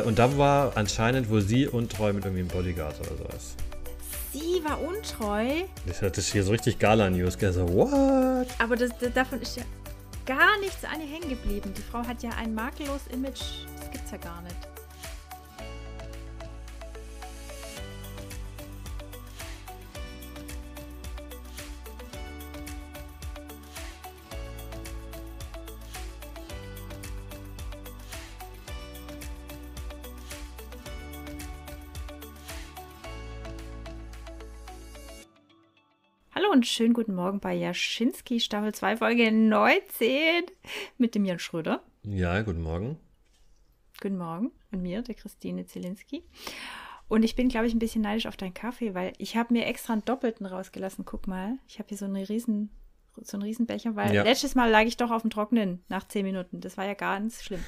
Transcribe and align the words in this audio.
Äh, 0.00 0.06
und 0.06 0.18
da 0.18 0.36
war 0.36 0.76
anscheinend 0.76 1.30
wohl 1.30 1.42
sie 1.42 1.66
untreu 1.66 2.12
mit 2.12 2.24
irgendwie 2.24 2.40
einem 2.40 2.48
Bodyguard 2.48 2.98
oder 3.00 3.16
sowas. 3.16 3.54
Sie 4.32 4.62
war 4.64 4.80
untreu? 4.80 5.64
Das 5.86 6.00
sich 6.14 6.32
hier 6.32 6.44
so 6.44 6.52
richtig 6.52 6.78
Gala-News. 6.78 7.36
So, 7.40 7.68
what? 7.74 8.46
Aber 8.58 8.76
das, 8.76 8.90
das, 9.00 9.12
davon 9.12 9.40
ist 9.40 9.56
ja 9.56 9.64
gar 10.24 10.58
nichts 10.60 10.84
an 10.84 11.00
ihr 11.00 11.08
hängen 11.08 11.28
geblieben. 11.28 11.72
Die 11.76 11.82
Frau 11.82 12.06
hat 12.06 12.22
ja 12.22 12.30
ein 12.38 12.54
makelloses 12.54 13.08
Image. 13.12 13.40
Das 13.78 13.90
gibt's 13.90 14.10
ja 14.12 14.18
gar 14.18 14.40
nicht. 14.42 14.69
Und 36.60 36.66
schönen 36.66 36.92
guten 36.92 37.14
Morgen 37.14 37.40
bei 37.40 37.54
Jaschinski, 37.54 38.38
Staffel 38.38 38.74
2, 38.74 38.98
Folge 38.98 39.32
19 39.32 40.44
mit 40.98 41.14
dem 41.14 41.24
Jan 41.24 41.38
Schröder. 41.38 41.82
Ja, 42.02 42.42
guten 42.42 42.60
Morgen. 42.60 42.98
Guten 43.98 44.18
Morgen 44.18 44.50
und 44.70 44.82
mir, 44.82 45.00
der 45.00 45.14
Christine 45.14 45.64
Zielinski. 45.64 46.22
Und 47.08 47.22
ich 47.22 47.34
bin, 47.34 47.48
glaube 47.48 47.66
ich, 47.66 47.72
ein 47.72 47.78
bisschen 47.78 48.02
neidisch 48.02 48.26
auf 48.26 48.36
deinen 48.36 48.52
Kaffee, 48.52 48.94
weil 48.94 49.14
ich 49.16 49.38
habe 49.38 49.54
mir 49.54 49.64
extra 49.64 49.94
einen 49.94 50.04
Doppelten 50.04 50.44
rausgelassen. 50.44 51.06
Guck 51.06 51.28
mal, 51.28 51.56
ich 51.66 51.78
habe 51.78 51.88
hier 51.88 51.96
so, 51.96 52.04
eine 52.04 52.28
riesen, 52.28 52.68
so 53.22 53.38
einen 53.38 53.44
Riesenbecher, 53.44 53.96
weil 53.96 54.14
ja. 54.14 54.22
letztes 54.22 54.54
Mal 54.54 54.68
lag 54.68 54.82
ich 54.82 54.98
doch 54.98 55.10
auf 55.10 55.22
dem 55.22 55.30
Trocknen 55.30 55.82
nach 55.88 56.06
10 56.06 56.26
Minuten. 56.26 56.60
Das 56.60 56.76
war 56.76 56.84
ja 56.84 56.92
ganz 56.92 57.42
schlimm. 57.42 57.64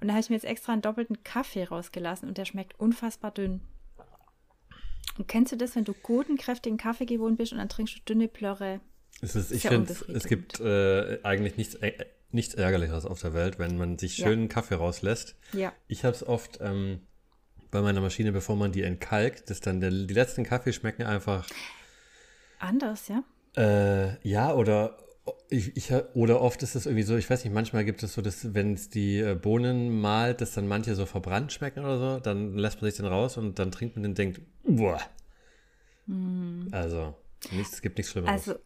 Und 0.00 0.08
da 0.08 0.14
habe 0.14 0.20
ich 0.20 0.30
mir 0.30 0.36
jetzt 0.36 0.46
extra 0.46 0.72
einen 0.72 0.80
doppelten 0.80 1.22
Kaffee 1.22 1.64
rausgelassen 1.64 2.30
und 2.30 2.38
der 2.38 2.46
schmeckt 2.46 2.80
unfassbar 2.80 3.30
dünn. 3.30 3.60
Und 5.18 5.28
kennst 5.28 5.52
du 5.52 5.56
das, 5.56 5.76
wenn 5.76 5.84
du 5.84 5.94
guten, 5.94 6.36
kräftigen 6.36 6.76
Kaffee 6.76 7.06
gewohnt 7.06 7.38
bist 7.38 7.52
und 7.52 7.58
dann 7.58 7.68
trinkst 7.68 7.96
du 7.96 8.00
dünne 8.00 8.28
Plörre? 8.28 8.80
Es 9.22 9.34
ist, 9.34 9.50
ich 9.50 9.62
finde, 9.62 9.94
es 10.12 10.24
gibt 10.24 10.60
äh, 10.60 11.18
eigentlich 11.22 11.56
nichts, 11.56 11.74
äh, 11.76 11.92
nichts 12.32 12.54
Ärgerlicheres 12.54 13.06
auf 13.06 13.20
der 13.20 13.32
Welt, 13.32 13.58
wenn 13.58 13.78
man 13.78 13.98
sich 13.98 14.16
schönen 14.16 14.42
ja. 14.42 14.48
Kaffee 14.48 14.74
rauslässt. 14.74 15.36
Ja. 15.52 15.72
Ich 15.88 16.04
habe 16.04 16.14
es 16.14 16.26
oft 16.26 16.58
ähm, 16.60 17.00
bei 17.70 17.80
meiner 17.80 18.00
Maschine, 18.00 18.32
bevor 18.32 18.56
man 18.56 18.72
die 18.72 18.82
entkalkt, 18.82 19.48
dass 19.48 19.60
dann 19.60 19.80
der, 19.80 19.90
die 19.90 20.14
letzten 20.14 20.44
Kaffee 20.44 20.72
schmecken 20.72 21.04
einfach 21.04 21.48
anders, 22.58 23.08
ja? 23.08 23.22
Äh, 23.56 24.18
ja, 24.28 24.52
oder 24.54 24.98
ich, 25.48 25.76
ich, 25.76 25.92
oder 26.14 26.40
oft 26.40 26.62
ist 26.62 26.74
es 26.74 26.86
irgendwie 26.86 27.02
so, 27.02 27.16
ich 27.16 27.28
weiß 27.28 27.44
nicht, 27.44 27.52
manchmal 27.52 27.84
gibt 27.84 28.02
es 28.02 28.14
so, 28.14 28.22
dass 28.22 28.54
wenn 28.54 28.74
es 28.74 28.88
die 28.88 29.18
äh, 29.18 29.34
Bohnen 29.34 30.00
malt, 30.00 30.40
dass 30.40 30.52
dann 30.52 30.68
manche 30.68 30.94
so 30.94 31.06
verbrannt 31.06 31.52
schmecken 31.52 31.84
oder 31.84 31.98
so, 31.98 32.20
dann 32.20 32.56
lässt 32.56 32.80
man 32.80 32.90
sich 32.90 32.96
den 32.96 33.06
raus 33.06 33.36
und 33.36 33.58
dann 33.58 33.70
trinkt 33.70 33.96
man 33.96 34.02
den 34.02 34.12
und 34.12 34.18
denkt, 34.18 34.40
boah. 34.64 35.00
Mm. 36.06 36.68
Also, 36.72 37.14
nichts, 37.50 37.74
es 37.74 37.82
gibt 37.82 37.98
nichts 37.98 38.12
Schlimmeres. 38.12 38.48
Also, 38.48 38.60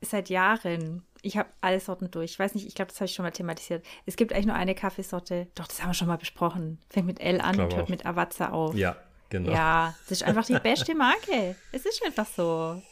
seit 0.00 0.28
Jahren, 0.28 1.04
ich 1.22 1.36
habe 1.36 1.48
alle 1.60 1.80
Sorten 1.80 2.10
durch. 2.10 2.32
Ich 2.32 2.38
weiß 2.38 2.54
nicht, 2.54 2.66
ich 2.66 2.74
glaube, 2.74 2.90
das 2.90 3.00
habe 3.00 3.06
ich 3.06 3.14
schon 3.14 3.24
mal 3.24 3.30
thematisiert. 3.30 3.84
Es 4.06 4.16
gibt 4.16 4.32
eigentlich 4.32 4.46
nur 4.46 4.56
eine 4.56 4.74
Kaffeesorte, 4.74 5.48
doch, 5.54 5.66
das 5.66 5.80
haben 5.80 5.90
wir 5.90 5.94
schon 5.94 6.08
mal 6.08 6.18
besprochen. 6.18 6.78
Fängt 6.90 7.06
mit 7.06 7.20
L 7.20 7.40
an 7.40 7.60
und 7.60 7.74
hört 7.74 7.88
mit 7.88 8.04
Avazza 8.04 8.50
auf. 8.50 8.74
Ja, 8.74 8.96
genau. 9.30 9.52
Ja, 9.52 9.94
das 10.08 10.20
ist 10.20 10.24
einfach 10.24 10.44
die 10.44 10.58
beste 10.58 10.94
Marke. 10.96 11.54
Es 11.70 11.86
ist 11.86 12.04
einfach 12.04 12.26
so. 12.26 12.82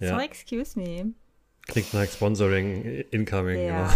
Ja. 0.00 0.14
So, 0.14 0.18
excuse 0.18 0.78
me. 0.78 1.14
Klingt 1.66 1.94
nach 1.94 2.04
Sponsoring 2.04 3.04
incoming. 3.10 3.66
Ja. 3.66 3.92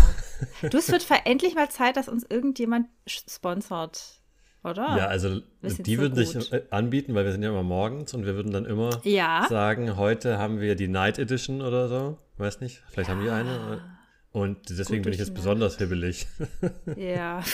Genau. 0.60 0.70
Du, 0.70 0.78
es 0.78 0.90
wird 0.90 1.06
endlich 1.24 1.54
mal 1.54 1.68
Zeit, 1.70 1.96
dass 1.96 2.08
uns 2.08 2.24
irgendjemand 2.28 2.86
sponsort, 3.06 4.20
oder? 4.64 4.96
Ja, 4.96 5.06
also 5.06 5.40
die 5.62 5.96
so 5.96 6.02
würden 6.02 6.14
gut. 6.14 6.26
sich 6.26 6.52
äh, 6.52 6.62
anbieten, 6.70 7.14
weil 7.14 7.24
wir 7.24 7.32
sind 7.32 7.42
ja 7.42 7.50
immer 7.50 7.62
morgens 7.62 8.14
und 8.14 8.24
wir 8.24 8.34
würden 8.34 8.52
dann 8.52 8.64
immer 8.64 9.00
ja. 9.04 9.46
sagen, 9.48 9.96
heute 9.96 10.38
haben 10.38 10.60
wir 10.60 10.76
die 10.76 10.88
Night 10.88 11.18
Edition 11.18 11.60
oder 11.60 11.88
so. 11.88 12.18
Weiß 12.38 12.60
nicht, 12.60 12.82
vielleicht 12.88 13.10
ja. 13.10 13.14
haben 13.14 13.22
die 13.22 13.30
eine. 13.30 13.98
Und 14.32 14.70
deswegen 14.70 15.02
bin 15.02 15.12
ich 15.12 15.18
jetzt 15.18 15.34
besonders 15.34 15.78
hibbelig. 15.78 16.26
Ja. 16.96 17.42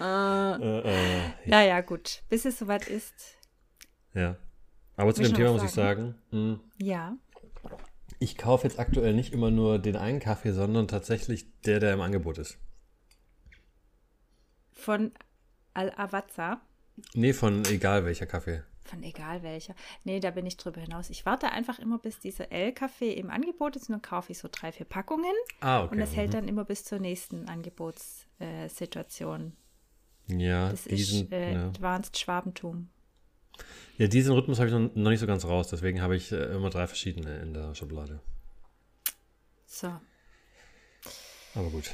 äh, 0.00 0.52
äh, 0.54 0.80
äh, 0.80 1.20
ja, 1.44 1.62
ja, 1.62 1.80
gut. 1.82 2.22
Bis 2.30 2.44
es 2.46 2.58
soweit 2.58 2.88
ist. 2.88 3.14
Ja. 4.14 4.36
Aber 4.96 5.14
zu 5.14 5.22
dem 5.22 5.34
Thema 5.34 5.52
muss 5.52 5.64
ich 5.64 5.70
sagen. 5.70 6.14
Mh, 6.30 6.38
hm, 6.38 6.60
ja. 6.78 7.16
Ich 8.18 8.36
kaufe 8.36 8.66
jetzt 8.66 8.78
aktuell 8.78 9.14
nicht 9.14 9.32
immer 9.32 9.50
nur 9.50 9.78
den 9.78 9.96
einen 9.96 10.20
Kaffee, 10.20 10.52
sondern 10.52 10.88
tatsächlich 10.88 11.46
der, 11.62 11.80
der 11.80 11.94
im 11.94 12.00
Angebot 12.00 12.38
ist. 12.38 12.58
Von 14.72 15.12
Al-Awazza? 15.74 16.60
Nee, 17.14 17.32
von 17.32 17.64
egal 17.66 18.04
welcher 18.04 18.26
Kaffee. 18.26 18.62
Von 18.84 19.02
egal 19.02 19.42
welcher. 19.42 19.74
Nee, 20.04 20.20
da 20.20 20.30
bin 20.30 20.46
ich 20.46 20.56
drüber 20.56 20.80
hinaus. 20.80 21.10
Ich 21.10 21.26
warte 21.26 21.52
einfach 21.52 21.78
immer, 21.78 21.98
bis 21.98 22.18
dieser 22.18 22.50
L-Kaffee 22.50 23.12
im 23.12 23.28
Angebot 23.30 23.76
ist 23.76 23.88
und 23.88 23.92
dann 23.92 24.02
kaufe 24.02 24.32
ich 24.32 24.38
so 24.38 24.48
drei, 24.50 24.72
vier 24.72 24.86
Packungen. 24.86 25.34
Ah, 25.60 25.84
okay. 25.84 25.92
Und 25.92 26.00
das 26.00 26.16
hält 26.16 26.30
mhm. 26.30 26.32
dann 26.32 26.48
immer 26.48 26.64
bis 26.64 26.84
zur 26.84 26.98
nächsten 26.98 27.48
Angebotssituation. 27.48 29.52
Äh, 30.28 30.36
ja, 30.36 30.70
das 30.70 30.84
diesen, 30.84 31.26
ist 31.26 31.32
äh, 31.32 31.54
ja. 31.54 31.68
Advanced 31.68 32.18
Schwabentum. 32.18 32.88
Ja, 33.98 34.06
diesen 34.06 34.32
Rhythmus 34.32 34.58
habe 34.58 34.68
ich 34.68 34.74
noch, 34.74 35.10
nicht 35.10 35.20
so 35.20 35.26
ganz 35.26 35.44
raus, 35.44 35.68
deswegen 35.68 36.00
habe 36.00 36.16
ich 36.16 36.32
äh, 36.32 36.36
immer 36.54 36.70
drei 36.70 36.86
verschiedene 36.86 37.38
in 37.38 37.52
der 37.52 37.74
Schublade. 37.74 38.20
So. 39.66 39.88
Aber 41.54 41.70
gut. 41.70 41.90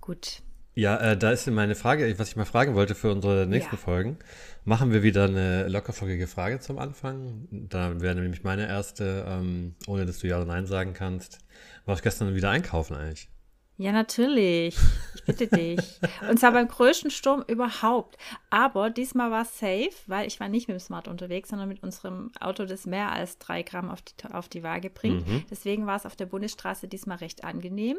Gut. 0.00 0.42
Ja, 0.74 0.98
äh, 0.98 1.16
da 1.16 1.30
ist 1.30 1.46
meine 1.46 1.74
Frage, 1.74 2.18
was 2.18 2.28
ich 2.28 2.36
mal 2.36 2.44
fragen 2.44 2.74
wollte 2.74 2.94
für 2.94 3.10
unsere 3.10 3.46
nächsten 3.46 3.76
ja. 3.76 3.80
Folgen. 3.80 4.18
Machen 4.64 4.92
wir 4.92 5.02
wieder 5.02 5.24
eine 5.24 5.68
lockerflockige 5.68 6.26
Frage 6.26 6.60
zum 6.60 6.78
Anfang. 6.78 7.48
Da 7.50 7.98
wäre 8.00 8.14
nämlich 8.14 8.44
meine 8.44 8.68
erste, 8.68 9.24
ähm, 9.26 9.74
ohne 9.86 10.04
dass 10.04 10.18
du 10.18 10.26
Ja 10.26 10.36
oder 10.36 10.44
Nein 10.44 10.66
sagen 10.66 10.92
kannst. 10.92 11.38
Warst 11.86 12.02
gestern 12.02 12.34
wieder 12.34 12.50
einkaufen 12.50 12.94
eigentlich? 12.94 13.30
Ja, 13.78 13.92
natürlich. 13.92 14.76
Ich 15.14 15.24
bitte 15.24 15.48
dich. 15.48 16.00
Und 16.28 16.40
zwar 16.40 16.52
beim 16.52 16.68
größten 16.68 17.10
Sturm 17.10 17.44
überhaupt. 17.46 18.16
Aber 18.48 18.88
diesmal 18.90 19.30
war 19.30 19.42
es 19.42 19.58
safe, 19.58 19.92
weil 20.06 20.26
ich 20.26 20.40
war 20.40 20.48
nicht 20.48 20.68
mit 20.68 20.76
dem 20.76 20.80
Smart 20.80 21.08
unterwegs, 21.08 21.50
sondern 21.50 21.68
mit 21.68 21.82
unserem 21.82 22.30
Auto, 22.40 22.64
das 22.64 22.86
mehr 22.86 23.12
als 23.12 23.38
drei 23.38 23.62
Gramm 23.62 23.90
auf 23.90 24.00
die, 24.00 24.14
auf 24.32 24.48
die 24.48 24.62
Waage 24.62 24.88
bringt. 24.88 25.28
Mhm. 25.28 25.44
Deswegen 25.50 25.86
war 25.86 25.96
es 25.96 26.06
auf 26.06 26.16
der 26.16 26.26
Bundesstraße 26.26 26.88
diesmal 26.88 27.18
recht 27.18 27.44
angenehm. 27.44 27.98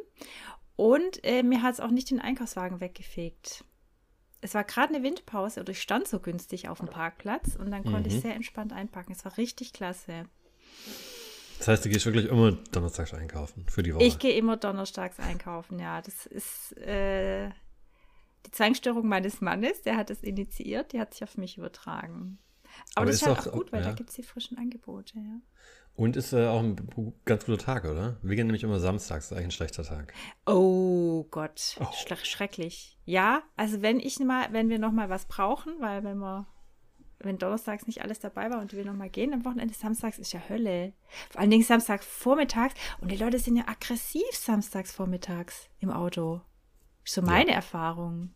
Und 0.75 1.23
äh, 1.23 1.43
mir 1.43 1.61
hat 1.61 1.73
es 1.73 1.79
auch 1.79 1.91
nicht 1.91 2.09
den 2.09 2.19
Einkaufswagen 2.19 2.79
weggefegt. 2.79 3.63
Es 4.41 4.53
war 4.53 4.63
gerade 4.63 4.93
eine 4.93 5.03
Windpause 5.03 5.59
und 5.59 5.69
ich 5.69 5.81
stand 5.81 6.07
so 6.07 6.19
günstig 6.19 6.69
auf 6.69 6.79
dem 6.79 6.87
Parkplatz 6.87 7.55
und 7.55 7.71
dann 7.71 7.83
konnte 7.83 8.09
mhm. 8.09 8.15
ich 8.15 8.21
sehr 8.21 8.35
entspannt 8.35 8.71
einpacken. 8.73 9.11
Es 9.11 9.25
war 9.25 9.37
richtig 9.37 9.73
klasse. 9.73 10.25
Das 11.57 11.67
heißt, 11.67 11.85
du 11.85 11.89
gehst 11.89 12.05
wirklich 12.05 12.25
immer 12.25 12.51
donnerstags 12.71 13.13
einkaufen 13.13 13.65
für 13.67 13.83
die 13.83 13.93
Woche? 13.93 14.03
Ich 14.03 14.19
gehe 14.19 14.33
immer 14.33 14.57
donnerstags 14.57 15.19
einkaufen, 15.19 15.79
ja. 15.79 16.01
Das 16.01 16.25
ist 16.25 16.77
äh, 16.77 17.49
die 18.45 18.51
Zwangsstörung 18.51 19.07
meines 19.07 19.41
Mannes, 19.41 19.81
der 19.81 19.97
hat 19.97 20.09
es 20.09 20.23
initiiert, 20.23 20.93
die 20.93 20.99
hat 20.99 21.13
sich 21.13 21.23
auf 21.23 21.37
mich 21.37 21.57
übertragen. 21.57 22.39
Aber, 22.95 23.01
Aber 23.01 23.05
das 23.07 23.15
ist 23.15 23.27
halt 23.27 23.39
auch, 23.39 23.47
auch 23.47 23.51
gut, 23.53 23.71
weil 23.71 23.81
ja. 23.81 23.89
da 23.89 23.93
gibt 23.93 24.09
es 24.09 24.15
die 24.15 24.23
frischen 24.23 24.57
Angebote, 24.57 25.17
ja. 25.17 25.41
Und 25.95 26.15
ist 26.15 26.31
äh, 26.31 26.45
auch 26.45 26.59
ein 26.59 26.75
ganz 27.25 27.45
guter 27.45 27.57
Tag, 27.57 27.85
oder? 27.85 28.17
Wir 28.21 28.35
gehen 28.35 28.45
nämlich 28.45 28.63
immer 28.63 28.79
samstags, 28.79 29.25
ist 29.25 29.31
eigentlich 29.31 29.47
ein 29.47 29.51
schlechter 29.51 29.83
Tag. 29.83 30.13
Oh 30.45 31.23
Gott, 31.31 31.75
oh. 31.79 31.87
schrecklich. 32.23 32.99
Ja, 33.05 33.41
also 33.55 33.81
wenn 33.81 33.99
ich 33.99 34.19
mal, 34.19 34.47
wenn 34.51 34.69
wir 34.69 34.77
noch 34.77 34.91
mal 34.91 35.09
was 35.09 35.25
brauchen, 35.25 35.73
weil 35.79 36.03
wenn 36.03 36.19
wir 36.19 36.45
wenn 37.19 37.37
donnerstags 37.37 37.87
nicht 37.87 38.01
alles 38.01 38.19
dabei 38.19 38.49
war 38.49 38.59
und 38.59 38.73
wir 38.73 38.85
nochmal 38.85 39.09
gehen, 39.09 39.33
am 39.33 39.43
Wochenende 39.45 39.73
samstags 39.73 40.19
ist 40.19 40.33
ja 40.33 40.41
Hölle. 40.47 40.93
Vor 41.29 41.41
allen 41.41 41.49
Dingen 41.49 41.63
samstags 41.63 42.05
vormittags. 42.05 42.75
Und 43.01 43.11
die 43.11 43.17
Leute 43.17 43.39
sind 43.39 43.55
ja 43.55 43.67
aggressiv 43.67 44.27
samstags 44.33 44.91
vormittags 44.91 45.69
im 45.79 45.89
Auto. 45.89 46.41
So 47.03 47.21
meine 47.21 47.51
ja. 47.51 47.55
Erfahrung. 47.55 48.31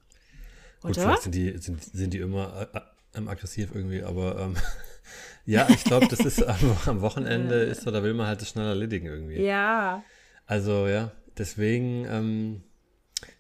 Oder? 0.84 0.94
Gut, 0.94 0.98
vielleicht 0.98 1.22
sind 1.24 1.36
die, 1.36 1.58
sind, 1.58 1.84
sind 1.84 2.14
die 2.14 2.20
immer 2.20 2.68
äh, 2.74 3.20
äh, 3.20 3.28
aggressiv 3.28 3.72
irgendwie, 3.74 4.04
aber 4.04 4.40
ähm, 4.40 4.56
ja, 5.46 5.70
ich 5.70 5.84
glaube, 5.84 6.08
das 6.08 6.22
ist 6.22 6.44
am, 6.44 6.78
am 6.86 7.02
Wochenende 7.02 7.56
ist 7.56 7.82
so, 7.82 7.92
da 7.92 8.02
will 8.02 8.14
man 8.14 8.28
halt 8.28 8.42
das 8.42 8.50
schnell 8.50 8.68
erledigen 8.68 9.06
irgendwie. 9.06 9.42
Ja. 9.42 10.04
Also 10.48 10.88
ja, 10.88 11.12
deswegen, 11.38 12.06
ähm, 12.06 12.64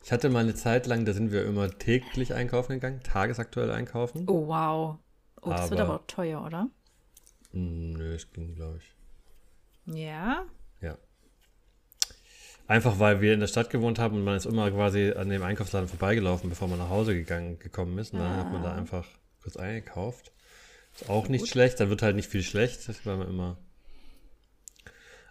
ich 0.03 0.11
hatte 0.11 0.29
mal 0.29 0.39
eine 0.39 0.53
Zeit 0.53 0.85
lang, 0.85 1.05
da 1.05 1.13
sind 1.13 1.31
wir 1.31 1.45
immer 1.45 1.69
täglich 1.71 2.33
einkaufen 2.33 2.73
gegangen, 2.73 3.01
tagesaktuell 3.03 3.71
einkaufen. 3.71 4.25
Oh 4.27 4.47
wow. 4.47 4.99
Oh, 5.41 5.49
das 5.49 5.61
aber, 5.61 5.69
wird 5.71 5.79
aber 5.81 5.95
auch 5.95 6.07
teuer, 6.07 6.43
oder? 6.45 6.69
Nö, 7.51 8.13
es 8.13 8.31
ging, 8.31 8.55
glaube 8.55 8.79
ich. 8.79 9.95
Ja? 9.95 10.45
Ja. 10.81 10.97
Einfach 12.67 12.99
weil 12.99 13.21
wir 13.21 13.33
in 13.33 13.39
der 13.39 13.47
Stadt 13.47 13.69
gewohnt 13.69 13.99
haben 13.99 14.15
und 14.15 14.23
man 14.23 14.37
ist 14.37 14.45
immer 14.45 14.71
quasi 14.71 15.11
an 15.11 15.29
dem 15.29 15.43
Einkaufsladen 15.43 15.89
vorbeigelaufen, 15.89 16.49
bevor 16.49 16.67
man 16.67 16.79
nach 16.79 16.89
Hause 16.89 17.13
gegangen, 17.13 17.59
gekommen 17.59 17.97
ist. 17.97 18.13
Und 18.13 18.19
dann 18.19 18.31
ah. 18.31 18.37
hat 18.37 18.51
man 18.51 18.63
da 18.63 18.71
ah. 18.71 18.77
einfach 18.77 19.07
kurz 19.41 19.57
eingekauft. 19.57 20.31
Ist 20.93 21.09
auch 21.09 21.27
nicht 21.27 21.41
Gut. 21.41 21.49
schlecht, 21.49 21.79
da 21.79 21.89
wird 21.89 22.01
halt 22.01 22.15
nicht 22.15 22.29
viel 22.29 22.43
schlecht, 22.43 22.87
weil 23.05 23.17
man 23.17 23.27
immer. 23.27 23.57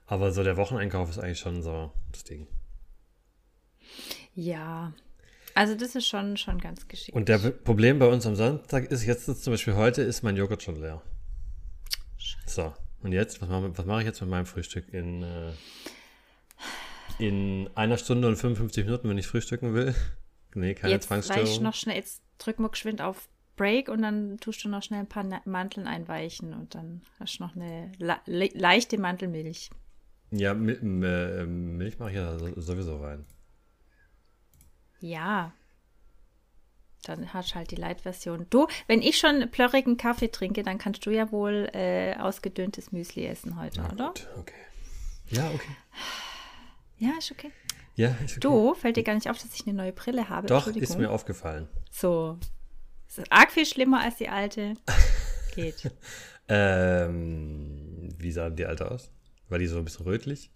Aber 0.06 0.32
so 0.32 0.42
der 0.42 0.56
Wocheneinkauf 0.56 1.08
ist 1.08 1.18
eigentlich 1.18 1.38
schon 1.38 1.62
so 1.62 1.92
das 2.10 2.24
Ding. 2.24 2.46
Ja, 4.34 4.92
Also 5.60 5.74
das 5.74 5.94
ist 5.94 6.06
schon, 6.06 6.38
schon 6.38 6.56
ganz 6.56 6.88
geschickt. 6.88 7.14
Und 7.14 7.28
der 7.28 7.36
Problem 7.36 7.98
bei 7.98 8.06
uns 8.06 8.24
am 8.24 8.34
Sonntag 8.34 8.90
ist, 8.90 9.04
jetzt 9.04 9.26
zum 9.26 9.52
Beispiel 9.52 9.74
heute 9.74 10.00
ist 10.00 10.22
mein 10.22 10.34
Joghurt 10.34 10.62
schon 10.62 10.80
leer. 10.80 11.02
So, 12.46 12.72
und 13.02 13.12
jetzt, 13.12 13.42
was 13.42 13.50
mache, 13.50 13.76
was 13.76 13.84
mache 13.84 14.00
ich 14.00 14.06
jetzt 14.06 14.22
mit 14.22 14.30
meinem 14.30 14.46
Frühstück 14.46 14.88
in, 14.94 15.22
äh, 15.22 15.52
in 17.18 17.68
einer 17.74 17.98
Stunde 17.98 18.26
und 18.28 18.36
55 18.36 18.86
Minuten, 18.86 19.10
wenn 19.10 19.18
ich 19.18 19.26
frühstücken 19.26 19.74
will? 19.74 19.94
Nee, 20.54 20.74
keine 20.74 20.94
jetzt 20.94 21.06
Zwangsstörung. 21.06 21.62
noch 21.62 21.74
schnell, 21.74 21.94
jetzt 21.94 22.22
drücken 22.38 22.64
wir 22.64 22.70
geschwind 22.70 23.00
auf 23.00 23.28
Break 23.56 23.88
und 23.88 24.02
dann 24.02 24.38
tust 24.38 24.64
du 24.64 24.68
noch 24.68 24.82
schnell 24.82 25.00
ein 25.00 25.08
paar 25.08 25.24
Manteln 25.44 25.86
einweichen 25.86 26.54
und 26.54 26.74
dann 26.74 27.02
hast 27.20 27.38
du 27.38 27.44
noch 27.44 27.54
eine 27.54 27.92
le 27.98 28.48
leichte 28.54 28.98
Mantelmilch. 28.98 29.70
Ja, 30.32 30.54
Milch 30.54 31.98
mache 32.00 32.10
ich 32.10 32.16
ja 32.16 32.36
sowieso 32.56 32.96
rein. 32.96 33.26
Ja. 35.00 35.52
Dann 37.04 37.32
hast 37.32 37.52
du 37.52 37.54
halt 37.54 37.70
die 37.70 37.76
Light-Version. 37.76 38.46
Du, 38.50 38.66
wenn 38.86 39.00
ich 39.00 39.18
schon 39.18 39.50
plörrigen 39.50 39.96
Kaffee 39.96 40.28
trinke, 40.28 40.62
dann 40.62 40.78
kannst 40.78 41.06
du 41.06 41.10
ja 41.10 41.32
wohl 41.32 41.70
äh, 41.72 42.14
ausgedünntes 42.16 42.92
Müsli 42.92 43.26
essen 43.26 43.58
heute, 43.58 43.80
Na 43.80 43.92
oder? 43.92 44.06
Gut, 44.08 44.28
okay. 44.38 44.54
Ja, 45.30 45.50
okay. 45.50 45.76
Ja, 46.98 47.12
ist 47.18 47.30
okay. 47.32 47.50
Ja, 47.96 48.08
ist 48.24 48.32
okay. 48.32 48.40
Du, 48.40 48.74
fällt 48.74 48.96
dir 48.96 49.02
gar 49.02 49.14
nicht 49.14 49.30
auf, 49.30 49.38
dass 49.38 49.54
ich 49.54 49.66
eine 49.66 49.74
neue 49.74 49.92
Brille 49.92 50.28
habe? 50.28 50.46
Doch, 50.46 50.66
ist 50.66 50.98
mir 50.98 51.10
aufgefallen. 51.10 51.68
So. 51.90 52.38
Ist 53.08 53.32
arg 53.32 53.50
viel 53.50 53.66
schlimmer 53.66 54.00
als 54.00 54.16
die 54.16 54.28
alte. 54.28 54.74
Geht. 55.54 55.90
ähm, 56.48 58.08
wie 58.18 58.30
sah 58.30 58.50
die 58.50 58.66
alte 58.66 58.90
aus? 58.90 59.10
War 59.48 59.58
die 59.58 59.66
so 59.66 59.78
ein 59.78 59.84
bisschen 59.84 60.04
rötlich? 60.06 60.50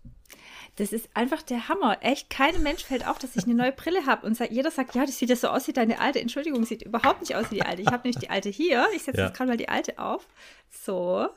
Das 0.77 0.93
ist 0.93 1.09
einfach 1.15 1.43
der 1.43 1.69
Hammer. 1.69 1.99
Echt, 2.03 2.31
keinem 2.31 2.63
Mensch 2.63 2.85
fällt 2.85 3.07
auf, 3.07 3.19
dass 3.19 3.37
ich 3.37 3.45
eine 3.45 3.55
neue 3.55 3.73
Brille 3.73 4.07
habe. 4.07 4.27
Und 4.27 4.39
jeder 4.51 4.71
sagt, 4.71 4.95
ja, 4.95 5.07
das 5.07 5.19
sieht 5.19 5.31
ja 5.31 5.37
so 5.37 5.49
aus 5.49 5.69
wie 5.69 5.73
deine 5.73 6.01
alte. 6.01 6.21
Entschuldigung, 6.21 6.65
sieht 6.65 6.83
überhaupt 6.83 7.21
nicht 7.21 7.37
aus 7.37 7.51
wie 7.51 7.57
die 7.57 7.63
alte. 7.63 7.83
Ich 7.83 7.89
habe 7.89 7.99
nämlich 8.09 8.19
die 8.19 8.31
alte 8.31 8.49
hier. 8.49 8.87
Ich 8.95 9.03
setze 9.05 9.19
Ja. 9.21 9.27
jetzt 9.27 9.37
gerade 9.37 9.51
mal 9.51 9.57
die 9.57 9.69
alte 9.69 9.99
auf. 9.99 10.27
So. 10.71 11.29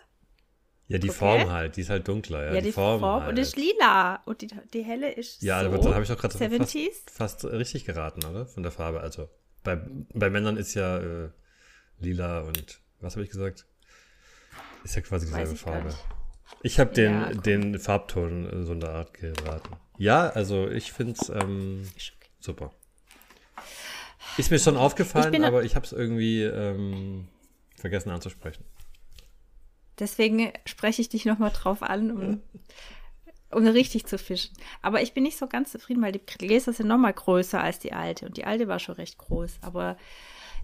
Ja, 0.88 0.98
die 1.00 1.10
Okay. 1.10 1.18
Form 1.20 1.52
halt, 1.52 1.76
die 1.76 1.82
ist 1.82 1.90
halt 1.90 2.08
dunkler. 2.08 2.46
Ja, 2.48 2.54
Ja, 2.56 2.62
die, 2.62 2.72
Form, 2.72 3.04
halt. 3.04 3.30
und 3.30 3.38
ist 3.38 3.58
lila. 3.58 4.22
Und 4.26 4.42
die, 4.42 4.48
die 4.74 4.84
helle 4.84 5.12
ist 5.12 5.42
Ja, 5.44 5.60
so. 5.60 5.68
aber 5.68 5.78
dann 5.80 5.94
habe 5.94 6.04
ich 6.04 6.10
doch 6.10 6.18
gerade 6.18 6.38
fast, 6.38 6.52
70s. 6.52 7.12
fast 7.12 7.46
richtig 7.46 7.84
geraten, 7.86 8.24
oder? 8.26 8.46
Von 8.46 8.64
der 8.64 8.72
Farbe. 8.72 9.02
Also 9.02 9.28
bei, 9.64 9.76
bei 10.14 10.30
Männern 10.30 10.56
ist 10.56 10.74
ja 10.76 10.98
äh, 11.00 11.30
lila 12.00 12.40
und 12.42 12.80
was 13.02 13.16
habe 13.16 13.24
ich 13.26 13.30
gesagt? 13.30 13.66
Ist 14.86 14.96
ja 14.96 15.02
quasi 15.02 15.26
dieselbe 15.26 15.56
Farbe. 15.58 15.94
Ich 16.64 16.80
habe 16.80 16.92
den, 16.94 17.14
Ja, 17.14 17.30
den 17.34 17.80
Farbton 17.80 18.66
so 18.66 18.74
in 18.74 18.80
der 18.80 18.90
Art 18.92 19.14
geraten. 19.14 19.76
Ja, 19.98 20.30
also 20.30 20.68
ich 20.70 20.92
finde 20.92 21.14
es 21.20 21.30
ähm, 21.30 21.88
super. 22.40 22.72
Ist 24.38 24.52
mir 24.52 24.60
schon 24.60 24.78
aufgefallen, 24.78 25.32
bin- 25.32 25.44
aber 25.46 25.64
ich 25.64 25.76
habe 25.76 25.86
es 25.86 25.92
irgendwie 25.92 26.44
ähm, 26.44 27.28
vergessen 27.76 28.10
anzusprechen. 28.12 28.64
Deswegen 30.00 30.52
spreche 30.66 31.02
ich 31.02 31.10
dich 31.10 31.26
nochmal 31.26 31.52
drauf 31.52 31.82
an, 31.82 32.12
um, 32.12 32.42
um 33.50 33.68
richtig 33.68 34.06
zu 34.06 34.20
fischen. 34.20 34.56
Aber 34.84 35.02
ich 35.02 35.14
bin 35.14 35.24
nicht 35.24 35.38
so 35.40 35.48
ganz 35.48 35.72
zufrieden, 35.72 36.04
weil 36.04 36.12
die 36.12 36.24
Gläser 36.24 36.72
sind 36.74 36.88
nochmal 36.88 37.14
größer 37.14 37.60
als 37.62 37.80
die 37.80 37.94
alte. 37.94 38.28
Und 38.28 38.38
die 38.38 38.46
alte 38.46 38.68
war 38.68 38.78
schon 38.78 38.96
recht 38.96 39.18
groß. 39.18 39.58
Aber 39.62 39.98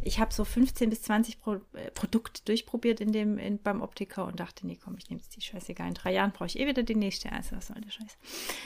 ich 0.06 0.20
habe 0.20 0.34
so 0.34 0.44
15 0.46 0.90
bis 0.90 1.02
20 1.04 1.40
Pro 1.42 1.56
äh, 1.74 1.92
Produkte 1.94 2.42
durchprobiert 2.46 3.00
in 3.02 3.12
dem, 3.12 3.38
in, 3.38 3.58
beim 3.62 3.82
Optiker 3.82 4.26
und 4.26 4.40
dachte, 4.40 4.66
nee, 4.68 4.78
komm, 4.84 4.96
ich 4.98 5.10
nehme 5.10 5.22
jetzt 5.22 5.36
die 5.36 5.42
Scheißegal. 5.42 5.88
In 5.88 5.94
drei 5.94 6.14
Jahren 6.14 6.32
brauche 6.32 6.46
ich 6.48 6.60
eh 6.60 6.68
wieder 6.68 6.84
die 6.84 6.96
nächste. 6.96 7.32
Also, 7.32 7.56
was 7.56 7.68
soll 7.68 7.78
der 7.82 7.92
Scheiß? 7.92 8.18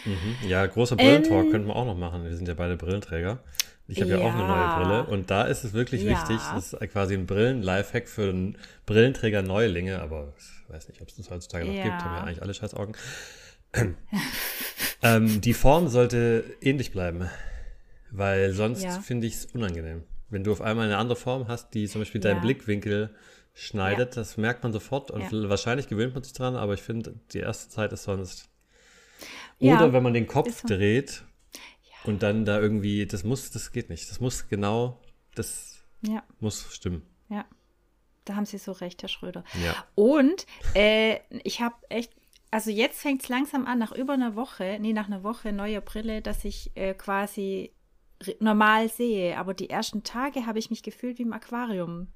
Mhm. 0.06 0.50
Ja, 0.50 0.66
großer 0.66 0.96
Brillentalk 0.96 1.46
Ähm, 1.46 1.52
könnten 1.52 1.68
wir 1.68 1.76
auch 1.76 1.86
noch 1.86 1.98
machen. 1.98 2.24
Wir 2.24 2.36
sind 2.36 2.48
ja 2.48 2.54
beide 2.54 2.78
Brillenträger. 2.78 3.40
Ich 3.90 4.02
habe 4.02 4.12
ja. 4.12 4.18
auch 4.18 4.34
eine 4.34 4.46
neue 4.48 4.60
Ja. 4.60 4.80
Brille 4.80 5.06
und 5.06 5.32
da 5.32 5.44
ist 5.44 5.64
es 5.64 5.72
wirklich 5.74 6.04
Ja. 6.04 6.12
wichtig. 6.12 6.38
Das 6.54 6.74
ist 6.74 6.92
quasi 6.92 7.14
ein 7.14 7.26
Brillen-Lifehack 7.26 8.10
für 8.10 8.30
einen 8.30 8.58
Brillenträger 8.86 9.42
Neulinge, 9.44 10.02
aber 10.02 10.34
ich 10.38 10.70
weiß 10.74 10.90
nicht, 10.90 11.02
ob 11.02 11.08
es 11.08 11.16
das 11.16 11.30
heutzutage 11.30 11.66
noch 11.66 11.74
Ja. 11.74 11.84
gibt. 11.84 11.96
Haben 12.04 12.16
ja 12.16 12.22
eigentlich 12.24 12.42
alle 12.42 12.54
scheiß 12.54 12.74
Augen. 12.74 12.94
ähm, 15.02 15.42
die 15.42 15.54
Form 15.54 15.88
sollte 15.88 16.44
ähnlich 16.62 16.92
bleiben, 16.92 17.30
weil 18.12 18.52
sonst 18.54 18.84
Ja. 18.84 19.00
finde 19.00 19.28
ich 19.28 19.36
es 19.36 19.46
unangenehm. 19.48 20.04
Wenn 20.30 20.44
du 20.44 20.52
auf 20.52 20.62
einmal 20.62 20.86
eine 20.86 20.98
andere 20.98 21.16
Form 21.16 21.48
hast, 21.48 21.74
die 21.74 21.88
zum 21.88 22.02
Beispiel 22.02 22.22
deinen 22.22 22.38
Ja. 22.38 22.42
Blickwinkel 22.42 23.16
schneidet, 23.54 24.18
das 24.18 24.38
merkt 24.38 24.64
man 24.64 24.74
sofort 24.74 25.10
und 25.12 25.22
Ja. 25.32 25.50
wahrscheinlich 25.50 25.88
gewöhnt 25.88 26.14
man 26.14 26.24
sich 26.24 26.34
dran, 26.34 26.56
aber 26.56 26.74
ich 26.74 26.82
finde, 26.82 27.16
die 27.34 27.40
erste 27.40 27.70
Zeit 27.70 27.92
ist 27.94 28.04
sonst. 28.04 28.50
Ja, 29.60 29.76
Oder 29.76 29.94
wenn 29.94 30.04
man 30.04 30.14
den 30.14 30.28
Kopf 30.28 30.62
so. 30.62 30.68
dreht 30.68 31.24
und 32.04 32.22
dann 32.24 32.46
da 32.46 32.60
irgendwie, 32.60 33.06
das 33.08 33.24
muss, 33.24 33.50
das 33.52 33.72
geht 33.72 33.90
nicht. 33.90 34.10
Das 34.12 34.20
muss 34.20 34.48
genau, 34.48 35.02
das 35.36 35.84
Ja, 36.02 36.24
muss 36.40 36.74
stimmen. 36.74 37.02
ja. 37.30 37.46
Da 38.26 38.36
haben 38.36 38.46
Sie 38.46 38.58
so 38.58 38.74
recht, 38.74 39.02
Herr 39.02 39.08
Schröder. 39.10 39.46
Ja. 39.64 39.74
Und 39.96 40.46
äh, 40.74 41.20
ich 41.46 41.62
habe 41.62 41.76
echt, 41.88 42.12
also 42.52 42.70
jetzt 42.70 43.00
fängt 43.00 43.24
es 43.24 43.30
langsam 43.30 43.66
an, 43.66 43.80
nach 43.80 43.94
über 43.94 44.14
einer 44.14 44.36
Woche, 44.36 44.78
nee, 44.82 44.92
nach 44.92 45.08
einer 45.08 45.24
Woche 45.24 45.54
neuer 45.54 45.80
Brille, 45.80 46.22
dass 46.22 46.44
ich 46.44 46.72
äh, 46.76 46.94
quasi 46.94 47.72
normal 48.40 48.90
sehe. 48.90 49.38
Aber 49.38 49.54
die 49.54 49.70
ersten 49.70 50.04
Tage 50.04 50.46
habe 50.46 50.60
ich 50.60 50.70
mich 50.70 50.84
gefühlt 50.84 51.18
wie 51.20 51.24
im 51.24 51.34
Aquarium. 51.34 52.08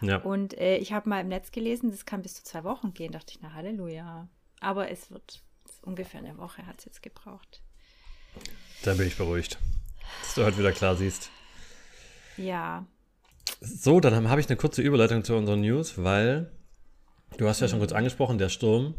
Ja. 0.00 0.18
Und 0.18 0.56
äh, 0.58 0.76
ich 0.76 0.92
habe 0.92 1.08
mal 1.08 1.20
im 1.20 1.28
Netz 1.28 1.50
gelesen, 1.52 1.90
das 1.90 2.04
kann 2.04 2.22
bis 2.22 2.34
zu 2.34 2.44
zwei 2.44 2.64
Wochen 2.64 2.92
gehen. 2.92 3.12
Dachte 3.12 3.32
ich, 3.34 3.40
na 3.40 3.54
Halleluja. 3.54 4.28
Aber 4.60 4.90
es 4.90 5.10
wird 5.10 5.42
ungefähr 5.82 6.20
eine 6.20 6.36
Woche 6.38 6.66
hat 6.66 6.78
es 6.78 6.84
jetzt 6.84 7.02
gebraucht. 7.02 7.62
Da 8.82 8.94
bin 8.94 9.06
ich 9.06 9.16
beruhigt. 9.16 9.58
Dass 10.22 10.34
du 10.34 10.44
heute 10.44 10.58
wieder 10.58 10.72
klar 10.72 10.96
siehst. 10.96 11.30
Ja, 12.36 12.84
So, 13.60 14.00
dann 14.00 14.14
habe 14.14 14.28
hab 14.28 14.38
ich 14.38 14.48
eine 14.48 14.56
kurze 14.56 14.82
Überleitung 14.82 15.24
zu 15.24 15.34
unseren 15.34 15.60
News, 15.62 16.02
weil 16.02 16.50
du 17.38 17.48
hast 17.48 17.60
ja 17.60 17.68
schon 17.68 17.78
kurz 17.78 17.92
Mhm. 17.92 17.98
angesprochen, 17.98 18.38
der 18.38 18.48
Sturm. 18.50 18.94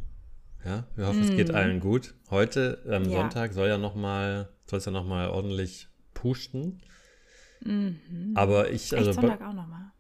Ja, 0.65 0.85
wir 0.95 1.05
hoffen, 1.07 1.21
es 1.21 1.29
geht 1.29 1.51
allen 1.51 1.79
gut. 1.79 2.15
Heute 2.31 2.81
am 2.89 3.03
Ja. 3.05 3.19
Sonntag 3.21 3.53
soll 3.53 3.67
ja 3.67 3.77
noch 3.77 3.93
mal, 3.93 4.49
soll 4.65 4.79
es 4.79 4.85
ja 4.85 4.91
noch 4.91 5.05
mal 5.05 5.29
ordentlich 6.23 6.81
pusten. 7.61 8.35
Aber 8.35 8.69
ich, 8.71 8.91
Mhm. 8.91 8.97
echt 8.97 9.07
also 9.07 9.13
Sonntag 9.13 9.41
auch 9.41 9.53
nochmal. 9.53 9.91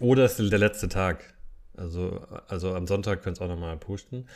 Oder 0.00 0.24
es 0.24 0.38
ist 0.38 0.50
der 0.52 0.58
letzte 0.58 0.88
Tag. 0.88 1.34
Also, 1.76 2.20
also 2.48 2.74
am 2.74 2.86
Sonntag 2.86 3.22
könnte 3.22 3.38
es 3.38 3.44
auch 3.44 3.52
nochmal 3.52 3.76
pusten. 3.76 4.26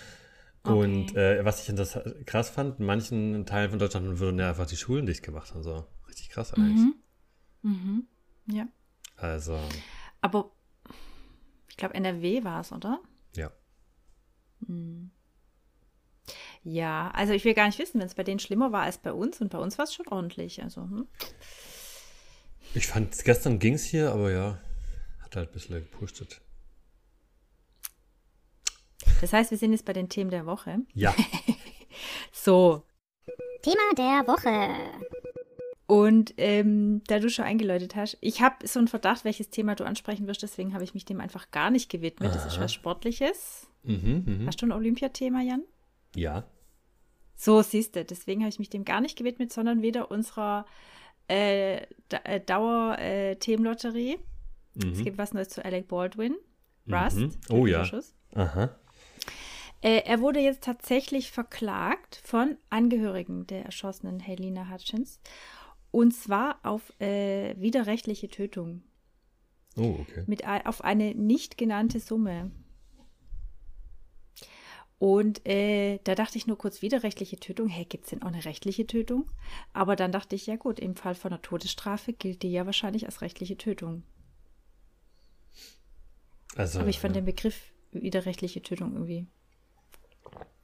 Und 0.64 1.16
äh, 1.16 1.44
was 1.44 1.68
ich 1.68 1.74
das 1.74 1.98
krass 2.24 2.50
fand, 2.50 2.78
in 2.78 2.86
manchen 2.86 3.46
Teilen 3.46 3.70
von 3.70 3.78
Deutschland 3.80 4.20
wurden 4.20 4.38
ja 4.38 4.48
einfach 4.50 4.66
die 4.66 4.76
Schulen 4.76 5.06
dicht 5.06 5.22
gemacht 5.24 5.52
und 5.54 5.62
so. 5.64 5.86
Richtig 6.08 6.28
krass 6.30 6.54
eigentlich. 6.54 6.94
Mhm. 7.62 8.06
Ja. 8.46 8.66
Also, 9.16 9.58
Aber 10.20 10.52
ich 11.68 11.76
glaube, 11.76 11.94
NRW 11.94 12.44
war 12.44 12.60
es, 12.60 12.70
oder? 12.72 13.00
ja. 13.34 13.50
Ja, 16.64 17.10
also 17.14 17.32
ich 17.32 17.44
will 17.44 17.54
gar 17.54 17.66
nicht 17.66 17.78
wissen, 17.78 17.98
wenn 18.00 18.06
es 18.06 18.14
bei 18.14 18.22
denen 18.22 18.38
schlimmer 18.38 18.70
war 18.72 18.82
als 18.82 18.98
bei 18.98 19.12
uns 19.12 19.40
und 19.40 19.50
bei 19.50 19.58
uns 19.58 19.78
war 19.78 19.84
es 19.84 19.94
schon 19.94 20.06
ordentlich. 20.08 20.62
Also, 20.62 20.82
hm. 20.82 21.08
Ich 22.74 22.86
fand, 22.86 23.24
gestern 23.24 23.58
ging 23.58 23.74
es 23.74 23.84
hier, 23.84 24.12
aber 24.12 24.30
ja, 24.30 24.58
hat 25.22 25.36
halt 25.36 25.50
ein 25.50 25.52
bisschen 25.52 25.74
gepustet. 25.76 26.40
Das 29.20 29.32
heißt, 29.32 29.50
wir 29.50 29.58
sind 29.58 29.72
jetzt 29.72 29.84
bei 29.84 29.92
den 29.92 30.08
Themen 30.08 30.30
der 30.30 30.46
Woche. 30.46 30.78
Ja, 30.94 31.14
So, 32.32 32.84
Thema 33.62 33.94
der 33.96 34.26
Woche. 34.26 34.74
und 35.86 36.34
ähm, 36.38 37.02
da 37.06 37.18
du 37.18 37.28
schon 37.28 37.44
eingeläutet 37.44 37.94
hast, 37.94 38.16
ich 38.20 38.40
habe 38.40 38.66
so 38.66 38.78
einen 38.78 38.88
Verdacht, 38.88 39.24
welches 39.24 39.50
Thema 39.50 39.74
du 39.74 39.84
ansprechen 39.84 40.26
wirst, 40.26 40.42
deswegen 40.42 40.74
habe 40.74 40.84
ich 40.84 40.94
mich 40.94 41.04
dem 41.04 41.20
einfach 41.20 41.50
gar 41.50 41.70
nicht 41.70 41.90
gewidmet. 41.90 42.34
Das 42.34 42.46
ist 42.46 42.54
Aha. 42.54 42.64
was 42.64 42.72
Sportliches. 42.72 43.66
mhm, 43.82 44.24
mhm. 44.26 44.46
Hast 44.46 44.62
du 44.62 44.66
ein 44.66 44.72
Olympiathema, 44.72 45.42
Jan? 45.42 45.62
Ja. 46.14 46.44
So, 47.34 47.60
siehst 47.62 47.96
du, 47.96 48.04
deswegen 48.04 48.42
habe 48.42 48.50
ich 48.50 48.58
mich 48.60 48.70
dem 48.70 48.84
gar 48.84 49.00
nicht 49.00 49.18
gewidmet, 49.18 49.52
sondern 49.52 49.82
wieder 49.82 50.10
unserer 50.10 50.64
äh, 51.28 51.86
Da- 52.08 52.18
äh, 52.24 52.40
Dauer-Themenlotterie. 52.40 54.18
Es 54.76 54.84
Mhm. 54.84 55.04
gibt 55.04 55.18
was 55.18 55.32
Neues 55.34 55.48
zu 55.48 55.64
Alec 55.64 55.88
Baldwin. 55.88 56.36
Rust. 56.90 57.16
Mhm. 57.16 57.32
Oh 57.50 57.66
ja. 57.66 57.88
Aha. 58.34 58.76
Äh, 59.82 60.02
er 60.04 60.20
wurde 60.20 60.40
jetzt 60.40 60.62
tatsächlich 60.64 61.30
verklagt 61.30 62.20
von 62.24 62.56
Angehörigen 62.70 63.46
der 63.46 63.64
erschossenen 63.64 64.20
Helena 64.20 64.68
Hutchins. 64.70 65.20
Und 65.90 66.12
zwar 66.12 66.58
auf 66.62 66.92
äh, 67.00 67.54
widerrechtliche 67.60 68.28
Tötung. 68.28 68.82
Oh, 69.76 69.96
okay. 70.00 70.24
Mit, 70.26 70.46
auf 70.46 70.82
eine 70.84 71.14
nicht 71.14 71.56
genannte 71.58 71.98
Summe. 72.00 72.50
Und 75.02 75.44
äh, 75.48 75.98
da 76.04 76.14
dachte 76.14 76.38
ich 76.38 76.46
nur 76.46 76.56
kurz, 76.56 76.80
widerrechtliche 76.80 77.36
Tötung. 77.36 77.66
Hey, 77.66 77.84
gibt 77.84 78.04
es 78.04 78.10
denn 78.10 78.22
auch 78.22 78.28
eine 78.28 78.44
rechtliche 78.44 78.86
Tötung? 78.86 79.28
Aber 79.72 79.96
dann 79.96 80.12
dachte 80.12 80.36
ich, 80.36 80.46
ja 80.46 80.54
gut, 80.54 80.78
im 80.78 80.94
Fall 80.94 81.16
von 81.16 81.32
einer 81.32 81.42
Todesstrafe 81.42 82.12
gilt 82.12 82.44
die 82.44 82.52
ja 82.52 82.66
wahrscheinlich 82.66 83.06
als 83.06 83.20
rechtliche 83.20 83.56
Tötung. 83.56 84.04
Also, 86.54 86.78
Aber 86.78 86.88
ich 86.88 87.00
fand 87.00 87.16
ja. 87.16 87.20
den 87.20 87.24
Begriff 87.24 87.72
widerrechtliche 87.90 88.62
Tötung 88.62 88.92
irgendwie 88.92 89.26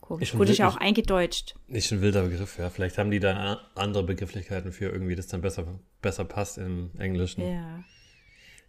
Komisch. 0.01 0.31
Gut, 0.31 0.49
ist 0.49 0.59
ja 0.59 0.69
auch 0.69 0.77
eingedeutscht. 0.77 1.57
Ist 1.67 1.91
ein 1.91 2.01
wilder 2.01 2.23
Begriff, 2.23 2.59
ja. 2.59 2.71
Vielleicht 2.71 2.97
haben 2.97 3.11
die 3.11 3.19
da 3.19 3.61
andere 3.75 4.05
Begrifflichkeiten 4.05 4.71
für 4.71 4.85
irgendwie, 4.85 5.17
das 5.17 5.27
dann 5.27 5.41
besser, 5.41 5.81
besser 6.01 6.25
passt 6.25 6.59
im 6.59 6.93
Englischen. 6.97 7.43
Ja. 7.43 7.83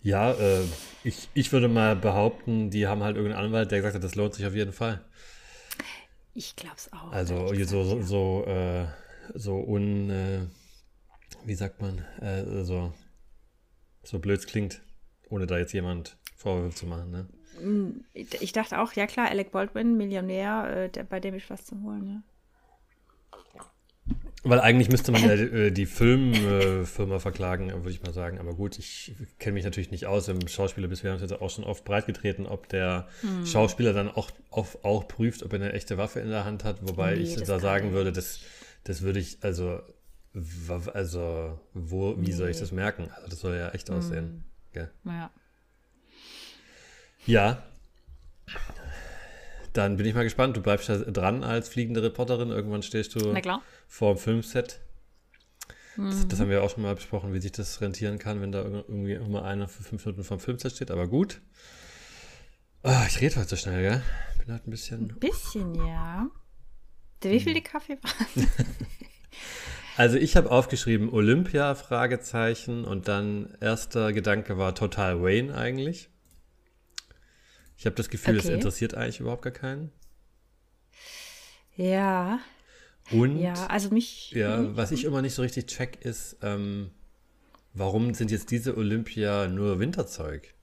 Ja, 0.01 0.31
äh, 0.31 0.63
ich, 1.03 1.29
ich 1.35 1.51
würde 1.51 1.67
mal 1.67 1.95
behaupten, 1.95 2.71
die 2.71 2.87
haben 2.87 3.03
halt 3.03 3.17
irgendeinen 3.17 3.45
Anwalt, 3.45 3.69
der 3.69 3.77
gesagt 3.77 3.93
hat, 3.93 4.03
das 4.03 4.15
lohnt 4.15 4.33
sich 4.33 4.47
auf 4.47 4.55
jeden 4.55 4.73
Fall. 4.73 5.05
Ich 6.33 6.55
glaube 6.55 6.75
es 6.77 6.91
auch. 6.93 7.11
Also 7.11 7.53
so, 7.65 7.83
so, 7.83 8.01
so, 8.01 8.45
äh, 8.45 8.87
so 9.33 9.57
un, 9.57 10.09
äh, 10.09 10.41
wie 11.45 11.55
sagt 11.55 11.81
man, 11.81 11.99
äh, 12.21 12.63
so, 12.63 12.93
so 14.03 14.19
blöd 14.19 14.45
klingt, 14.47 14.81
ohne 15.29 15.47
da 15.47 15.57
jetzt 15.57 15.73
jemand 15.73 16.17
Vorwürfe 16.35 16.75
zu 16.75 16.85
machen, 16.85 17.11
ne? 17.11 17.27
Ich 18.13 18.53
dachte 18.53 18.79
auch, 18.79 18.93
ja 18.93 19.05
klar, 19.05 19.29
Alec 19.29 19.51
Baldwin, 19.51 19.97
Millionär, 19.97 20.85
äh, 20.85 20.89
der, 20.89 21.03
bei 21.03 21.19
dem 21.19 21.35
ist 21.35 21.49
was 21.49 21.65
zu 21.65 21.81
holen. 21.81 22.07
Ja. 22.07 22.23
Weil 24.43 24.61
eigentlich 24.61 24.89
müsste 24.89 25.11
man 25.11 25.21
ja 25.23 25.31
äh, 25.33 25.71
die 25.71 25.85
Filmfirma 25.85 27.19
verklagen, 27.19 27.71
würde 27.73 27.89
ich 27.89 28.01
mal 28.01 28.13
sagen. 28.13 28.39
Aber 28.39 28.53
gut, 28.53 28.79
ich 28.79 29.13
kenne 29.37 29.55
mich 29.55 29.65
natürlich 29.65 29.91
nicht 29.91 30.05
aus 30.05 30.27
im 30.29 30.47
Schauspieler, 30.47 30.87
bis 30.87 31.03
wir 31.03 31.11
haben 31.11 31.17
es 31.21 31.29
jetzt 31.29 31.41
auch 31.41 31.49
schon 31.49 31.65
oft 31.65 31.83
breitgetreten, 31.83 32.45
ob 32.45 32.69
der 32.69 33.07
Hm. 33.21 33.45
Schauspieler 33.45 33.91
dann 33.93 34.09
auch, 34.09 34.31
auch, 34.49 34.67
auch 34.83 35.07
prüft, 35.07 35.43
ob 35.43 35.51
er 35.53 35.59
eine 35.61 35.73
echte 35.73 35.97
Waffe 35.97 36.21
in 36.21 36.29
der 36.29 36.45
Hand 36.45 36.63
hat. 36.63 36.77
Wobei 36.87 37.15
Nee, 37.15 37.23
ich 37.23 37.35
da 37.35 37.59
sagen 37.59 37.91
würde, 37.91 38.13
das, 38.13 38.39
das 38.85 39.01
würde 39.01 39.19
ich, 39.19 39.39
also, 39.41 39.81
also 40.93 41.59
wo, 41.73 42.15
wie 42.19 42.31
soll 42.31 42.49
ich 42.49 42.55
Nee. 42.57 42.61
das 42.61 42.71
merken? 42.71 43.09
Also 43.15 43.27
das 43.27 43.39
soll 43.41 43.55
ja 43.57 43.69
echt 43.71 43.89
aussehen. 43.91 44.45
Gell? 44.71 44.89
ja. 45.05 45.31
Ja. 47.25 47.61
Dann 49.73 49.97
bin 49.97 50.05
ich 50.05 50.13
mal 50.15 50.23
gespannt. 50.23 50.57
Du 50.57 50.61
bleibst 50.61 50.89
ja 50.89 50.97
dran 50.97 51.43
als 51.43 51.69
fliegende 51.69 52.01
Reporterin. 52.03 52.49
Irgendwann 52.49 52.81
stehst 52.83 53.15
du 53.15 53.33
vor 53.87 54.13
dem 54.15 54.17
Filmset. 54.19 54.79
Das, 55.97 56.15
Mhm. 56.23 56.29
das 56.29 56.39
haben 56.39 56.49
wir 56.49 56.63
auch 56.63 56.69
schon 56.69 56.83
mal 56.83 56.95
besprochen, 56.95 57.33
wie 57.33 57.41
sich 57.41 57.51
das 57.51 57.81
rentieren 57.81 58.19
kann, 58.19 58.41
wenn 58.41 58.51
da 58.51 58.61
irg- 58.61 58.85
irgendwie 58.87 59.13
immer 59.13 59.43
einer 59.43 59.67
für 59.67 59.83
fünf 59.83 60.05
Minuten 60.05 60.23
vom 60.23 60.39
Filmset 60.39 60.71
steht. 60.73 60.91
Aber 60.91 61.07
gut. 61.07 61.41
Ah, 62.83 63.05
ich 63.07 63.19
rede 63.19 63.35
heute 63.35 63.49
so 63.49 63.55
schnell, 63.57 63.81
gell? 63.81 64.01
Bin 64.39 64.53
halt 64.53 64.65
ein 64.67 64.71
bisschen. 64.71 65.11
Ein 65.11 65.19
bisschen, 65.19 65.75
ja. 65.75 66.27
Wie 67.21 67.39
viel 67.41 67.53
die 67.53 67.61
Kaffee 67.63 67.97
war? 68.01 68.11
Also 69.97 70.15
ich 70.15 70.37
habe 70.37 70.49
aufgeschrieben 70.49 71.09
Olympia, 71.11 71.75
Fragezeichen. 71.75 72.85
Und 72.85 73.09
dann 73.09 73.53
erster 73.59 74.13
Gedanke 74.13 74.57
war 74.57 74.73
Total 74.73 75.21
Wayne 75.21 75.53
eigentlich. 75.53 76.09
Ich 77.79 77.85
habe 77.87 77.95
das 77.95 78.09
Gefühl, 78.09 78.37
es 78.37 78.45
Okay. 78.45 78.53
interessiert 78.55 78.93
eigentlich 78.93 79.21
überhaupt 79.21 79.41
gar 79.41 79.53
keinen. 79.53 79.91
Ja, 81.75 82.39
Und 83.09 83.41
ja, 83.41 83.65
also 83.67 83.89
mich. 83.91 84.31
Ja, 84.33 84.75
was 84.77 84.91
ich 84.91 85.03
immer 85.05 85.21
nicht 85.21 85.33
so 85.33 85.41
richtig 85.41 85.67
check, 85.67 86.03
ist, 86.05 86.37
ähm, 86.41 86.91
warum 87.73 88.13
sind 88.13 88.31
jetzt 88.31 88.51
diese 88.51 88.77
Olympia 88.77 89.47
nur 89.47 89.79
Winterzeug? 89.79 90.53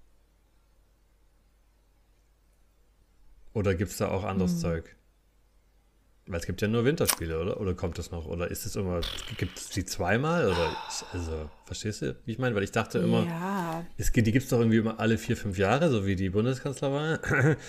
Oder 3.55 3.75
gibt 3.75 3.91
es 3.91 3.97
da 3.99 4.09
auch 4.09 4.23
anderes 4.25 4.53
Hm. 4.53 4.61
Zeug? 4.61 4.96
Weil 6.29 6.41
es 6.41 6.47
gibt 6.47 6.61
ja 6.61 6.67
nur 6.67 6.85
Winterspiele, 6.85 7.41
oder? 7.41 7.61
Oder 7.61 7.75
kommt 7.75 7.99
das 7.99 8.11
noch? 8.11 8.27
Oder 8.27 8.51
ist 8.51 8.67
es 8.67 8.75
immer, 8.75 9.01
gibt 9.37 9.59
es 9.59 9.69
die 9.69 9.85
zweimal? 9.85 10.47
Oder 10.49 10.77
ich, 10.89 11.05
also, 11.13 11.49
verstehst 11.65 12.03
du, 12.03 12.17
wie 12.25 12.33
ich 12.33 12.39
meine? 12.39 12.57
Weil 12.57 12.65
ich 12.65 12.73
dachte 12.73 12.99
immer, 12.99 13.25
Ja, 13.25 13.87
es, 13.97 14.11
die 14.11 14.23
gibt 14.23 14.43
es 14.43 14.49
doch 14.49 14.59
irgendwie 14.59 14.79
immer 14.79 14.99
alle 14.99 15.19
vier, 15.19 15.37
fünf 15.37 15.57
Jahre, 15.57 15.89
so 15.89 16.05
wie 16.05 16.17
die 16.17 16.31
Bundeskanzlerwahl 16.31 17.21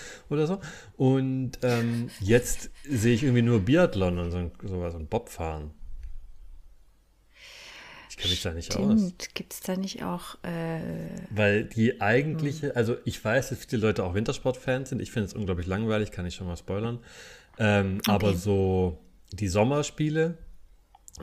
oder 0.30 0.48
so. 0.48 0.60
Und 0.96 1.60
ähm, 1.62 2.10
jetzt 2.20 2.72
sehe 2.90 3.14
ich 3.14 3.22
irgendwie 3.22 3.44
nur 3.44 3.60
Biathlon 3.60 4.18
und 4.18 4.32
so, 4.32 4.52
sowas 4.64 4.96
und 4.96 5.08
Bobfahren. 5.12 5.72
Ich 8.10 8.18
kenne 8.18 8.32
mich 8.32 8.42
da 8.42 8.54
nicht 8.54 8.76
aus. 8.76 9.00
stimmt. 9.00 9.36
Gibt 9.36 9.54
es 9.54 9.60
da 9.60 9.76
nicht 9.76 10.02
auch. 10.02 10.44
Äh, 10.44 10.80
Weil 11.30 11.66
die 11.66 12.02
eigentliche, 12.02 12.76
also 12.76 12.98
ich 13.06 13.24
weiß, 13.24 13.50
dass 13.50 13.66
viele 13.66 13.84
Leute 13.84 14.04
auch 14.04 14.16
Wintersportfans 14.16 14.90
sind. 14.90 15.00
Ich 15.04 15.12
finde 15.12 15.28
es 15.28 15.36
unglaublich 15.36 15.68
langweilig, 15.68 16.10
kann 16.10 16.26
ich 16.26 16.34
schon 16.34 16.48
mal 16.48 16.58
spoilern. 16.58 16.98
Ähm, 17.60 18.02
Aber 18.08 18.34
so 18.34 19.00
die 19.32 19.48
Sommerspiele 19.48 20.38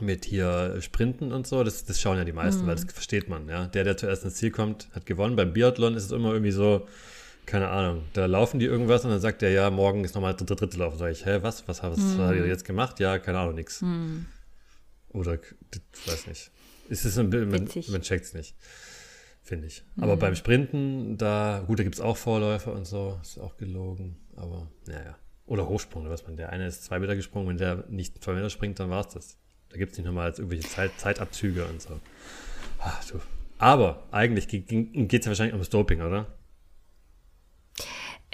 mit 0.00 0.24
hier 0.24 0.80
Sprinten 0.80 1.32
und 1.32 1.46
so, 1.46 1.62
das, 1.62 1.84
das 1.84 2.00
schauen 2.00 2.18
ja 2.18 2.24
die 2.24 2.32
meisten, 2.32 2.66
weil 2.66 2.74
das 2.74 2.84
versteht 2.84 3.28
man. 3.28 3.48
Ja? 3.48 3.66
Der, 3.66 3.84
der 3.84 3.96
zuerst 3.96 4.24
ins 4.24 4.34
Ziel 4.34 4.50
kommt, 4.50 4.88
hat 4.92 5.06
gewonnen. 5.06 5.36
Beim 5.36 5.52
Biathlon 5.52 5.94
ist 5.94 6.04
es 6.04 6.10
immer 6.10 6.32
irgendwie 6.32 6.50
so, 6.50 6.88
keine 7.46 7.68
Ahnung, 7.68 8.02
da 8.12 8.26
laufen 8.26 8.58
die 8.58 8.66
irgendwas 8.66 9.04
und 9.04 9.10
dann 9.10 9.20
sagt 9.20 9.42
der, 9.42 9.50
ja, 9.50 9.70
morgen 9.70 10.02
ist 10.04 10.14
nochmal 10.14 10.34
der 10.34 10.46
dritte 10.46 10.78
Lauf. 10.78 10.96
Sag 10.96 11.12
ich, 11.12 11.24
hä, 11.24 11.38
was, 11.42 11.68
was, 11.68 11.82
was, 11.82 11.98
was 11.98 12.18
hat 12.18 12.34
ihr 12.34 12.46
jetzt 12.46 12.64
gemacht? 12.64 12.98
Ja, 13.00 13.18
keine 13.18 13.38
Ahnung, 13.38 13.54
nix. 13.54 13.84
Oder, 15.10 15.34
ich 15.34 16.08
weiß 16.08 16.26
nicht. 16.26 16.50
Es 16.90 17.04
ist 17.04 17.18
ein, 17.18 17.28
man, 17.28 17.68
man 17.88 18.02
checkt 18.02 18.24
es 18.24 18.34
nicht, 18.34 18.56
finde 19.42 19.68
ich. 19.68 19.84
Aber 20.00 20.16
beim 20.16 20.34
Sprinten, 20.34 21.16
da, 21.16 21.62
gut, 21.66 21.78
da 21.78 21.82
gibt 21.84 21.94
es 21.94 22.00
auch 22.00 22.16
Vorläufer 22.16 22.72
und 22.72 22.86
so, 22.86 23.18
ist 23.22 23.38
auch 23.38 23.56
gelogen, 23.56 24.16
aber 24.36 24.68
naja. 24.86 25.16
Oder 25.46 25.68
Hochsprung, 25.68 26.08
was 26.08 26.26
man, 26.26 26.36
der 26.36 26.50
eine 26.50 26.66
ist 26.66 26.84
zwei 26.84 26.98
Meter 26.98 27.16
gesprungen, 27.16 27.48
wenn 27.48 27.58
der 27.58 27.84
nicht 27.88 28.22
zwei 28.22 28.32
Meter 28.32 28.48
springt, 28.50 28.80
dann 28.80 28.90
war 28.90 29.06
es 29.06 29.12
das. 29.12 29.38
Da 29.68 29.76
gibt 29.76 29.92
es 29.92 29.98
nicht 29.98 30.06
nochmal 30.06 30.30
irgendwelche 30.30 30.68
Zeit, 30.68 30.92
Zeitabzüge 30.96 31.66
und 31.66 31.82
so. 31.82 32.00
Ach. 32.78 33.02
Aber 33.58 34.04
eigentlich 34.10 34.48
geht 34.48 34.70
es 34.70 35.24
ja 35.24 35.30
wahrscheinlich 35.30 35.54
ums 35.54 35.70
Doping, 35.70 36.00
oder? 36.00 36.26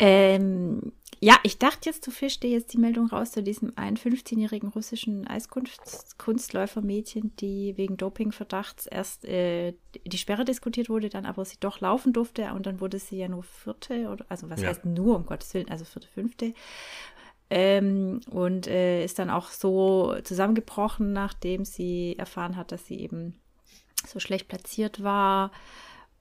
Ähm, 0.01 0.93
ja, 1.23 1.39
ich 1.43 1.59
dachte 1.59 1.91
jetzt, 1.91 2.07
du 2.07 2.11
fischst 2.11 2.43
dir 2.43 2.49
jetzt 2.49 2.73
die 2.73 2.79
Meldung 2.79 3.09
raus 3.09 3.33
zu 3.33 3.43
diesem 3.43 3.75
einen 3.77 3.99
15-jährigen 3.99 4.71
russischen 4.71 5.27
Eiskunstläufermädchen, 5.27 7.37
die 7.37 7.77
wegen 7.77 7.99
Dopingverdachts 7.99 8.87
erst 8.87 9.27
äh, 9.27 9.75
die 10.07 10.17
Sperre 10.17 10.47
diskutiert 10.47 10.89
wurde, 10.89 11.11
dann 11.11 11.27
aber 11.27 11.45
sie 11.45 11.59
doch 11.61 11.81
laufen 11.81 12.15
durfte 12.15 12.51
und 12.55 12.65
dann 12.65 12.81
wurde 12.81 12.99
sie 12.99 13.19
ja 13.19 13.29
nur 13.29 13.43
vierte 13.43 14.09
oder 14.09 14.25
also 14.31 14.49
was 14.49 14.63
Ja. 14.63 14.69
heißt 14.69 14.87
nur 14.87 15.15
um 15.17 15.27
Gottes 15.27 15.53
Willen, 15.53 15.69
also 15.69 15.85
vierte, 15.85 16.09
fünfte. 16.09 16.55
Ähm, 17.51 18.21
und 18.31 18.67
äh, 18.69 19.05
ist 19.05 19.19
dann 19.19 19.29
auch 19.29 19.51
so 19.51 20.15
zusammengebrochen, 20.25 21.13
nachdem 21.13 21.67
sie 21.67 22.17
erfahren 22.17 22.57
hat, 22.57 22.73
dass 22.73 22.87
sie 22.87 22.99
eben 22.99 23.39
so 24.07 24.21
schlecht 24.21 24.49
platziert 24.49 25.03
war. 25.03 25.51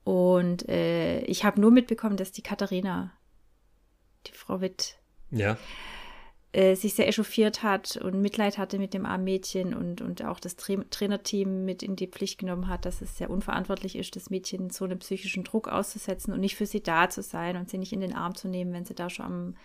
Und 0.03 0.67
äh, 0.67 1.21
ich 1.21 1.45
habe 1.45 1.61
nur 1.61 1.71
mitbekommen, 1.71 2.17
dass 2.17 2.33
die 2.33 2.41
Katharina, 2.41 3.13
die 4.27 4.33
Frau 4.33 4.61
Witt, 4.61 4.97
Ja. 5.31 5.57
äh, 6.51 6.75
sich 6.75 6.93
sehr 6.95 7.07
echauffiert 7.07 7.61
hat 7.63 7.97
und 7.97 8.21
Mitleid 8.21 8.57
hatte 8.57 8.79
mit 8.79 8.93
dem 8.93 9.05
armen 9.05 9.23
Mädchen 9.23 9.73
und, 9.75 10.01
und 10.01 10.23
auch 10.23 10.39
das 10.39 10.55
Tra 10.55 10.75
Trainerteam 10.89 11.63
mit 11.65 11.83
in 11.83 11.95
die 11.95 12.07
Pflicht 12.07 12.39
genommen 12.39 12.67
hat, 12.67 12.85
dass 12.85 13.01
es 13.01 13.17
sehr 13.17 13.29
unverantwortlich 13.29 13.95
ist, 13.95 14.15
das 14.15 14.29
Mädchen 14.29 14.69
so 14.71 14.85
einem 14.85 14.99
psychischen 14.99 15.43
Druck 15.43 15.67
auszusetzen 15.67 16.33
und 16.33 16.39
nicht 16.39 16.55
für 16.55 16.65
sie 16.65 16.81
da 16.81 17.09
zu 17.09 17.21
sein 17.21 17.55
und 17.57 17.69
sie 17.69 17.77
nicht 17.77 17.93
in 17.93 18.01
den 18.01 18.15
Arm 18.15 18.35
zu 18.35 18.47
nehmen, 18.47 18.73
wenn 18.73 18.85
sie 18.85 18.95
da 18.95 19.09
schon 19.09 19.25
am 19.25 19.55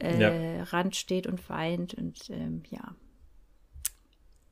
äh, 0.00 0.20
Ja. 0.58 0.62
Rand 0.64 0.96
steht 0.96 1.26
und 1.26 1.48
weint. 1.48 1.94
Und 1.94 2.30
ähm, 2.30 2.62
ja, 2.68 2.94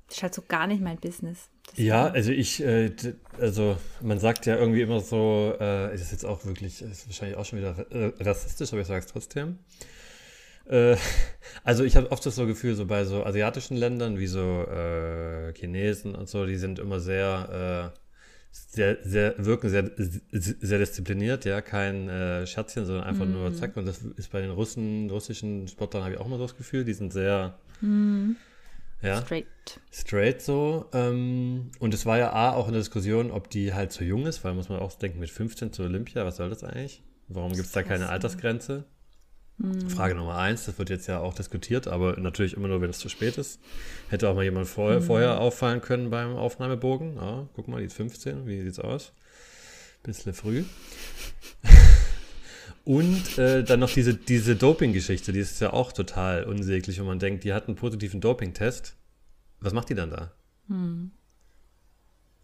das 0.09 0.19
ist 0.19 0.23
halt 0.23 0.35
so 0.35 0.43
gar 0.47 0.67
nicht 0.67 0.83
mein 0.83 0.99
Business. 0.99 1.49
Das 1.67 1.79
Ja, 1.79 2.07
also 2.07 2.31
ich, 2.31 2.63
äh, 2.63 2.93
also 3.41 3.77
man 4.03 4.19
sagt 4.19 4.47
ja 4.47 4.57
irgendwie 4.57 4.83
immer 4.83 5.01
so, 5.01 5.55
äh, 5.59 5.95
ist 5.95 6.03
es 6.03 6.11
jetzt 6.11 6.25
auch 6.25 6.45
wirklich, 6.45 6.83
ist 6.83 7.07
wahrscheinlich 7.07 7.37
auch 7.37 7.45
schon 7.45 7.59
wieder 7.59 7.87
äh, 7.91 8.13
rassistisch, 8.23 8.73
aber 8.73 8.83
ich 8.83 8.87
sage 8.87 9.01
es 9.05 9.11
trotzdem. 9.11 9.59
Äh, 10.67 10.97
also 11.65 11.85
ich 11.85 11.97
habe 11.97 12.13
oft 12.13 12.25
das 12.25 12.37
so 12.37 12.47
Gefühl, 12.47 12.75
so 12.75 12.87
bei 12.87 13.05
so 13.05 13.25
asiatischen 13.25 13.77
Ländern 13.77 14.19
wie 14.19 14.27
so 14.27 14.63
äh, 14.65 15.55
Chinesen 15.55 16.15
und 16.15 16.29
so, 16.29 16.45
die 16.45 16.57
sind 16.57 16.79
immer 16.79 17.01
sehr, 17.01 17.93
äh, 17.95 17.99
sehr, 18.51 18.99
sehr, 19.03 19.35
wirken 19.39 19.69
sehr, 19.69 19.91
sehr 20.31 20.79
diszipliniert, 20.79 21.45
ja, 21.45 21.61
kein 21.61 22.47
Scherzchen, 22.47 22.87
sondern 22.87 23.03
einfach 23.03 23.27
nur 23.27 23.53
zack. 23.53 23.77
Und 23.77 23.85
das 23.85 23.99
ist 24.05 24.31
bei 24.31 24.43
den 24.43 24.53
Russen, 24.53 25.11
russischen 25.11 25.67
Sportlern 25.67 26.05
habe 26.05 26.15
ich 26.15 26.21
auch 26.21 26.27
immer 26.27 26.37
so 26.37 26.45
das 26.45 26.57
Gefühl, 26.57 26.85
die 26.85 26.93
sind 26.93 27.13
sehr, 27.13 27.59
ja, 29.05 29.21
Straight. 29.23 29.47
straight 29.93 30.43
so. 30.43 30.87
Ähm, 30.93 31.71
und 31.79 31.95
es 31.95 32.07
war 32.07 32.19
ja 32.19 32.33
A, 32.33 32.53
auch 32.53 32.67
in 32.67 32.73
der 32.73 32.81
Diskussion, 32.81 33.31
ob 33.31 33.51
die 33.51 33.75
halt 33.75 33.93
zu 33.93 34.05
jung 34.05 34.27
ist, 34.27 34.45
weil 34.45 34.55
muss 34.55 34.69
man 34.69 34.81
auch 34.81 34.93
denken, 34.95 35.21
mit 35.21 35.31
15 35.31 35.73
zur 35.73 35.87
Olympia, 35.87 36.25
was 36.25 36.37
soll 36.37 36.49
das 36.51 36.65
eigentlich? 36.65 37.03
Warum 37.29 37.53
gibt 37.53 37.67
es 37.67 37.73
da 37.73 37.83
keine. 37.83 38.09
Altersgrenze? 38.09 38.85
Frage 39.89 40.17
Nummer 40.17 40.37
eins, 40.37 40.65
das 40.67 40.79
wird 40.79 40.91
jetzt 40.91 41.07
ja 41.07 41.21
auch 41.21 41.33
diskutiert, 41.33 41.87
aber 41.87 42.19
natürlich 42.19 42.55
immer 42.57 42.67
nur, 42.67 42.81
wenn 42.81 42.91
es 42.91 42.99
zu 42.99 43.09
spät 43.09 43.39
ist. 43.39 43.61
Hätte 44.09 44.29
auch 44.29 44.35
mal 44.35 44.43
jemand 44.43 44.67
vorher, 44.67 45.01
vorher 45.01 45.41
auffallen 45.41 45.81
können 45.81 46.11
beim 46.11 46.35
Aufnahmebogen. 46.35 47.15
Ja, 47.17 47.49
guck 47.55 47.69
mal, 47.69 47.79
die 47.79 47.87
ist 47.87 47.95
15, 47.95 48.49
wie 48.49 48.63
sieht's 48.63 48.81
aus? 48.81 49.13
Bisschen 50.03 50.35
früh. 50.35 50.65
Und 52.85 53.38
äh, 53.38 53.64
dann 53.64 53.81
noch 53.81 53.91
diese, 53.91 54.14
diese 54.14 54.57
Doping-Geschichte, 54.57 55.33
die 55.33 55.38
ist 55.38 55.61
ja 55.61 55.73
auch 55.73 55.93
total 55.93 56.45
unsäglich, 56.45 56.99
wenn 56.99 57.07
man 57.07 57.19
denkt, 57.19 57.45
die 57.45 57.53
hat 57.55 57.67
einen 57.67 57.76
positiven 57.76 58.21
Doping-Test. 58.21 58.95
Was 59.61 59.73
macht 59.73 59.88
die 59.88 59.95
dann 59.95 60.11
da? 60.11 60.33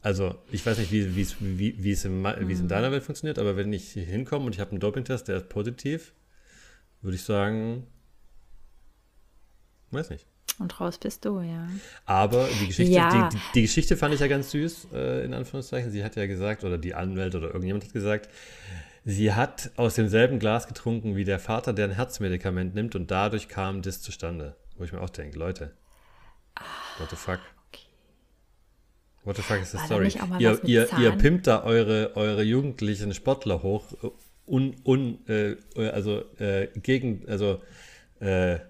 Also, 0.02 0.36
ich 0.50 0.64
weiß 0.64 0.78
nicht, 0.78 0.92
wie, 0.92 1.14
wie's- 1.14 1.36
wie, 1.40 1.82
wie, 1.82 1.92
es 1.92 2.04
in, 2.06 2.24
wie 2.24 2.52
es 2.54 2.60
in 2.60 2.68
deiner 2.68 2.90
Welt 2.90 3.02
funktioniert, 3.02 3.38
aber 3.38 3.56
wenn 3.56 3.70
ich 3.72 3.92
hier 3.92 4.04
hinkomme 4.04 4.46
und 4.46 4.54
ich 4.54 4.60
habe 4.60 4.70
einen 4.70 4.80
Doping-Test, 4.80 5.28
der 5.28 5.36
ist 5.38 5.48
positiv, 5.50 6.14
würde 7.02 7.16
ich 7.16 7.22
sagen, 7.22 7.86
Weiß 9.92 10.08
nicht. 10.10 10.24
Und 10.60 10.78
raus 10.80 10.98
bist 10.98 11.24
du, 11.24 11.40
ja. 11.40 11.68
Aber 12.06 12.48
die 12.60 12.68
Geschichte, 12.68 12.94
Ja. 12.94 13.28
die, 13.28 13.36
die, 13.36 13.42
die 13.54 13.62
Geschichte 13.62 13.96
fand 13.96 14.14
ich 14.14 14.20
ja 14.20 14.28
ganz 14.28 14.52
süß, 14.52 14.88
äh, 14.92 15.24
in 15.24 15.34
Anführungszeichen. 15.34 15.90
Sie 15.90 16.04
hat 16.04 16.14
ja 16.16 16.26
gesagt, 16.26 16.62
oder 16.62 16.78
die 16.78 16.94
Anwälte 16.94 17.38
oder 17.38 17.48
irgendjemand 17.48 17.84
hat 17.86 17.92
gesagt, 17.92 18.28
sie 19.04 19.32
hat 19.32 19.70
aus 19.76 19.94
demselben 19.94 20.38
Glas 20.38 20.66
getrunken 20.66 21.16
wie 21.16 21.24
der 21.24 21.38
Vater, 21.38 21.72
der 21.72 21.86
ein 21.86 21.94
Herzmedikament 21.94 22.74
nimmt 22.74 22.94
und 22.94 23.10
dadurch 23.10 23.48
kam 23.48 23.82
das 23.82 24.00
zustande. 24.02 24.56
Wo 24.76 24.84
ich 24.84 24.92
mir 24.92 25.00
auch 25.00 25.10
denke, 25.10 25.38
Leute, 25.38 25.72
what 26.98 27.10
the 27.10 27.16
fuck? 27.16 27.40
What 29.24 29.36
the 29.36 29.42
fuck 29.42 29.60
is 29.60 29.72
the 29.72 29.78
story? 29.78 30.12
Ihr, 30.38 30.64
ihr, 30.64 30.98
ihr 30.98 31.12
pimpt 31.12 31.46
da 31.46 31.62
eure, 31.62 32.16
eure 32.16 32.42
jugendlichen 32.42 33.12
Sportler 33.12 33.62
hoch, 33.62 33.86
un, 34.46 34.74
un, 34.84 35.18
äh, 35.28 35.56
also 35.76 36.24
äh, 36.38 36.68
gegen, 36.76 37.28
also 37.28 37.60
äh, 38.20 38.60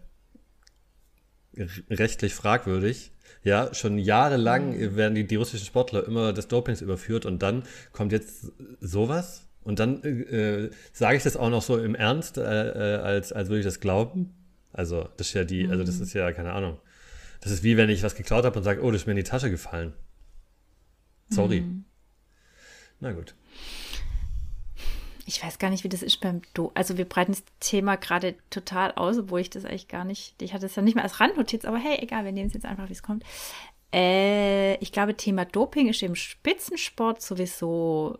rechtlich 1.88 2.34
fragwürdig. 2.34 3.12
Ja, 3.42 3.72
schon 3.72 3.98
jahrelang 3.98 4.76
Mhm. 4.76 4.96
werden 4.96 5.14
die, 5.14 5.26
die 5.26 5.36
russischen 5.36 5.64
Sportler 5.64 6.04
immer 6.06 6.32
des 6.32 6.48
Dopings 6.48 6.80
überführt 6.82 7.26
und 7.26 7.42
dann 7.42 7.62
kommt 7.92 8.12
jetzt 8.12 8.52
sowas 8.80 9.46
und 9.70 9.78
dann 9.78 10.02
äh, 10.02 10.68
sage 10.92 11.16
ich 11.16 11.22
das 11.22 11.36
auch 11.36 11.48
noch 11.48 11.62
so 11.62 11.78
im 11.78 11.94
Ernst, 11.94 12.38
äh, 12.38 12.42
äh, 12.42 13.00
als, 13.00 13.32
als 13.32 13.48
würde 13.50 13.60
ich 13.60 13.64
das 13.64 13.78
glauben. 13.78 14.34
Also 14.72 15.08
das 15.16 15.28
ist 15.28 15.34
ja 15.34 15.44
die, 15.44 15.68
also 15.68 15.84
Mhm. 15.84 15.86
das 15.86 16.00
ist 16.00 16.12
ja 16.12 16.32
keine 16.32 16.52
Ahnung. 16.54 16.78
Das 17.40 17.52
ist 17.52 17.62
wie 17.62 17.76
wenn 17.76 17.88
ich 17.88 18.02
was 18.02 18.16
geklaut 18.16 18.44
habe 18.44 18.58
und 18.58 18.64
sage, 18.64 18.82
oh, 18.82 18.90
das 18.90 19.02
ist 19.02 19.06
mir 19.06 19.12
in 19.12 19.18
die 19.18 19.22
Tasche 19.22 19.48
gefallen. 19.48 19.92
Sorry. 21.28 21.60
Mhm. 21.60 21.84
Na 22.98 23.12
gut. 23.12 23.36
Ich 25.24 25.40
weiß 25.40 25.60
gar 25.60 25.70
nicht, 25.70 25.84
wie 25.84 25.88
das 25.88 26.02
ist 26.02 26.20
beim 26.20 26.42
Do. 26.52 26.72
Also 26.74 26.98
wir 26.98 27.04
breiten 27.04 27.30
das 27.30 27.44
Thema 27.60 27.94
gerade 27.94 28.34
total 28.50 28.90
aus, 28.96 29.18
obwohl 29.18 29.38
ich 29.38 29.50
das 29.50 29.64
eigentlich 29.64 29.86
gar 29.86 30.04
nicht. 30.04 30.42
Ich 30.42 30.52
hatte 30.52 30.66
es 30.66 30.74
ja 30.74 30.82
nicht 30.82 30.96
mehr 30.96 31.04
als 31.04 31.20
Randnotiz, 31.20 31.64
aber 31.64 31.78
hey, 31.78 31.98
egal, 32.02 32.24
wir 32.24 32.32
nehmen 32.32 32.48
es 32.48 32.54
jetzt 32.54 32.66
einfach, 32.66 32.88
wie 32.88 32.94
es 32.94 33.04
kommt. 33.04 33.22
Äh, 33.94 34.74
ich 34.78 34.90
glaube, 34.90 35.16
Thema 35.16 35.44
Doping 35.44 35.88
ist 35.88 36.02
im 36.02 36.16
Spitzensport 36.16 37.22
sowieso 37.22 38.18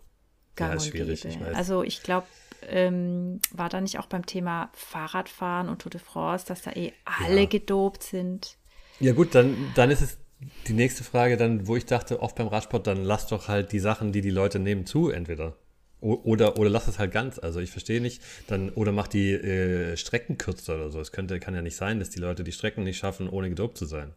gang 0.57 0.71
Ja, 0.73 0.77
und 0.79 0.83
schwierig, 0.83 1.23
gäbe. 1.23 1.35
ich 1.35 1.41
weiß. 1.41 1.57
Also 1.57 1.83
ich 1.83 2.03
glaube, 2.03 2.27
ähm, 2.63 3.41
war 3.53 3.69
da 3.69 3.81
nicht 3.81 3.99
auch 3.99 4.07
beim 4.07 4.27
Thema 4.27 4.71
Fahrradfahren 4.75 5.69
und 5.69 5.81
Tour 5.83 5.91
de 5.91 6.01
France, 6.01 6.45
dass 6.47 6.63
da 6.63 6.73
eh 6.73 6.93
alle 7.05 7.41
Ja. 7.43 7.47
gedopt 7.47 8.03
sind? 8.03 8.57
Ja 9.01 9.13
gut, 9.13 9.35
dann, 9.35 9.57
dann 9.75 9.91
ist 9.91 10.03
es 10.03 10.19
die 10.67 10.73
nächste 10.73 11.05
Frage, 11.05 11.37
dann, 11.37 11.67
wo 11.67 11.77
ich 11.77 11.87
dachte, 11.87 12.21
oft 12.21 12.37
beim 12.37 12.49
Radsport, 12.49 12.87
dann 12.87 13.03
lass 13.05 13.27
doch 13.27 13.49
halt 13.49 13.73
die 13.73 13.79
Sachen, 13.81 14.13
die 14.13 14.21
die 14.21 14.31
Leute 14.31 14.59
nehmen, 14.59 14.87
zu, 14.87 15.11
entweder. 15.11 15.57
O 16.03 16.15
oder, 16.25 16.59
oder 16.59 16.71
lass 16.71 16.89
es 16.89 16.99
halt 16.99 17.13
ganz. 17.13 17.39
Also 17.39 17.61
ich 17.61 17.71
verstehe 17.71 18.01
nicht, 18.01 18.23
dann, 18.47 18.71
oder 18.71 18.91
mach 18.93 19.07
die 19.07 19.33
äh, 19.33 19.97
Strecken 19.97 20.39
kürzer 20.39 20.77
oder 20.77 20.91
so. 20.91 21.01
Es 21.01 21.13
könnte, 21.13 21.39
kann 21.41 21.55
ja 21.55 21.61
nicht 21.63 21.77
sein, 21.77 21.99
dass 21.99 22.09
die 22.11 22.21
Leute 22.21 22.43
die 22.43 22.53
Strecken 22.53 22.85
nicht 22.85 22.99
schaffen, 22.99 23.29
ohne 23.29 23.51
gedopt 23.51 23.77
zu 23.77 23.85
sein. 23.85 24.15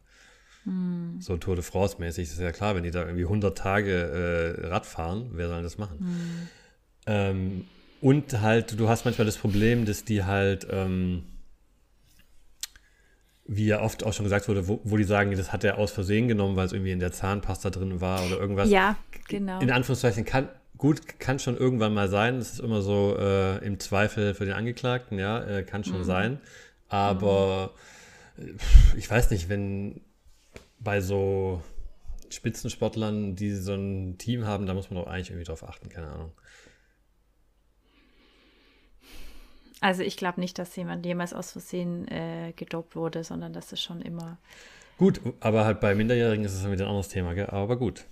So 1.19 1.37
Tour 1.37 1.55
de 1.55 1.63
France 1.63 1.97
mäßig, 1.99 2.23
ist 2.23 2.39
ja 2.39 2.51
klar, 2.51 2.75
wenn 2.75 2.83
die 2.83 2.91
da 2.91 3.05
irgendwie 3.05 3.23
100 3.23 3.57
Tage 3.57 4.57
äh, 4.61 4.67
Rad 4.67 4.85
fahren, 4.85 5.29
wer 5.33 5.49
soll 5.49 5.63
das 5.63 5.77
machen? 5.77 6.49
Ähm, 7.05 7.65
und 8.01 8.41
halt, 8.41 8.79
du 8.79 8.89
hast 8.89 9.05
manchmal 9.05 9.25
das 9.25 9.37
Problem, 9.37 9.85
dass 9.85 10.03
die 10.03 10.23
halt, 10.23 10.67
ähm, 10.69 11.23
wie 13.45 13.65
ja 13.65 13.81
oft 13.81 14.05
auch 14.05 14.13
schon 14.13 14.23
gesagt 14.23 14.47
wurde, 14.47 14.67
wo, 14.67 14.79
wo 14.83 14.97
die 14.97 15.03
sagen, 15.03 15.35
das 15.35 15.51
hat 15.51 15.63
er 15.63 15.77
aus 15.77 15.91
Versehen 15.91 16.27
genommen, 16.27 16.55
weil 16.55 16.65
es 16.65 16.73
irgendwie 16.73 16.91
in 16.91 16.99
der 16.99 17.11
Zahnpasta 17.11 17.69
drin 17.69 17.99
war 17.99 18.25
oder 18.25 18.37
irgendwas. 18.37 18.69
Ja, 18.69 18.95
genau. 19.27 19.59
In 19.59 19.69
Anführungszeichen 19.69 20.23
kann 20.23 20.47
gut, 20.77 21.19
kann 21.19 21.39
schon 21.39 21.57
irgendwann 21.57 21.93
mal 21.93 22.09
sein. 22.09 22.39
Das 22.39 22.53
ist 22.53 22.59
immer 22.59 22.81
so 22.81 23.15
äh, 23.17 23.57
im 23.65 23.79
Zweifel 23.79 24.33
für 24.33 24.45
den 24.45 24.53
Angeklagten, 24.53 25.19
ja, 25.19 25.41
äh, 25.43 25.63
kann 25.63 25.83
schon 25.83 26.03
sein. 26.03 26.39
Aber 26.89 27.71
äh, 28.37 28.53
ich 28.97 29.09
weiß 29.09 29.31
nicht, 29.31 29.49
wenn 29.49 30.01
bei 30.83 31.01
so 31.01 31.61
Spitzensportlern, 32.29 33.35
die 33.35 33.51
so 33.51 33.73
ein 33.73 34.17
Team 34.17 34.45
haben, 34.45 34.65
da 34.65 34.73
muss 34.73 34.89
man 34.89 35.03
doch 35.03 35.09
eigentlich 35.09 35.29
irgendwie 35.29 35.45
drauf 35.45 35.63
achten, 35.63 35.89
keine 35.89 36.07
Ahnung. 36.07 36.31
Also 39.81 40.01
ich 40.01 40.15
glaube 40.15 40.39
nicht, 40.39 40.57
dass 40.57 40.75
jemand 40.75 41.05
jemals 41.05 41.33
aus 41.33 41.51
Versehen 41.51 42.07
äh, 42.07 42.53
gedopt 42.55 42.95
wurde, 42.95 43.23
sondern 43.23 43.51
dass 43.53 43.71
es 43.71 43.81
schon 43.81 44.01
immer 44.01 44.37
Gut, 44.97 45.19
aber 45.39 45.65
halt 45.65 45.79
bei 45.79 45.95
Minderjährigen 45.95 46.45
ist 46.45 46.53
es 46.53 46.63
wieder 46.63 46.85
ein 46.85 46.89
anderes 46.89 47.09
Thema, 47.09 47.33
gell? 47.33 47.47
aber 47.47 47.77
gut. 47.77 48.05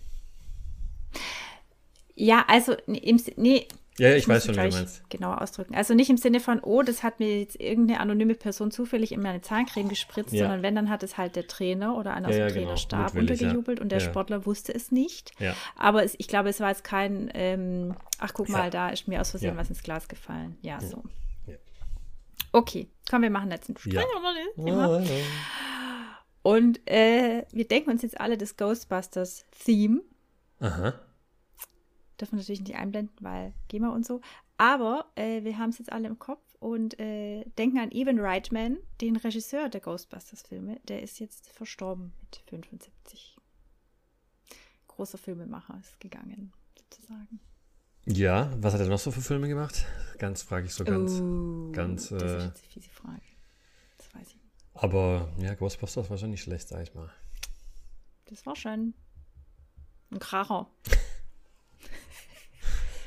Ja, 2.15 2.43
also 2.47 2.75
nee, 2.87 3.15
nee, 3.37 3.67
Ja, 4.01 4.15
ich 4.15 4.27
muss 4.27 4.37
weiß 4.37 4.45
schon, 4.47 4.55
wie 4.55 4.69
du 4.69 4.75
meinst. 4.77 5.09
Genauer 5.09 5.41
ausdrücken. 5.41 5.75
Also 5.75 5.93
nicht 5.93 6.09
im 6.09 6.17
Sinne 6.17 6.39
von, 6.39 6.59
oh, 6.61 6.81
das 6.81 7.03
hat 7.03 7.19
mir 7.19 7.39
jetzt 7.39 7.59
irgendeine 7.59 7.99
anonyme 7.99 8.33
Person 8.35 8.71
zufällig 8.71 9.11
in 9.11 9.21
meine 9.21 9.41
Zahncreme 9.41 9.89
gespritzt, 9.89 10.33
Ja. 10.33 10.45
sondern 10.45 10.63
wenn, 10.63 10.73
dann 10.75 10.89
hat 10.89 11.03
es 11.03 11.17
halt 11.17 11.35
der 11.35 11.45
Trainer 11.47 11.95
oder 11.97 12.13
einer 12.15 12.29
aus 12.29 12.35
Ja, 12.35 12.47
dem 12.47 12.53
genau. 12.53 12.65
Trainerstab 12.75 13.15
untergejubelt 13.15 13.79
und 13.79 13.91
der. 13.91 13.99
Sportler 13.99 14.45
wusste 14.47 14.73
es 14.73 14.91
nicht. 14.91 15.31
Aber 15.77 16.03
es, 16.03 16.15
ich 16.17 16.27
glaube, 16.27 16.49
es 16.49 16.59
war 16.59 16.69
jetzt 16.69 16.83
kein, 16.83 17.29
ähm, 17.35 17.93
ach 18.17 18.33
guck 18.33 18.49
mal, 18.49 18.69
da 18.71 18.89
ist 18.89 19.07
mir 19.07 19.21
aus 19.21 19.29
Versehen 19.29 19.55
was 19.55 19.69
ins 19.69 19.83
Glas 19.83 20.07
gefallen. 20.07 20.57
Ja, 20.61 20.81
so. 20.81 21.03
Okay, 22.53 22.89
komm, 23.09 23.21
wir 23.21 23.29
machen 23.29 23.51
jetzt 23.51 23.69
einen 23.69 23.77
Strich 23.77 23.93
Ja. 23.93 25.01
Und 26.43 26.79
äh, 26.89 27.45
wir 27.51 27.67
denken 27.67 27.91
uns 27.91 28.01
jetzt 28.01 28.19
alle 28.19 28.37
das 28.37 28.57
Ghostbusters-Theme. 28.57 30.01
Aha. 30.59 30.93
Dürfen 32.21 32.33
wir 32.33 32.41
natürlich 32.41 32.61
nicht 32.61 32.75
einblenden, 32.75 33.15
weil 33.19 33.51
GEMA 33.67 33.89
und 33.89 34.05
so. 34.05 34.21
Aber 34.57 35.11
äh, 35.15 35.43
wir 35.43 35.57
haben 35.57 35.71
es 35.71 35.79
jetzt 35.79 35.91
alle 35.91 36.07
im 36.07 36.19
Kopf 36.19 36.43
und 36.59 36.99
äh, 36.99 37.43
denken 37.57 37.79
an 37.79 37.91
Evan 37.91 38.19
Reitman, 38.19 38.77
den 39.01 39.15
Regisseur 39.15 39.69
der 39.69 39.81
Ghostbusters-Filme. 39.81 40.79
Der 40.87 41.01
ist 41.01 41.19
jetzt 41.19 41.49
verstorben 41.49 42.13
mit 42.21 42.43
75. 42.47 43.37
Großer 44.87 45.17
Filmemacher 45.17 45.79
ist 45.79 45.99
gegangen, 45.99 46.53
sozusagen. 46.77 47.39
Ja, 48.05 48.53
was 48.57 48.75
hat 48.75 48.81
er 48.81 48.87
noch 48.87 48.99
so 48.99 49.09
für 49.09 49.21
Filme 49.21 49.47
gemacht? 49.47 49.83
Ganz, 50.19 50.43
frage 50.43 50.67
ich 50.67 50.75
so 50.75 50.83
ganz. 50.83 51.13
Oh, 51.13 51.71
ganz, 51.71 52.09
Das 52.09 52.21
ist 52.21 52.29
äh, 52.29 52.45
jetzt 52.45 52.63
eine 52.63 52.71
fiese 52.71 52.89
Frage. 52.91 53.21
Das 53.97 54.13
weiß 54.13 54.27
ich. 54.27 54.35
nicht. 54.35 54.45
Aber 54.75 55.27
ja, 55.39 55.55
Ghostbusters 55.55 56.07
war 56.11 56.17
schon 56.19 56.29
nicht 56.29 56.43
schlecht, 56.43 56.67
sag 56.67 56.83
ich 56.83 56.93
mal. 56.93 57.11
Das 58.25 58.45
war 58.45 58.55
schön. 58.55 58.93
Ein 60.11 60.19
Kracher. 60.19 60.69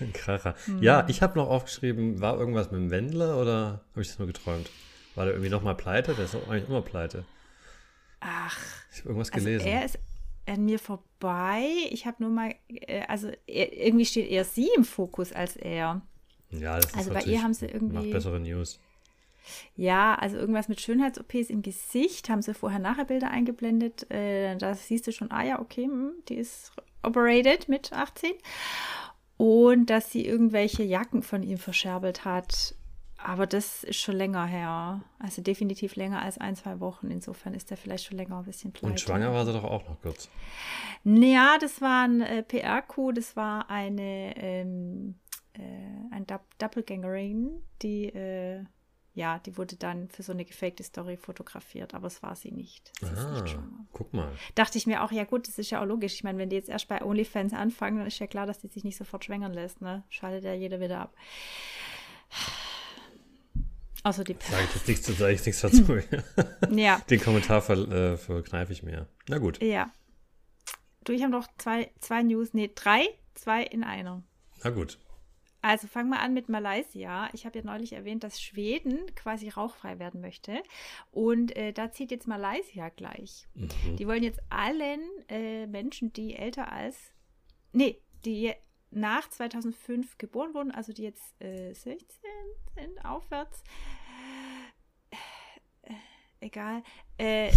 Ein 0.04 0.12
Kracher. 0.12 0.54
Hm. 0.66 0.82
Ja, 0.82 1.04
ich 1.08 1.22
habe 1.22 1.38
noch 1.38 1.48
aufgeschrieben, 1.48 2.20
war 2.20 2.38
irgendwas 2.38 2.70
mit 2.70 2.80
dem 2.80 2.90
Wendler 2.90 3.40
oder 3.40 3.80
habe 3.92 4.02
ich 4.02 4.08
das 4.08 4.18
nur 4.18 4.26
geträumt? 4.28 4.70
War 5.14 5.24
der 5.24 5.34
irgendwie 5.34 5.50
nochmal 5.50 5.74
pleite? 5.76 6.14
Der 6.14 6.24
ist 6.24 6.34
doch 6.34 6.48
eigentlich 6.48 6.68
immer 6.68 6.82
pleite. 6.82 7.24
Ach, 8.20 8.58
Ich 8.92 8.98
habe 9.00 9.10
irgendwas 9.10 9.32
Also 9.32 9.44
gelesen. 9.44 9.66
er 9.66 9.84
ist 9.84 9.98
an 10.46 10.64
mir 10.64 10.78
vorbei. 10.78 11.66
Ich 11.90 12.06
habe 12.06 12.22
nur 12.22 12.30
mal, 12.30 12.54
äh, 12.68 13.02
also 13.08 13.30
irgendwie 13.46 14.04
steht 14.06 14.30
eher 14.30 14.44
sie 14.44 14.68
im 14.76 14.84
Fokus 14.84 15.32
als 15.32 15.56
er. 15.56 16.02
ja, 16.50 16.76
das 16.76 16.86
ist 16.86 16.96
also 16.96 17.12
bei 17.12 17.22
ihr 17.22 17.42
haben 17.42 17.54
sie 17.54 17.66
irgendwie- 17.66 17.94
Macht 17.96 18.10
bessere 18.10 18.40
News. 18.40 18.78
Ja, 19.76 20.14
also 20.14 20.36
irgendwas 20.38 20.68
mit 20.68 20.80
Schönheits-OPs 20.80 21.50
im 21.50 21.60
Gesicht, 21.60 22.30
haben 22.30 22.40
sie 22.40 22.54
vorher-nachher 22.54 23.04
Bilder 23.04 23.30
eingeblendet. 23.30 24.10
Äh, 24.10 24.56
da 24.56 24.74
siehst 24.74 25.06
du 25.06 25.12
schon, 25.12 25.30
ah 25.30 25.42
ja, 25.44 25.60
okay, 25.60 25.84
hm, 25.84 26.12
die 26.30 26.36
ist 26.36 26.72
operated 27.02 27.68
mit 27.68 27.92
18. 27.92 28.32
Und 29.36 29.86
dass 29.90 30.12
sie 30.12 30.26
irgendwelche 30.26 30.82
Jacken 30.82 31.22
von 31.22 31.42
ihm 31.42 31.58
verscherbelt 31.58 32.24
hat. 32.24 32.74
Aber 33.16 33.46
das 33.46 33.84
ist 33.84 34.00
schon 34.00 34.16
länger 34.16 34.44
her. 34.44 35.02
Also 35.18 35.42
definitiv 35.42 35.96
länger 35.96 36.22
als 36.22 36.38
ein, 36.38 36.56
zwei 36.56 36.78
Wochen. 36.80 37.10
Insofern 37.10 37.54
ist 37.54 37.70
er 37.70 37.76
vielleicht 37.76 38.04
schon 38.04 38.18
länger 38.18 38.38
ein 38.38 38.44
bisschen 38.44 38.72
pleite. 38.72 38.92
Und 38.92 39.00
schwanger 39.00 39.32
war 39.32 39.46
sie 39.46 39.52
doch 39.52 39.64
auch 39.64 39.88
noch 39.88 40.00
kurz. 40.02 40.28
Ja, 41.04 41.56
das 41.58 41.80
war 41.80 42.04
ein 42.04 42.20
äh, 42.20 42.42
PR-Coup, 42.42 43.12
das 43.14 43.34
war 43.34 43.70
eine 43.70 44.36
ähm, 44.36 45.16
äh, 45.54 45.60
ein 46.14 46.26
Doppelgängerin, 46.58 47.62
die 47.82 48.06
äh, 48.06 48.64
ja, 49.14 49.38
die 49.38 49.56
wurde 49.56 49.76
dann 49.76 50.08
für 50.08 50.22
so 50.24 50.32
eine 50.32 50.44
gefakte 50.44 50.82
Story 50.82 51.16
fotografiert, 51.16 51.94
aber 51.94 52.08
es 52.08 52.22
war 52.22 52.34
sie 52.34 52.50
nicht. 52.50 52.90
Ist 53.00 53.16
Ah, 53.16 53.40
nicht 53.42 53.56
guck 53.92 54.12
mal. 54.12 54.32
Dachte 54.56 54.76
ich 54.76 54.86
mir 54.86 55.02
auch, 55.04 55.12
ja 55.12 55.24
gut, 55.24 55.46
das 55.48 55.58
ist 55.58 55.70
ja 55.70 55.80
auch 55.80 55.86
logisch. 55.86 56.14
Ich 56.14 56.24
meine, 56.24 56.38
wenn 56.38 56.50
die 56.50 56.56
jetzt 56.56 56.68
erst 56.68 56.88
bei 56.88 57.00
OnlyFans 57.02 57.52
anfangen, 57.52 57.98
dann 57.98 58.06
ist 58.08 58.18
ja 58.18 58.26
klar, 58.26 58.46
dass 58.46 58.58
die 58.58 58.68
sich 58.68 58.82
nicht 58.84 58.96
sofort 58.96 59.24
schwängern 59.24 59.52
lässt, 59.54 59.80
ne? 59.80 60.02
Schaltet 60.08 60.44
ja 60.44 60.52
jeder 60.52 60.80
wieder 60.80 60.98
ab. 61.00 61.14
Außer 64.02 64.22
die 64.24 64.36
Sage 64.38 64.64
ich 64.64 64.74
jetzt 64.74 64.88
nichts, 64.88 65.06
sag 65.06 65.30
ich 65.32 65.46
nichts 65.46 65.60
dazu. 65.62 65.98
Ja, 66.70 67.00
Den 67.08 67.20
Kommentar 67.20 67.62
ver, 67.62 67.76
äh, 67.88 68.16
verkneife 68.18 68.72
ich 68.72 68.82
mir. 68.82 69.08
Na 69.28 69.38
gut. 69.38 69.62
ja. 69.62 69.90
Du, 71.04 71.12
ich 71.12 71.22
habe 71.22 71.32
noch 71.32 71.46
zwei, 71.58 71.90
zwei 72.00 72.22
News, 72.22 72.54
nee, 72.54 72.70
drei, 72.74 73.06
zwei 73.34 73.62
in 73.62 73.84
einer. 73.84 74.22
Na 74.62 74.70
gut. 74.70 74.98
Also 75.64 75.86
fangen 75.86 76.10
wir 76.10 76.20
an 76.20 76.34
mit 76.34 76.50
Malaysia. 76.50 77.30
Ich 77.32 77.46
habe 77.46 77.58
ja 77.58 77.64
neulich 77.64 77.94
erwähnt, 77.94 78.22
dass 78.22 78.38
Schweden 78.38 79.00
quasi 79.14 79.48
rauchfrei 79.48 79.98
werden 79.98 80.20
möchte. 80.20 80.62
Und 81.10 81.56
äh, 81.56 81.72
da 81.72 81.90
zieht 81.90 82.10
jetzt 82.10 82.28
Malaysia 82.28 82.90
gleich. 82.90 83.48
Mhm. 83.54 83.96
Die 83.96 84.06
wollen 84.06 84.22
jetzt 84.22 84.42
allen 84.50 85.00
äh, 85.30 85.66
Menschen, 85.66 86.12
die 86.12 86.36
älter 86.36 86.70
als, 86.70 87.14
nee, 87.72 87.98
die 88.26 88.52
nach 88.90 89.26
2005 89.30 90.18
geboren 90.18 90.52
wurden, 90.52 90.70
also 90.70 90.92
die 90.92 91.04
jetzt 91.04 91.40
äh, 91.40 91.72
16 91.72 92.04
sind 92.74 93.02
aufwärts, 93.02 93.64
äh, 95.80 95.94
egal, 96.40 96.82
äh, 97.16 97.50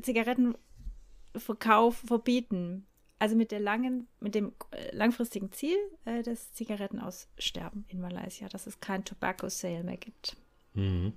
Zigarettenverkauf 0.00 1.98
verbieten. 1.98 2.86
Also 3.24 3.36
mit 3.36 3.52
der 3.52 3.60
langen, 3.60 4.06
mit 4.20 4.34
dem 4.34 4.52
äh, 4.70 4.94
langfristigen 4.94 5.50
Ziel, 5.50 5.78
äh, 6.04 6.22
dass 6.22 6.52
Zigaretten 6.52 7.00
aussterben 7.00 7.86
in 7.88 7.98
Malaysia, 7.98 8.50
dass 8.50 8.66
es 8.66 8.80
kein 8.80 9.02
Tobacco 9.02 9.48
Sale 9.48 9.82
mehr 9.82 9.96
gibt. 9.96 10.36
Mhm. 10.74 11.14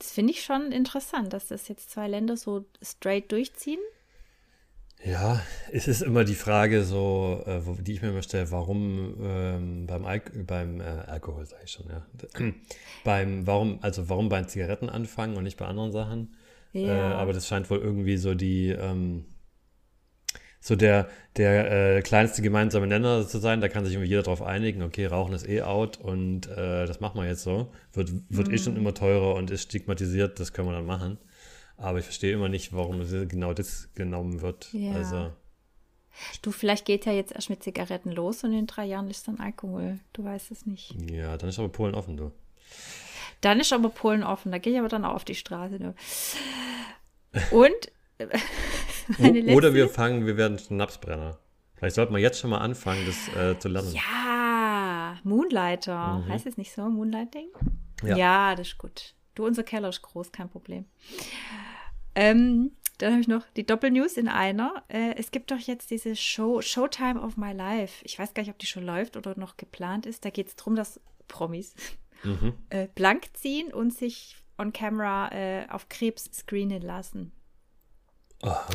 Das 0.00 0.10
finde 0.10 0.32
ich 0.32 0.42
schon 0.42 0.72
interessant, 0.72 1.32
dass 1.32 1.46
das 1.46 1.68
jetzt 1.68 1.88
zwei 1.88 2.08
Länder 2.08 2.36
so 2.36 2.64
straight 2.82 3.30
durchziehen. 3.30 3.78
Ja, 5.04 5.40
es 5.70 5.86
ist 5.86 6.02
immer 6.02 6.24
die 6.24 6.34
Frage, 6.34 6.82
so, 6.82 7.40
äh, 7.46 7.60
die 7.80 7.92
ich 7.92 8.02
mir 8.02 8.08
immer 8.08 8.22
stelle, 8.22 8.50
warum 8.50 9.18
ähm, 9.22 9.86
beim, 9.86 10.04
Al 10.04 10.20
beim 10.48 10.80
äh, 10.80 10.82
Alkohol, 10.82 11.46
sage 11.46 11.62
ich 11.64 11.70
schon, 11.70 11.86
ja. 11.88 12.04
beim, 13.04 13.46
warum, 13.46 13.78
also 13.82 14.08
warum 14.08 14.30
bei 14.30 14.42
Zigaretten 14.42 14.88
anfangen 14.88 15.36
und 15.36 15.44
nicht 15.44 15.58
bei 15.58 15.66
anderen 15.66 15.92
Sachen. 15.92 16.34
Ja. 16.72 17.12
Äh, 17.12 17.14
aber 17.14 17.32
das 17.32 17.46
scheint 17.46 17.70
wohl 17.70 17.78
irgendwie 17.78 18.16
so 18.16 18.34
die, 18.34 18.70
ähm, 18.70 19.26
so 20.60 20.76
der, 20.76 21.08
der 21.36 21.96
äh, 21.96 22.02
kleinste 22.02 22.42
gemeinsame 22.42 22.86
Nenner 22.86 23.26
zu 23.26 23.38
sein. 23.38 23.60
Da 23.60 23.68
kann 23.68 23.84
sich 23.84 23.94
irgendwie 23.94 24.10
jeder 24.10 24.22
darauf 24.22 24.42
einigen, 24.42 24.82
okay, 24.82 25.06
Rauchen 25.06 25.34
ist 25.34 25.48
eh 25.48 25.62
out 25.62 25.96
und 25.98 26.46
äh, 26.48 26.86
das 26.86 27.00
machen 27.00 27.20
wir 27.20 27.26
jetzt 27.26 27.42
so. 27.42 27.72
Wird, 27.94 28.12
wird 28.28 28.48
mhm. 28.48 28.54
eh 28.54 28.58
schon 28.58 28.74
mhm. 28.74 28.80
immer 28.80 28.94
teurer 28.94 29.34
und 29.34 29.50
ist 29.50 29.62
stigmatisiert, 29.62 30.38
das 30.38 30.52
können 30.52 30.68
wir 30.68 30.74
dann 30.74 30.86
machen. 30.86 31.18
Aber 31.78 31.98
ich 31.98 32.04
verstehe 32.04 32.34
immer 32.34 32.50
nicht, 32.50 32.74
warum 32.74 33.02
genau 33.26 33.54
das 33.54 33.88
genommen 33.94 34.42
wird. 34.42 34.68
Ja. 34.72 34.92
Also. 34.92 35.32
Du, 36.42 36.50
vielleicht 36.50 36.84
geht 36.84 37.06
ja 37.06 37.12
jetzt 37.12 37.32
erst 37.32 37.48
mit 37.48 37.62
Zigaretten 37.62 38.12
los 38.12 38.44
und 38.44 38.52
in 38.52 38.66
drei 38.66 38.84
Jahren 38.84 39.08
ist 39.08 39.26
dann 39.26 39.40
Alkohol. 39.40 39.98
Du 40.12 40.24
weißt 40.24 40.50
es 40.50 40.66
nicht. 40.66 40.94
Ja, 41.10 41.38
dann 41.38 41.48
ist 41.48 41.58
aber 41.58 41.70
Polen 41.70 41.94
offen, 41.94 42.18
du. 42.18 42.32
Dann 43.40 43.60
ist 43.60 43.72
aber 43.72 43.88
Polen 43.88 44.22
offen. 44.22 44.52
Da 44.52 44.58
gehe 44.58 44.74
ich 44.74 44.78
aber 44.78 44.88
dann 44.88 45.06
auch 45.06 45.14
auf 45.14 45.24
die 45.24 45.34
Straße. 45.34 45.78
Du. 45.78 45.94
Und 47.50 47.92
Oder 49.54 49.74
wir 49.74 49.88
fangen, 49.88 50.26
wir 50.26 50.36
werden 50.36 50.58
Schnapsbrenner. 50.58 51.38
Vielleicht 51.76 51.96
sollten 51.96 52.12
wir 52.12 52.20
jetzt 52.20 52.38
schon 52.38 52.50
mal 52.50 52.58
anfangen, 52.58 53.06
das 53.06 53.36
äh, 53.36 53.58
zu 53.58 53.68
lernen. 53.68 53.92
Ja, 53.92 55.16
Moonlighter. 55.24 56.18
Mhm. 56.18 56.28
Heißt 56.28 56.46
es 56.46 56.56
nicht 56.56 56.72
so, 56.72 56.82
Moonlighting? 56.88 57.48
Ja. 58.02 58.16
ja, 58.16 58.54
das 58.54 58.68
ist 58.68 58.78
gut. 58.78 59.14
Du, 59.34 59.46
unser 59.46 59.62
Keller 59.62 59.88
ist 59.88 60.02
groß, 60.02 60.32
kein 60.32 60.48
Problem. 60.48 60.84
Ähm, 62.14 62.72
dann 62.98 63.12
habe 63.12 63.20
ich 63.22 63.28
noch 63.28 63.44
die 63.56 63.64
Doppelnews 63.64 64.16
in 64.16 64.28
einer. 64.28 64.82
Äh, 64.88 65.14
es 65.16 65.30
gibt 65.30 65.50
doch 65.50 65.58
jetzt 65.58 65.90
diese 65.90 66.16
Show, 66.16 66.60
Showtime 66.60 67.20
of 67.20 67.36
My 67.36 67.52
Life. 67.52 68.04
Ich 68.04 68.18
weiß 68.18 68.34
gar 68.34 68.42
nicht, 68.42 68.50
ob 68.50 68.58
die 68.58 68.66
schon 68.66 68.84
läuft 68.84 69.16
oder 69.16 69.38
noch 69.38 69.56
geplant 69.56 70.06
ist. 70.06 70.24
Da 70.24 70.30
geht 70.30 70.48
es 70.48 70.56
darum, 70.56 70.76
dass 70.76 71.00
Promis 71.28 71.74
mhm. 72.22 72.52
äh, 72.70 72.88
blank 72.94 73.28
ziehen 73.34 73.72
und 73.72 73.94
sich 73.94 74.36
on 74.58 74.72
camera 74.72 75.32
äh, 75.32 75.66
auf 75.70 75.88
Krebs 75.88 76.28
screenen 76.32 76.82
lassen. 76.82 77.32
Aha. 78.42 78.68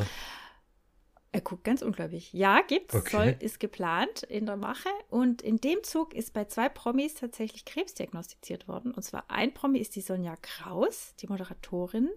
Er 1.36 1.42
guckt 1.42 1.66
ganz 1.66 1.82
unglaublich. 1.82 2.32
Ja, 2.32 2.62
gibt's, 2.62 2.96
okay. 2.96 3.10
soll, 3.12 3.36
ist 3.40 3.60
geplant 3.60 4.24
in 4.24 4.46
der 4.46 4.56
Mache. 4.56 4.88
Und 5.10 5.42
in 5.42 5.58
dem 5.58 5.84
Zug 5.84 6.14
ist 6.14 6.32
bei 6.32 6.46
zwei 6.46 6.70
Promis 6.70 7.16
tatsächlich 7.16 7.66
Krebs 7.66 7.94
diagnostiziert 7.94 8.70
worden. 8.70 8.94
Und 8.94 9.04
zwar 9.04 9.30
ein 9.30 9.54
Promi 9.54 9.80
ist 9.80 9.98
die 9.98 10.02
Sonja 10.02 10.38
Kraus, 10.42 11.14
die 11.20 11.28
Moderatorin. 11.28 12.10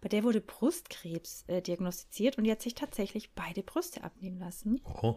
Bei 0.00 0.08
der 0.08 0.24
wurde 0.24 0.40
Brustkrebs 0.40 1.44
äh, 1.46 1.62
diagnostiziert 1.62 2.36
und 2.36 2.42
die 2.42 2.50
hat 2.50 2.60
sich 2.60 2.74
tatsächlich 2.74 3.32
beide 3.32 3.62
Brüste 3.62 4.02
abnehmen 4.02 4.40
lassen. 4.40 4.80
Oh, 4.84 5.14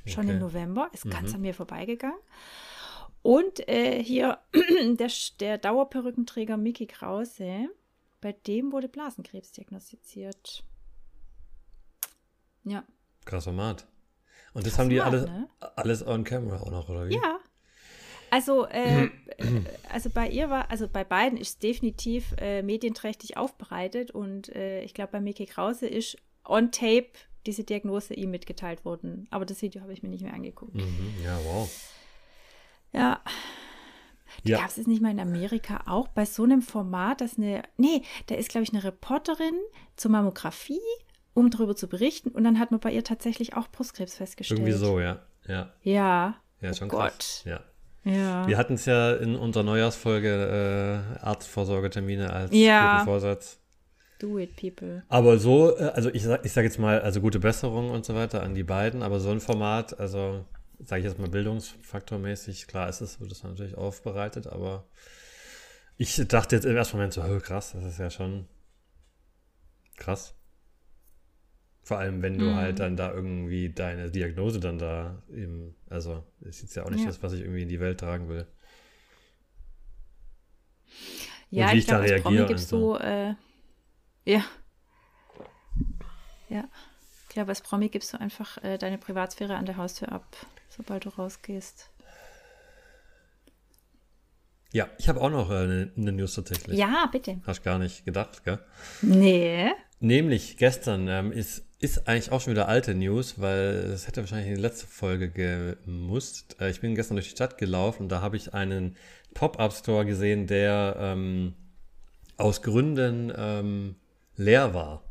okay. 0.00 0.10
Schon 0.10 0.28
im 0.28 0.40
November, 0.40 0.90
ist 0.92 1.04
mhm. 1.04 1.10
ganz 1.10 1.34
an 1.34 1.42
mir 1.42 1.54
vorbeigegangen. 1.54 2.18
Und 3.22 3.68
äh, 3.68 4.02
hier 4.02 4.38
der, 4.52 5.10
der 5.38 5.58
Dauerperückenträger 5.58 6.56
Mickey 6.56 6.86
Krause, 6.86 7.68
bei 8.20 8.32
dem 8.32 8.72
wurde 8.72 8.88
Blasenkrebs 8.88 9.52
diagnostiziert. 9.52 10.64
Ja. 12.64 12.84
Krasser 13.24 13.50
Format. 13.50 13.86
Und 14.54 14.66
das 14.66 14.74
Krass 14.74 14.80
haben 14.80 14.90
die 14.90 15.00
alles, 15.00 15.26
ne? 15.26 15.48
alles 15.76 16.06
on 16.06 16.24
camera 16.24 16.60
auch 16.60 16.70
noch, 16.70 16.88
oder 16.88 17.08
wie? 17.08 17.14
Ja. 17.14 17.38
Also, 18.30 18.66
äh, 18.66 19.10
also 19.92 20.08
bei 20.08 20.28
ihr 20.28 20.48
war, 20.48 20.70
also 20.70 20.88
bei 20.88 21.04
beiden 21.04 21.38
ist 21.38 21.62
definitiv 21.62 22.34
äh, 22.38 22.62
medienträchtig 22.62 23.36
aufbereitet 23.36 24.10
und 24.10 24.48
äh, 24.54 24.82
ich 24.82 24.94
glaube, 24.94 25.12
bei 25.12 25.20
Mickey 25.20 25.44
Krause 25.44 25.86
ist 25.86 26.16
on 26.44 26.72
tape 26.72 27.10
diese 27.46 27.64
Diagnose 27.64 28.14
ihm 28.14 28.30
mitgeteilt 28.30 28.84
worden. 28.84 29.26
Aber 29.30 29.44
das 29.44 29.60
Video 29.62 29.82
habe 29.82 29.92
ich 29.92 30.02
mir 30.02 30.08
nicht 30.08 30.22
mehr 30.22 30.34
angeguckt. 30.34 30.74
Mhm, 30.74 31.14
ja, 31.22 31.38
wow. 31.44 31.70
Ja. 32.92 33.20
ja. 34.44 34.58
Gab 34.58 34.70
es 34.70 34.78
es 34.78 34.86
nicht 34.86 35.02
mal 35.02 35.10
in 35.10 35.20
Amerika 35.20 35.82
auch 35.86 36.08
bei 36.08 36.24
so 36.24 36.44
einem 36.44 36.62
Format, 36.62 37.20
dass 37.20 37.36
eine, 37.36 37.62
nee, 37.76 38.02
da 38.26 38.34
ist, 38.36 38.48
glaube 38.48 38.64
ich, 38.64 38.72
eine 38.72 38.84
Reporterin 38.84 39.58
zur 39.96 40.10
Mammographie 40.10 40.80
um 41.34 41.50
darüber 41.50 41.74
zu 41.76 41.88
berichten. 41.88 42.30
Und 42.30 42.44
dann 42.44 42.58
hat 42.58 42.70
man 42.70 42.80
bei 42.80 42.92
ihr 42.92 43.04
tatsächlich 43.04 43.56
auch 43.56 43.68
Brustkrebs 43.68 44.16
festgestellt. 44.16 44.60
Irgendwie 44.60 44.78
so, 44.78 45.00
ja. 45.00 45.20
Ja. 45.46 45.72
Ja. 45.82 46.36
Ja, 46.60 46.70
oh 46.70 46.74
schon 46.74 46.88
Gott. 46.88 47.42
Ja. 47.44 47.60
ja. 48.04 48.46
Wir 48.46 48.56
hatten 48.56 48.74
es 48.74 48.84
ja 48.84 49.14
in 49.14 49.34
unserer 49.36 49.64
Neujahrsfolge 49.64 51.14
äh, 51.18 51.24
Arztvorsorgetermine 51.24 52.32
als 52.32 52.50
ja. 52.52 52.94
guten 52.94 53.04
Vorsatz. 53.06 53.58
Do 54.18 54.38
it, 54.38 54.54
people. 54.54 55.02
Aber 55.08 55.38
so, 55.38 55.76
äh, 55.76 55.84
also 55.94 56.10
ich 56.10 56.22
sag, 56.22 56.44
ich 56.44 56.52
sag 56.52 56.62
jetzt 56.62 56.78
mal, 56.78 57.00
also 57.00 57.20
gute 57.20 57.40
Besserung 57.40 57.90
und 57.90 58.04
so 58.04 58.14
weiter 58.14 58.42
an 58.42 58.54
die 58.54 58.62
beiden, 58.62 59.02
aber 59.02 59.18
so 59.18 59.30
ein 59.30 59.40
Format, 59.40 59.98
also 59.98 60.44
sage 60.84 61.00
ich 61.00 61.06
jetzt 61.06 61.18
mal 61.18 61.28
bildungsfaktormäßig, 61.28 62.68
klar 62.68 62.88
ist 62.88 63.00
es, 63.00 63.20
wird 63.20 63.32
es 63.32 63.42
natürlich 63.42 63.76
aufbereitet, 63.76 64.46
aber 64.46 64.84
ich 65.96 66.16
dachte 66.28 66.56
jetzt 66.56 66.64
im 66.64 66.76
ersten 66.76 66.96
Moment 66.96 67.12
so, 67.12 67.22
oh, 67.22 67.40
krass, 67.40 67.72
das 67.72 67.84
ist 67.84 67.98
ja 67.98 68.10
schon 68.10 68.46
krass. 69.96 70.34
Vor 71.82 71.98
allem, 71.98 72.22
wenn 72.22 72.38
du 72.38 72.46
halt 72.46 72.54
mhm. 72.54 72.58
halt 72.58 72.80
dann 72.80 72.96
da 72.96 73.12
irgendwie 73.12 73.70
deine 73.70 74.10
Diagnose 74.10 74.60
dann 74.60 74.78
da 74.78 75.20
eben, 75.34 75.74
also 75.90 76.22
ist 76.40 76.62
jetzt 76.62 76.76
ja 76.76 76.84
auch 76.84 76.90
nicht 76.90 77.00
ja. 77.00 77.06
das, 77.06 77.22
was 77.22 77.32
ich 77.32 77.40
irgendwie 77.40 77.62
in 77.62 77.68
die 77.68 77.80
Welt 77.80 77.98
tragen 77.98 78.28
will. 78.28 78.46
Ja, 81.50 81.66
und 81.66 81.72
wie 81.72 81.78
ich, 81.78 81.80
ich 81.80 81.86
glaub, 81.86 82.00
da 82.00 82.06
reagiere. 82.06 82.46
Gibst 82.46 82.68
so. 82.68 82.96
du, 82.96 83.04
äh, 83.04 83.34
ja. 84.24 84.44
Ja. 86.48 86.68
Ich 87.28 87.34
glaube, 87.34 87.48
als 87.48 87.62
Promi 87.62 87.88
gibst 87.88 88.12
du 88.12 88.20
einfach 88.20 88.62
äh, 88.62 88.78
deine 88.78 88.98
Privatsphäre 88.98 89.56
an 89.56 89.66
der 89.66 89.76
Haustür 89.76 90.12
ab, 90.12 90.24
sobald 90.68 91.04
du 91.04 91.08
rausgehst. 91.08 91.90
Ja, 94.72 94.88
ich 94.98 95.08
habe 95.08 95.20
auch 95.20 95.30
noch 95.30 95.50
äh, 95.50 95.54
eine, 95.54 95.92
eine, 95.96 96.12
News 96.12 96.34
tatsächlich. 96.34 96.78
Ja, 96.78 97.08
bitte. 97.10 97.40
Hast 97.46 97.62
gar 97.62 97.78
nicht 97.78 98.04
gedacht, 98.04 98.44
gell? 98.44 98.58
Nee. 99.02 99.70
Nämlich 100.00 100.56
gestern 100.56 101.08
ähm, 101.08 101.32
ist 101.32 101.66
ist 101.82 102.06
eigentlich 102.06 102.30
auch 102.30 102.40
schon 102.40 102.52
wieder 102.52 102.68
alte 102.68 102.94
News, 102.94 103.40
weil 103.40 103.90
es 103.92 104.06
hätte 104.06 104.20
wahrscheinlich 104.20 104.48
in 104.48 104.54
die 104.54 104.60
letzte 104.60 104.86
Folge 104.86 105.30
gemusst. 105.30 106.56
Äh, 106.60 106.70
ich 106.70 106.80
bin 106.80 106.94
gestern 106.94 107.16
durch 107.16 107.26
die 107.26 107.34
Stadt 107.34 107.58
gelaufen 107.58 108.04
und 108.04 108.08
da 108.08 108.20
habe 108.20 108.36
ich 108.36 108.54
einen 108.54 108.96
Pop-Up-Store 109.34 110.06
gesehen, 110.06 110.46
der 110.46 110.94
ähm, 110.98 111.54
aus 112.36 112.62
Gründen 112.62 113.32
ähm, 113.36 113.96
leer 114.36 114.74
war. 114.74 115.02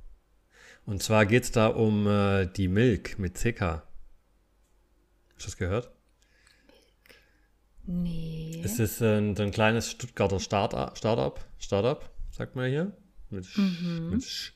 Und 0.86 1.04
zwar 1.04 1.26
geht 1.26 1.44
es 1.44 1.52
da 1.52 1.68
um 1.68 2.08
äh, 2.08 2.48
die 2.48 2.70
Milk 2.70 3.20
mit 3.20 3.36
CK. 3.36 3.62
Hast 3.62 3.84
du 5.40 5.46
das 5.46 5.58
gehört? 5.58 5.92
Nee. 7.84 8.62
Es 8.64 8.80
ist 8.80 9.02
äh, 9.02 9.36
so 9.36 9.44
ein 9.44 9.52
kleines 9.52 9.92
Stuttgarter 9.92 10.40
Start-up, 10.40 10.98
Start 10.98 11.46
Start 11.60 12.10
sagt 12.30 12.56
man 12.56 12.70
hier. 12.70 12.94
Mit, 13.30 13.46
mhm. 13.58 14.10
mit 14.12 14.24
Sch 14.24 14.54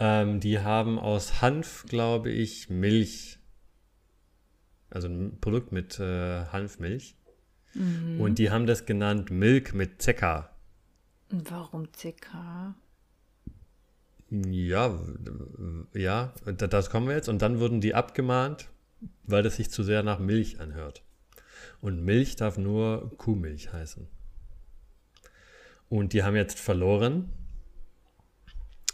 ähm, 0.00 0.40
die 0.40 0.58
haben 0.58 0.98
aus 0.98 1.42
Hanf, 1.42 1.84
glaube 1.86 2.30
ich, 2.30 2.70
Milch. 2.70 3.38
Also 4.88 5.08
ein 5.08 5.38
Produkt 5.40 5.72
mit 5.72 6.00
äh, 6.00 6.46
Hanfmilch. 6.46 7.16
Mhm. 7.74 8.20
Und 8.20 8.38
die 8.38 8.50
haben 8.50 8.66
das 8.66 8.86
genannt 8.86 9.30
Milk 9.30 9.74
mit 9.74 10.02
Zeka. 10.02 10.56
Warum 11.28 11.92
Zeka? 11.92 12.74
Ja, 14.30 14.98
ja, 15.92 16.32
das 16.46 16.90
kommen 16.90 17.06
wir 17.06 17.14
jetzt. 17.14 17.28
Und 17.28 17.42
dann 17.42 17.60
wurden 17.60 17.80
die 17.80 17.94
abgemahnt, 17.94 18.70
weil 19.24 19.42
das 19.42 19.56
sich 19.56 19.70
zu 19.70 19.82
sehr 19.82 20.02
nach 20.02 20.18
Milch 20.18 20.60
anhört. 20.60 21.04
Und 21.82 22.02
Milch 22.04 22.36
darf 22.36 22.56
nur 22.56 23.16
Kuhmilch 23.18 23.72
heißen. 23.72 24.08
Und 25.88 26.14
die 26.14 26.22
haben 26.22 26.36
jetzt 26.36 26.58
verloren 26.58 27.30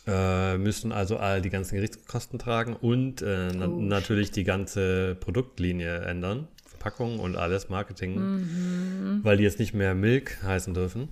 äh, 0.06 0.56
müssen 0.56 0.92
also 0.92 1.16
all 1.16 1.42
die 1.42 1.50
ganzen 1.50 1.74
Gerichtskosten 1.74 2.38
tragen 2.38 2.76
und 2.76 3.22
äh, 3.22 3.50
na 3.54 3.66
oh. 3.66 3.80
natürlich 3.80 4.30
die 4.30 4.44
ganze 4.44 5.16
Produktlinie 5.18 5.98
ändern. 6.02 6.48
Verpackung 6.64 7.18
und 7.18 7.36
alles, 7.36 7.68
Marketing, 7.68 8.14
mhm. 8.14 9.20
weil 9.22 9.36
die 9.38 9.42
jetzt 9.42 9.58
nicht 9.58 9.74
mehr 9.74 9.94
Milk 9.94 10.42
heißen 10.42 10.72
dürfen. 10.74 11.08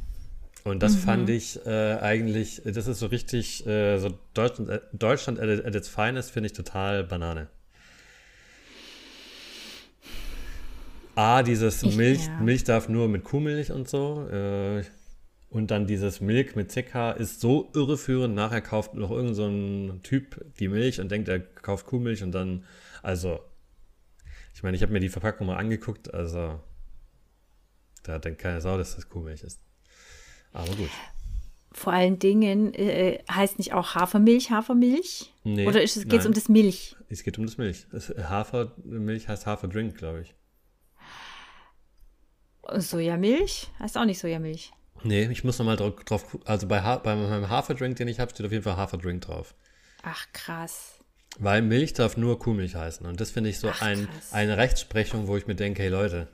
Und 0.63 0.83
das 0.83 0.95
mhm. 0.95 0.99
fand 0.99 1.31
ich 1.31 1.67
äh, 1.67 1.99
eigentlich, 2.01 2.63
das 2.65 2.87
ist 2.87 2.99
so 2.99 3.07
richtig, 3.07 3.67
äh, 3.67 3.99
so 3.99 4.19
Deutschland, 4.33 4.71
äh, 4.71 4.81
Deutschland 4.93 5.41
at, 5.41 5.65
at 5.65 5.75
its 5.75 5.89
finest 5.89 6.31
finde 6.31 6.47
ich 6.47 6.53
total 6.53 7.05
Banane. 7.05 7.49
A, 11.17 11.43
dieses 11.43 11.83
Milch, 11.97 12.27
ja. 12.27 12.41
Milch 12.41 12.65
darf 12.65 12.89
nur 12.89 13.09
mit 13.09 13.25
Kuhmilch 13.25 13.71
und 13.71 13.89
so. 13.89 14.27
Äh, 14.29 14.83
Und 15.55 15.71
dann 15.71 15.87
dieses 15.87 16.21
Milk 16.21 16.57
mit 16.57 16.73
CK 16.73 17.13
ist 17.17 17.41
so 17.41 17.71
irreführend. 17.75 18.35
Nachher 18.35 18.61
kauft 18.61 18.95
noch 18.95 19.13
irgend 19.13 19.37
so 19.37 19.47
ein 19.47 20.01
Typ 20.03 20.45
die 20.59 20.67
Milch 20.67 21.01
und 21.01 21.13
denkt, 21.13 21.29
er 21.29 21.39
kauft 21.39 21.87
Kuhmilch 21.87 22.25
und 22.25 22.33
dann, 22.33 22.65
also, 23.05 23.39
ich 24.53 24.65
meine, 24.65 24.77
ich 24.77 24.83
habe 24.83 24.93
mir 24.93 24.99
die 24.99 25.09
Verpackung 25.09 25.47
mal 25.47 25.57
angeguckt, 25.57 26.13
also, 26.13 26.59
da 28.03 28.19
denkt 28.19 28.41
keine 28.41 28.61
Sau, 28.61 28.77
dass 28.77 28.97
das 28.97 29.09
Kuhmilch 29.09 29.45
ist. 29.45 29.61
Aber 30.53 30.75
gut. 30.75 30.91
Vor 31.71 31.93
allen 31.93 32.19
Dingen 32.19 32.75
äh, 32.75 33.23
heißt 33.31 33.59
nicht 33.59 33.75
auch 33.75 33.95
Hafermilch 33.95 34.51
Hafermilch? 34.51 35.33
Nee, 35.45 35.69
Oder 35.69 35.85
geht 35.85 36.13
es 36.13 36.27
um 36.27 36.33
das 36.33 36.49
Milch? 36.49 36.97
Es 37.11 37.23
geht 37.23 37.39
um 37.39 37.47
das 37.47 37.59
Milch. 37.59 37.87
Das 37.93 38.09
Hafermilch 38.09 39.29
heißt 39.29 39.47
Haferdrink, 39.47 39.97
glaube 39.99 40.23
ich. 40.23 40.35
Sojamilch? 42.73 43.71
Heißt 43.79 43.97
auch 43.97 44.05
nicht 44.05 44.19
Sojamilch. 44.19 44.73
Nee, 45.05 45.25
ich 45.31 45.45
muss 45.45 45.59
nochmal 45.59 45.77
drauf, 45.77 45.95
drauf, 46.05 46.39
also 46.45 46.67
bei, 46.67 46.83
ha 46.83 46.97
bei 46.99 47.15
meinem 47.15 47.49
Haferdrink, 47.49 47.97
den 47.97 48.09
ich 48.09 48.19
habe, 48.21 48.31
steht 48.33 48.45
auf 48.47 48.53
jeden 48.53 48.65
Fall 48.65 48.77
Haferdrink 48.77 49.23
drauf. 49.23 49.55
Ach, 50.03 50.27
krass. 50.33 50.99
Weil 51.39 51.63
Milch 51.63 51.93
darf 51.95 52.17
nur 52.17 52.39
Kuhmilch 52.39 52.75
heißen. 52.75 53.07
Und 53.07 53.21
das 53.21 53.31
finde 53.31 53.51
ich 53.51 53.59
so 53.59 53.69
Ach, 53.69 53.83
ein, 53.83 54.07
krass. 54.07 54.33
eine 54.33 54.57
Rechtsprechung, 54.57 55.27
wo 55.27 55.37
ich 55.37 55.47
mir 55.47 55.55
denke, 55.57 55.83
hey 55.83 55.89
Leute, 55.89 56.29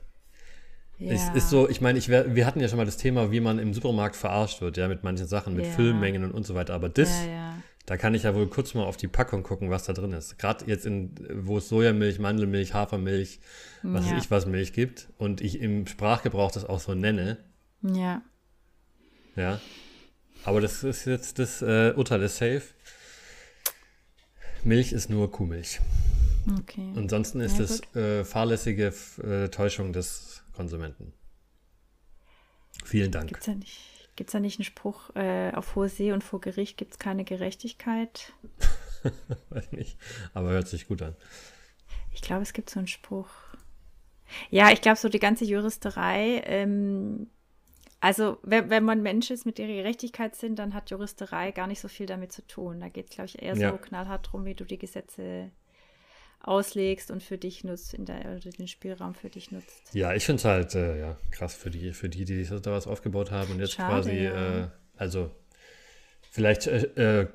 Ja. 0.99 1.13
es 1.13 1.29
ist 1.35 1.49
so, 1.49 1.67
ich 1.69 1.81
meine, 1.81 1.97
ich 1.99 2.07
wär, 2.09 2.35
wir 2.35 2.45
hatten 2.45 2.59
ja 2.59 2.67
schon 2.67 2.77
mal 2.77 2.85
das 2.85 2.97
Thema, 2.97 3.31
wie 3.31 3.39
man 3.39 3.59
im 3.59 3.73
Supermarkt 3.73 4.15
verarscht 4.15 4.61
wird, 4.61 4.77
ja, 4.77 4.87
mit 4.87 5.03
manchen 5.03 5.27
Sachen, 5.27 5.55
mit 5.55 5.65
Ja. 5.65 5.71
Füllmengen 5.71 6.23
und, 6.23 6.31
und 6.31 6.45
so 6.45 6.53
weiter. 6.55 6.73
Aber 6.73 6.87
das, 6.89 7.09
Ja, 7.25 7.55
da 7.87 7.97
kann 7.97 8.13
ich 8.13 8.23
ja 8.23 8.35
wohl 8.35 8.47
kurz 8.47 8.73
mal 8.75 8.83
auf 8.83 8.95
die 8.97 9.07
Packung 9.07 9.41
gucken, 9.41 9.71
was 9.71 9.85
da 9.85 9.93
drin 9.93 10.13
ist. 10.13 10.37
Gerade 10.37 10.65
jetzt 10.67 10.85
in, 10.85 11.15
wo 11.33 11.57
es 11.57 11.67
Sojamilch, 11.67 12.19
Mandelmilch, 12.19 12.73
Hafermilch, 12.75 13.39
was 13.81 14.05
weiß 14.05 14.23
ich 14.23 14.29
was 14.31 14.45
Milch 14.45 14.71
gibt 14.71 15.09
und 15.17 15.41
ich 15.41 15.59
im 15.59 15.87
Sprachgebrauch 15.87 16.51
das 16.51 16.63
auch 16.65 16.79
so 16.79 16.93
nenne, 16.93 17.37
Ja. 17.81 18.21
Ja. 19.35 19.59
Aber 20.43 20.59
das 20.61 20.83
ist 20.83 21.05
jetzt 21.05 21.39
das 21.39 21.61
äh, 21.61 21.93
Urteil 21.95 22.21
ist 22.23 22.37
safe. 22.37 22.63
Milch 24.63 24.91
ist 24.91 25.09
nur 25.09 25.31
Kuhmilch. 25.31 25.79
Okay. 26.59 26.91
Ansonsten 26.95 27.39
ist 27.41 27.57
Ja, 27.57 27.63
es 27.65 27.95
äh, 27.95 28.23
fahrlässige 28.25 28.93
äh, 29.23 29.49
Täuschung 29.49 29.93
des 29.93 30.43
Konsumenten. 30.53 31.13
Vielen 32.83 33.11
Dank. 33.11 33.27
Gibt 33.27 33.41
es 33.41 33.45
da, 33.45 33.53
nicht- 33.55 34.09
gibt's 34.15 34.33
da 34.33 34.39
nicht 34.39 34.59
einen 34.59 34.65
Spruch, 34.65 35.15
äh, 35.15 35.51
auf 35.53 35.75
hoher 35.75 35.89
See 35.89 36.11
und 36.11 36.23
vor 36.23 36.41
Gericht 36.41 36.77
gibt 36.77 36.93
es 36.93 36.99
keine 36.99 37.23
Gerechtigkeit? 37.23 38.33
Weiß 39.49 39.71
nicht. 39.71 39.97
Aber 40.33 40.49
hört 40.49 40.67
sich 40.67 40.87
gut 40.87 41.01
an. 41.01 41.15
Ich 42.11 42.21
glaube, 42.21 42.41
es 42.41 42.53
gibt 42.53 42.69
so 42.69 42.79
einen 42.79 42.87
Spruch. 42.87 43.29
Ja, 44.49 44.71
ich 44.71 44.81
glaube, 44.81 44.97
so 44.97 45.09
die 45.09 45.19
ganze 45.19 45.45
Juristerei, 45.45 46.41
ähm, 46.45 47.27
also 48.01 48.37
wenn, 48.43 48.69
wenn 48.69 48.83
man 48.83 49.01
Mensch 49.01 49.31
ist 49.31 49.45
mit 49.45 49.57
der 49.57 49.67
Gerechtigkeit 49.67 50.35
sind, 50.35 50.57
dann 50.59 50.73
hat 50.73 50.89
Juristerei 50.89 51.51
gar 51.51 51.67
nicht 51.67 51.79
so 51.79 51.87
viel 51.87 52.07
damit 52.07 52.31
zu 52.33 52.45
tun. 52.45 52.79
Da 52.81 52.89
geht 52.89 53.09
es, 53.09 53.15
glaube 53.15 53.27
ich, 53.27 53.41
eher 53.41 53.55
Ja. 53.55 53.71
so 53.71 53.77
knallhart 53.77 54.27
drum, 54.31 54.43
wie 54.45 54.55
du 54.55 54.65
die 54.65 54.79
Gesetze 54.79 55.51
auslegst 56.43 57.11
und 57.11 57.21
für 57.21 57.37
dich 57.37 57.63
nutzt, 57.63 57.93
in 57.93 58.05
der, 58.05 58.39
den 58.39 58.67
Spielraum 58.67 59.13
für 59.13 59.29
dich 59.29 59.51
nutzt. 59.51 59.93
Ja, 59.93 60.13
ich 60.15 60.25
finde 60.25 60.39
es 60.39 60.45
halt 60.45 60.73
äh, 60.75 60.99
ja, 60.99 61.17
krass 61.29 61.53
für 61.53 61.69
die, 61.69 61.93
für 61.93 62.09
die, 62.09 62.25
die 62.25 62.43
sich 62.43 62.61
da 62.61 62.71
was 62.71 62.87
aufgebaut 62.87 63.29
haben 63.29 63.51
und 63.51 63.59
jetzt 63.59 63.73
Schade, 63.73 63.93
quasi, 63.93 64.23
ja. 64.23 64.63
äh, 64.63 64.67
also 64.97 65.29
vielleicht 66.31 66.65
äh, 66.65 67.21
äh, 67.21 67.27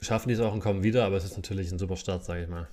schaffen 0.00 0.28
die 0.28 0.34
es 0.34 0.40
auch 0.40 0.54
und 0.54 0.60
kommen 0.60 0.82
wieder, 0.82 1.04
aber 1.04 1.16
es 1.16 1.24
ist 1.24 1.36
natürlich 1.36 1.70
ein 1.70 1.78
super 1.78 1.96
Start, 1.96 2.24
sage 2.24 2.42
ich 2.44 2.48
mal. 2.48 2.66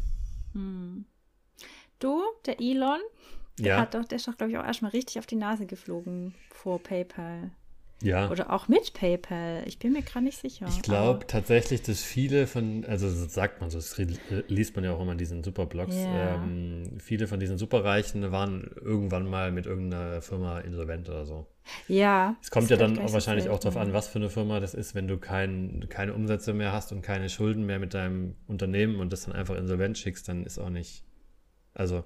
Du, 2.00 2.22
der 2.46 2.62
Elon, 2.62 3.00
der, 3.60 3.66
Ja, 3.68 3.78
hat 3.82 3.94
doch, 3.94 4.06
der 4.06 4.18
ist 4.18 4.28
doch, 4.28 4.38
glaube 4.38 4.52
ich, 4.52 4.58
auch 4.58 4.66
erstmal 4.66 4.92
richtig 4.92 5.20
auf 5.20 5.26
die 5.26 5.36
Nase 5.36 5.66
geflogen 5.66 6.34
vor 6.52 6.80
PayPal. 6.82 7.52
ja. 8.02 8.30
Oder 8.30 8.52
auch 8.52 8.68
mit 8.68 8.94
PayPal. 8.94 9.64
Ich 9.66 9.80
bin 9.80 9.94
mir 9.94 10.02
gerade 10.02 10.26
nicht 10.26 10.38
sicher. 10.38 10.66
Ich 10.70 10.82
glaube 10.82 11.26
tatsächlich, 11.28 11.82
dass 11.82 12.02
viele 12.04 12.46
von, 12.48 12.84
also 12.86 13.08
das 13.08 13.34
sagt 13.34 13.62
man 13.62 13.70
so, 13.70 13.78
das 13.78 13.98
re- 13.98 14.08
liest 14.50 14.76
man 14.76 14.84
ja 14.84 14.94
auch 14.94 15.02
immer 15.02 15.14
in 15.14 15.18
diesen 15.18 15.44
Superblogs, 15.44 15.96
Ja. 15.96 16.36
ähm, 16.36 16.98
viele 17.00 17.28
von 17.28 17.40
diesen 17.40 17.58
Superreichen 17.58 18.32
waren 18.34 18.70
irgendwann 18.84 19.26
mal 19.30 19.52
mit 19.54 19.66
irgendeiner 19.66 20.22
Firma 20.22 20.60
insolvent 20.60 21.08
oder 21.10 21.26
so. 21.26 21.48
Ja. 21.88 22.36
Es 22.42 22.52
kommt 22.52 22.70
ja 22.70 22.76
dann 22.78 23.00
auch 23.00 23.14
wahrscheinlich 23.14 23.50
auch 23.50 23.58
darauf 23.60 23.78
an, 23.78 23.94
was 23.94 24.08
für 24.10 24.20
eine 24.20 24.30
Firma 24.30 24.60
das 24.60 24.74
ist, 24.76 24.94
wenn 24.94 25.08
du 25.08 25.18
kein, 25.18 25.86
keine 25.90 26.14
Umsätze 26.14 26.54
mehr 26.54 26.74
hast 26.74 26.92
und 26.92 27.02
keine 27.02 27.30
Schulden 27.30 27.66
mehr 27.66 27.80
mit 27.80 27.94
deinem 27.94 28.36
Unternehmen 28.48 29.00
und 29.00 29.12
das 29.14 29.24
dann 29.24 29.34
einfach 29.34 29.56
insolvent 29.56 29.98
schickst, 29.98 30.28
dann 30.28 30.44
ist 30.46 30.60
auch 30.60 30.70
nicht, 30.70 31.04
also 31.74 32.04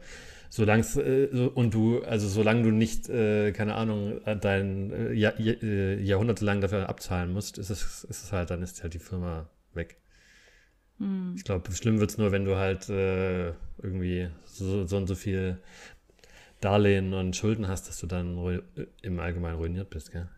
solange 0.49 0.83
äh, 0.83 1.29
so, 1.35 1.49
und 1.51 1.73
du, 1.73 2.01
also 2.03 2.27
solange 2.27 2.63
du 2.63 2.71
nicht, 2.71 3.09
äh, 3.09 3.51
keine 3.51 3.75
Ahnung, 3.75 4.21
äh, 4.25 4.37
dein 4.37 4.91
äh, 4.91 5.13
Jahr, 5.13 5.39
äh, 5.39 6.01
jahrhundertelang 6.01 6.61
dafür 6.61 6.89
abzahlen 6.89 7.31
musst, 7.33 7.57
ist 7.57 7.69
es, 7.69 8.03
ist 8.05 8.23
es 8.23 8.31
halt, 8.31 8.49
dann 8.51 8.61
ist 8.63 8.81
halt 8.83 8.93
die 8.93 8.99
Firma 8.99 9.49
weg. 9.73 9.97
Hm. 10.99 11.33
Ich 11.35 11.43
glaube, 11.43 11.71
schlimm 11.71 11.99
wird 11.99 12.11
es 12.11 12.17
nur, 12.17 12.31
wenn 12.31 12.45
du 12.45 12.55
halt 12.57 12.89
äh, 12.89 13.49
irgendwie 13.81 14.29
so, 14.45 14.85
so 14.85 14.97
und 14.97 15.07
so 15.07 15.15
viel 15.15 15.59
Darlehen 16.61 17.13
und 17.13 17.35
Schulden 17.35 17.67
hast, 17.67 17.87
dass 17.87 17.99
du 17.99 18.07
dann 18.07 18.37
ru- 18.37 18.61
im 19.01 19.19
Allgemeinen 19.19 19.57
ruiniert 19.57 19.89
bist, 19.89 20.11
gell? 20.11 20.29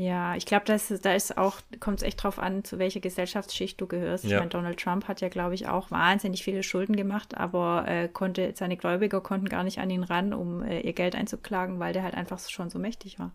Ja, 0.00 0.36
ich 0.36 0.46
glaube, 0.46 0.64
da 0.64 0.74
ist, 0.74 1.04
da 1.04 1.12
ist 1.12 1.36
auch, 1.36 1.56
kommt 1.80 1.98
es 1.98 2.02
echt 2.04 2.22
drauf 2.22 2.38
an, 2.38 2.62
zu 2.62 2.78
welcher 2.78 3.00
Gesellschaftsschicht 3.00 3.80
du 3.80 3.88
gehörst. 3.88 4.24
Ich 4.24 4.30
Ja. 4.30 4.38
meine, 4.38 4.48
Donald 4.48 4.78
Trump 4.78 5.08
hat 5.08 5.20
ja, 5.20 5.28
glaube 5.28 5.56
ich, 5.56 5.66
auch 5.66 5.90
wahnsinnig 5.90 6.44
viele 6.44 6.62
Schulden 6.62 6.94
gemacht, 6.94 7.36
aber 7.36 7.84
äh, 7.88 8.06
konnte, 8.08 8.52
seine 8.56 8.76
Gläubiger 8.76 9.20
konnten 9.20 9.48
gar 9.48 9.64
nicht 9.64 9.78
an 9.80 9.90
ihn 9.90 10.04
ran, 10.04 10.32
um 10.32 10.62
äh, 10.62 10.78
ihr 10.82 10.92
Geld 10.92 11.16
einzuklagen, 11.16 11.80
weil 11.80 11.92
der 11.94 12.04
halt 12.04 12.14
einfach 12.14 12.38
schon 12.38 12.70
so 12.70 12.78
mächtig 12.78 13.18
war. 13.18 13.32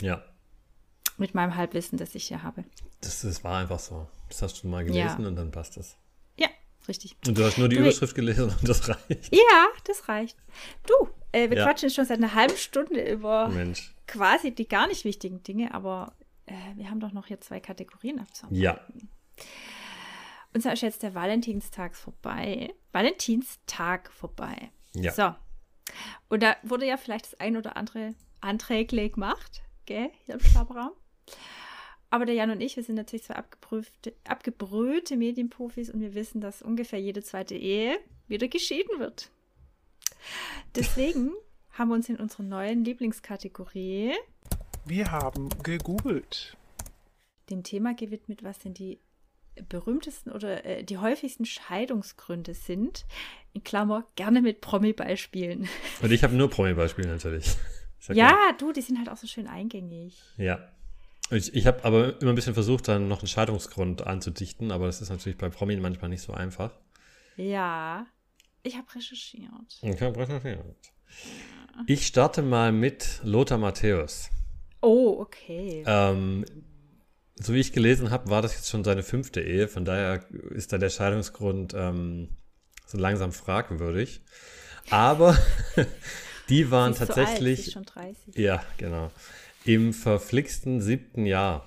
Ja, 0.00 0.22
Mit 1.18 1.34
meinem 1.34 1.56
Halbwissen, 1.56 1.98
das 1.98 2.14
ich 2.14 2.28
hier 2.28 2.44
habe. 2.44 2.62
das, 3.00 3.22
das 3.22 3.42
war 3.42 3.58
einfach 3.58 3.80
so. 3.80 4.06
Das 4.28 4.42
hast 4.42 4.62
du 4.62 4.68
mal 4.68 4.84
gelesen 4.84 5.22
Ja. 5.22 5.26
und 5.28 5.34
dann 5.34 5.50
passt 5.50 5.76
das. 5.76 5.96
Richtig. 6.90 7.16
Und 7.26 7.38
du 7.38 7.44
hast 7.44 7.56
nur 7.56 7.68
die 7.68 7.76
Du- 7.76 7.82
Überschrift 7.82 8.14
gelesen 8.16 8.50
und 8.60 8.68
das 8.68 8.88
reicht. 8.88 9.32
Ja, 9.34 9.66
das 9.84 10.08
reicht. 10.08 10.36
Du, 10.86 11.08
äh, 11.32 11.48
wir 11.48 11.56
Ja. 11.58 11.64
quatschen 11.64 11.88
jetzt 11.88 11.94
schon 11.96 12.04
seit 12.04 12.18
einer 12.18 12.34
halben 12.34 12.56
Stunde 12.56 13.08
über 13.10 13.48
Mensch. 13.48 13.94
quasi 14.08 14.52
die 14.54 14.66
gar 14.68 14.88
nicht 14.88 15.04
wichtigen 15.04 15.42
Dinge, 15.44 15.72
aber 15.72 16.14
äh, 16.46 16.52
wir 16.74 16.90
haben 16.90 16.98
doch 17.00 17.12
noch 17.12 17.26
hier 17.26 17.40
zwei 17.40 17.60
Kategorien 17.60 18.18
abzuarbeiten. 18.18 18.60
Ja, 18.60 18.80
Und 20.52 20.62
zwar 20.62 20.72
ist 20.72 20.82
jetzt 20.82 21.04
der 21.04 21.14
Valentinstag 21.14 21.94
vorbei. 21.94 22.74
Valentinstag 22.92 24.10
vorbei. 24.12 24.70
ja. 24.94 25.12
So. 25.12 25.34
Und 26.28 26.42
da 26.42 26.56
wurde 26.64 26.86
ja 26.86 26.96
vielleicht 26.96 27.26
das 27.26 27.38
ein 27.40 27.56
oder 27.56 27.76
andere 27.76 28.14
Anträgle 28.40 29.10
gemacht, 29.10 29.62
gell, 29.86 30.10
hier 30.24 30.34
im 30.34 30.40
Schlafraum. 30.40 30.90
Aber 32.10 32.26
der 32.26 32.34
Jan 32.34 32.50
und 32.50 32.60
ich, 32.60 32.76
wir 32.76 32.82
sind 32.82 32.96
natürlich 32.96 33.24
zwei 33.24 33.36
abgeprüfte, 33.36 34.12
abgebrühte 34.24 35.16
Medienprofis 35.16 35.90
und 35.90 36.00
wir 36.00 36.14
wissen, 36.14 36.40
dass 36.40 36.60
ungefähr 36.60 37.00
jede 37.00 37.22
zweite 37.22 37.54
Ehe 37.54 37.98
wieder 38.26 38.48
geschieden 38.48 38.98
wird. 38.98 39.30
Deswegen 40.74 41.30
haben 41.72 41.88
wir 41.88 41.94
uns 41.94 42.08
in 42.08 42.16
unserer 42.16 42.42
neuen 42.42 42.84
Lieblingskategorie 42.84 44.12
Wir 44.84 45.10
haben 45.12 45.48
gegoogelt. 45.62 46.56
dem 47.48 47.62
Thema 47.62 47.94
gewidmet, 47.94 48.42
was 48.42 48.58
denn 48.58 48.74
die 48.74 48.98
berühmtesten 49.68 50.30
oder 50.32 50.64
äh, 50.64 50.84
die 50.84 50.98
häufigsten 50.98 51.44
Scheidungsgründe 51.44 52.54
sind. 52.54 53.04
In 53.52 53.62
Klammer, 53.62 54.06
gerne 54.16 54.42
mit 54.42 54.60
Promi-Beispielen. 54.60 55.68
Und 56.02 56.10
ich 56.12 56.22
habe 56.24 56.34
nur 56.34 56.50
Promi-Beispiele 56.50 57.08
natürlich. 57.08 57.56
Ja, 58.08 58.28
klar. 58.28 58.54
du, 58.56 58.72
die 58.72 58.80
sind 58.80 58.96
halt 58.96 59.10
auch 59.10 59.18
so 59.18 59.26
schön 59.26 59.46
eingängig. 59.46 60.18
Ja. 60.38 60.58
Ich, 61.30 61.54
ich 61.54 61.66
habe 61.66 61.84
aber 61.84 62.20
immer 62.20 62.32
ein 62.32 62.34
bisschen 62.34 62.54
versucht, 62.54 62.88
dann 62.88 63.08
noch 63.08 63.20
einen 63.20 63.28
Scheidungsgrund 63.28 64.06
anzudichten, 64.06 64.72
aber 64.72 64.86
das 64.86 65.00
ist 65.00 65.10
natürlich 65.10 65.38
bei 65.38 65.48
Promi 65.48 65.76
manchmal 65.76 66.10
nicht 66.10 66.22
so 66.22 66.32
einfach. 66.32 66.72
Ja, 67.36 68.06
ich 68.62 68.76
habe 68.76 68.86
recherchiert. 68.94 69.50
Ich 69.82 70.02
hab 70.02 70.16
recherchiert. 70.16 70.64
Ich 71.86 72.06
starte 72.06 72.42
mal 72.42 72.72
mit 72.72 73.20
Lothar 73.22 73.58
Matthäus. 73.58 74.30
Oh, 74.82 75.18
okay. 75.20 75.84
Ähm, 75.86 76.44
so 77.36 77.54
wie 77.54 77.60
ich 77.60 77.72
gelesen 77.72 78.10
habe, 78.10 78.28
war 78.28 78.42
das 78.42 78.54
jetzt 78.54 78.68
schon 78.68 78.84
seine 78.84 79.02
fünfte 79.02 79.40
Ehe. 79.40 79.68
Von 79.68 79.84
daher 79.84 80.24
ist 80.50 80.72
da 80.72 80.78
der 80.78 80.90
Scheidungsgrund 80.90 81.74
ähm, 81.74 82.28
so 82.86 82.98
langsam 82.98 83.32
fragwürdig. 83.32 84.20
Aber 84.90 85.38
die 86.48 86.70
waren 86.70 86.92
ist 86.92 86.98
so 86.98 87.04
alt, 87.04 87.14
tatsächlich, 87.14 87.72
schon 87.72 87.84
30. 87.84 88.36
ja, 88.36 88.62
genau, 88.76 89.10
im 89.64 89.92
verflixten 89.92 90.80
siebten 90.80 91.26
Jahr 91.26 91.66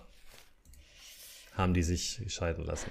haben 1.56 1.74
die 1.74 1.84
sich 1.84 2.22
scheiden 2.28 2.66
lassen. 2.66 2.90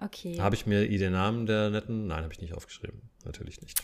Okay. 0.00 0.40
Habe 0.40 0.54
ich 0.54 0.64
mir 0.66 0.88
den 0.88 1.12
Namen 1.12 1.46
der 1.46 1.70
netten? 1.70 2.06
Nein, 2.06 2.22
habe 2.22 2.32
ich 2.32 2.40
nicht 2.40 2.54
aufgeschrieben. 2.54 3.02
Natürlich 3.24 3.60
nicht. 3.60 3.82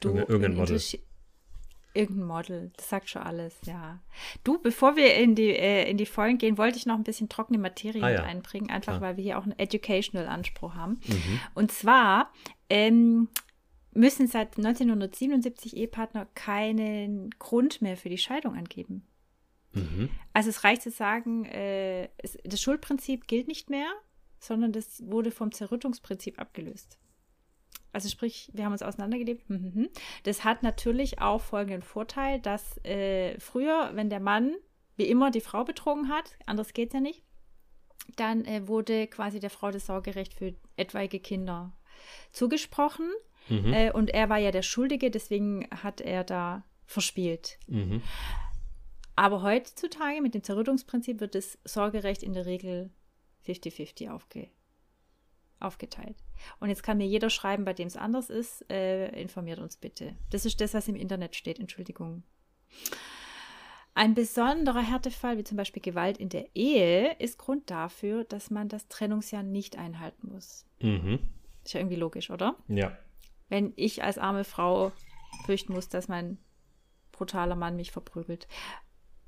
du, 0.00 0.08
irgendein- 0.08 0.28
irgendein 0.30 0.52
in 0.52 0.58
Model. 0.58 0.80
Irgendein 1.94 2.26
Model, 2.26 2.72
das 2.76 2.90
sagt 2.90 3.08
schon 3.08 3.22
alles, 3.22 3.54
ja. 3.64 4.02
Du, 4.44 4.60
bevor 4.60 4.96
wir 4.96 5.14
in 5.14 5.34
die, 5.34 5.48
äh, 5.56 5.88
in 5.90 5.96
die 5.96 6.04
Folgen 6.04 6.36
gehen, 6.36 6.58
wollte 6.58 6.76
ich 6.76 6.84
noch 6.84 6.96
ein 6.96 7.04
bisschen 7.04 7.30
trockene 7.30 7.56
Materie 7.58 8.02
Ah, 8.02 8.08
mit 8.10 8.18
ja. 8.18 8.24
einbringen, 8.24 8.68
einfach 8.68 8.98
Klar. 8.98 9.00
weil 9.00 9.16
wir 9.16 9.24
hier 9.24 9.38
auch 9.38 9.44
einen 9.44 9.58
Educational-Anspruch 9.58 10.74
haben. 10.74 11.00
Mhm. 11.06 11.40
Und 11.54 11.72
zwar, 11.72 12.30
ähm, 12.68 13.28
müssen 13.96 14.26
seit 14.26 14.56
1977 14.56 15.76
Ehepartner 15.76 16.26
keinen 16.34 17.30
Grund 17.38 17.82
mehr 17.82 17.96
für 17.96 18.08
die 18.08 18.18
Scheidung 18.18 18.54
angeben. 18.54 19.06
Mhm. 19.72 20.10
Also 20.32 20.50
es 20.50 20.64
reicht 20.64 20.82
zu 20.82 20.90
sagen, 20.90 21.44
äh, 21.46 22.08
es, 22.18 22.38
das 22.44 22.60
Schuldprinzip 22.60 23.26
gilt 23.26 23.48
nicht 23.48 23.70
mehr, 23.70 23.88
sondern 24.38 24.72
das 24.72 25.02
wurde 25.06 25.30
vom 25.30 25.52
Zerrüttungsprinzip 25.52 26.38
abgelöst. 26.38 26.98
Also 27.92 28.08
sprich, 28.08 28.50
wir 28.52 28.64
haben 28.64 28.72
uns 28.72 28.82
auseinandergelebt. 28.82 29.48
Mhm. 29.48 29.88
Das 30.24 30.44
hat 30.44 30.62
natürlich 30.62 31.20
auch 31.20 31.40
folgenden 31.40 31.82
Vorteil, 31.82 32.40
dass 32.40 32.78
äh, 32.84 33.38
früher, 33.40 33.90
wenn 33.94 34.10
der 34.10 34.20
Mann 34.20 34.54
wie 34.96 35.08
immer 35.08 35.30
die 35.30 35.40
Frau 35.40 35.64
betrogen 35.64 36.08
hat, 36.08 36.36
anders 36.46 36.72
geht 36.72 36.88
es 36.88 36.94
ja 36.94 37.00
nicht, 37.00 37.22
dann 38.16 38.44
äh, 38.44 38.68
wurde 38.68 39.06
quasi 39.06 39.40
der 39.40 39.50
Frau 39.50 39.70
das 39.70 39.86
Sorgerecht 39.86 40.34
für 40.34 40.54
etwaige 40.76 41.20
Kinder 41.20 41.72
zugesprochen. 42.32 43.10
Mhm. 43.48 43.72
Äh, 43.72 43.92
und 43.92 44.10
er 44.10 44.28
war 44.28 44.38
ja 44.38 44.50
der 44.50 44.62
Schuldige, 44.62 45.10
deswegen 45.10 45.68
hat 45.70 46.00
er 46.00 46.24
da 46.24 46.64
verspielt. 46.86 47.58
Mhm. 47.66 48.02
Aber 49.16 49.42
heutzutage 49.42 50.20
mit 50.20 50.34
dem 50.34 50.42
Zerrüttungsprinzip 50.42 51.20
wird 51.20 51.34
das 51.34 51.58
Sorgerecht 51.64 52.22
in 52.22 52.34
der 52.34 52.46
Regel 52.46 52.90
50-50 53.46 54.10
aufge 54.10 54.48
aufgeteilt. 55.58 56.16
Und 56.60 56.68
jetzt 56.68 56.82
kann 56.82 56.98
mir 56.98 57.06
jeder 57.06 57.30
schreiben, 57.30 57.64
bei 57.64 57.72
dem 57.72 57.86
es 57.86 57.96
anders 57.96 58.28
ist, 58.28 58.70
äh, 58.70 59.08
informiert 59.18 59.58
uns 59.58 59.78
bitte. 59.78 60.14
Das 60.28 60.44
ist 60.44 60.60
das, 60.60 60.74
was 60.74 60.86
im 60.86 60.96
Internet 60.96 61.34
steht, 61.34 61.58
Entschuldigung. 61.58 62.24
Ein 63.94 64.12
besonderer 64.12 64.82
Härtefall, 64.82 65.38
wie 65.38 65.44
zum 65.44 65.56
Beispiel 65.56 65.80
Gewalt 65.80 66.18
in 66.18 66.28
der 66.28 66.54
Ehe, 66.54 67.16
ist 67.18 67.38
Grund 67.38 67.70
dafür, 67.70 68.24
dass 68.24 68.50
man 68.50 68.68
das 68.68 68.88
Trennungsjahr 68.88 69.42
nicht 69.42 69.78
einhalten 69.78 70.28
muss. 70.30 70.66
Mhm. 70.80 71.20
Ist 71.64 71.72
ja 71.72 71.80
irgendwie 71.80 71.96
logisch, 71.96 72.28
oder? 72.28 72.56
Ja. 72.68 72.96
Wenn 73.48 73.72
ich 73.76 74.02
als 74.02 74.18
arme 74.18 74.44
Frau 74.44 74.92
fürchten 75.44 75.72
muss, 75.72 75.88
dass 75.88 76.08
mein 76.08 76.38
brutaler 77.12 77.56
Mann 77.56 77.76
mich 77.76 77.92
verprügelt. 77.92 78.46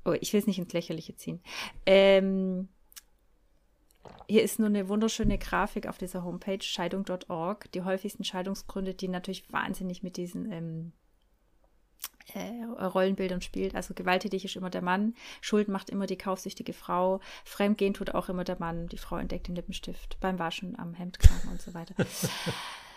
Oh, 0.05 0.13
ich 0.19 0.31
will 0.33 0.39
es 0.39 0.47
nicht 0.47 0.59
ins 0.59 0.73
Lächerliche 0.73 1.15
ziehen. 1.15 1.41
Ähm, 1.85 2.69
hier 4.27 4.43
ist 4.43 4.59
nur 4.59 4.69
eine 4.69 4.87
wunderschöne 4.89 5.37
Grafik 5.37 5.87
auf 5.87 5.97
dieser 5.97 6.23
Homepage, 6.23 6.61
scheidung.org. 6.61 7.71
Die 7.71 7.81
häufigsten 7.81 8.23
Scheidungsgründe, 8.23 8.93
die 8.93 9.07
natürlich 9.07 9.51
wahnsinnig 9.51 10.03
mit 10.03 10.17
diesen 10.17 10.51
ähm, 10.51 10.91
äh, 12.33 12.63
Rollenbildern 12.63 13.41
spielt. 13.41 13.75
Also 13.75 13.93
gewalttätig 13.93 14.45
ist 14.45 14.55
immer 14.55 14.69
der 14.69 14.81
Mann, 14.81 15.15
Schuld 15.41 15.67
macht 15.67 15.89
immer 15.89 16.05
die 16.05 16.17
kaufsüchtige 16.17 16.73
Frau, 16.73 17.19
Fremdgehen 17.43 17.93
tut 17.93 18.13
auch 18.13 18.29
immer 18.29 18.43
der 18.43 18.59
Mann, 18.59 18.87
die 18.87 18.97
Frau 18.97 19.17
entdeckt 19.17 19.47
den 19.47 19.55
Lippenstift 19.55 20.19
beim 20.19 20.39
Waschen 20.39 20.77
am 20.77 20.93
Hemdkragen 20.93 21.49
und 21.49 21.61
so 21.61 21.73
weiter. 21.73 21.95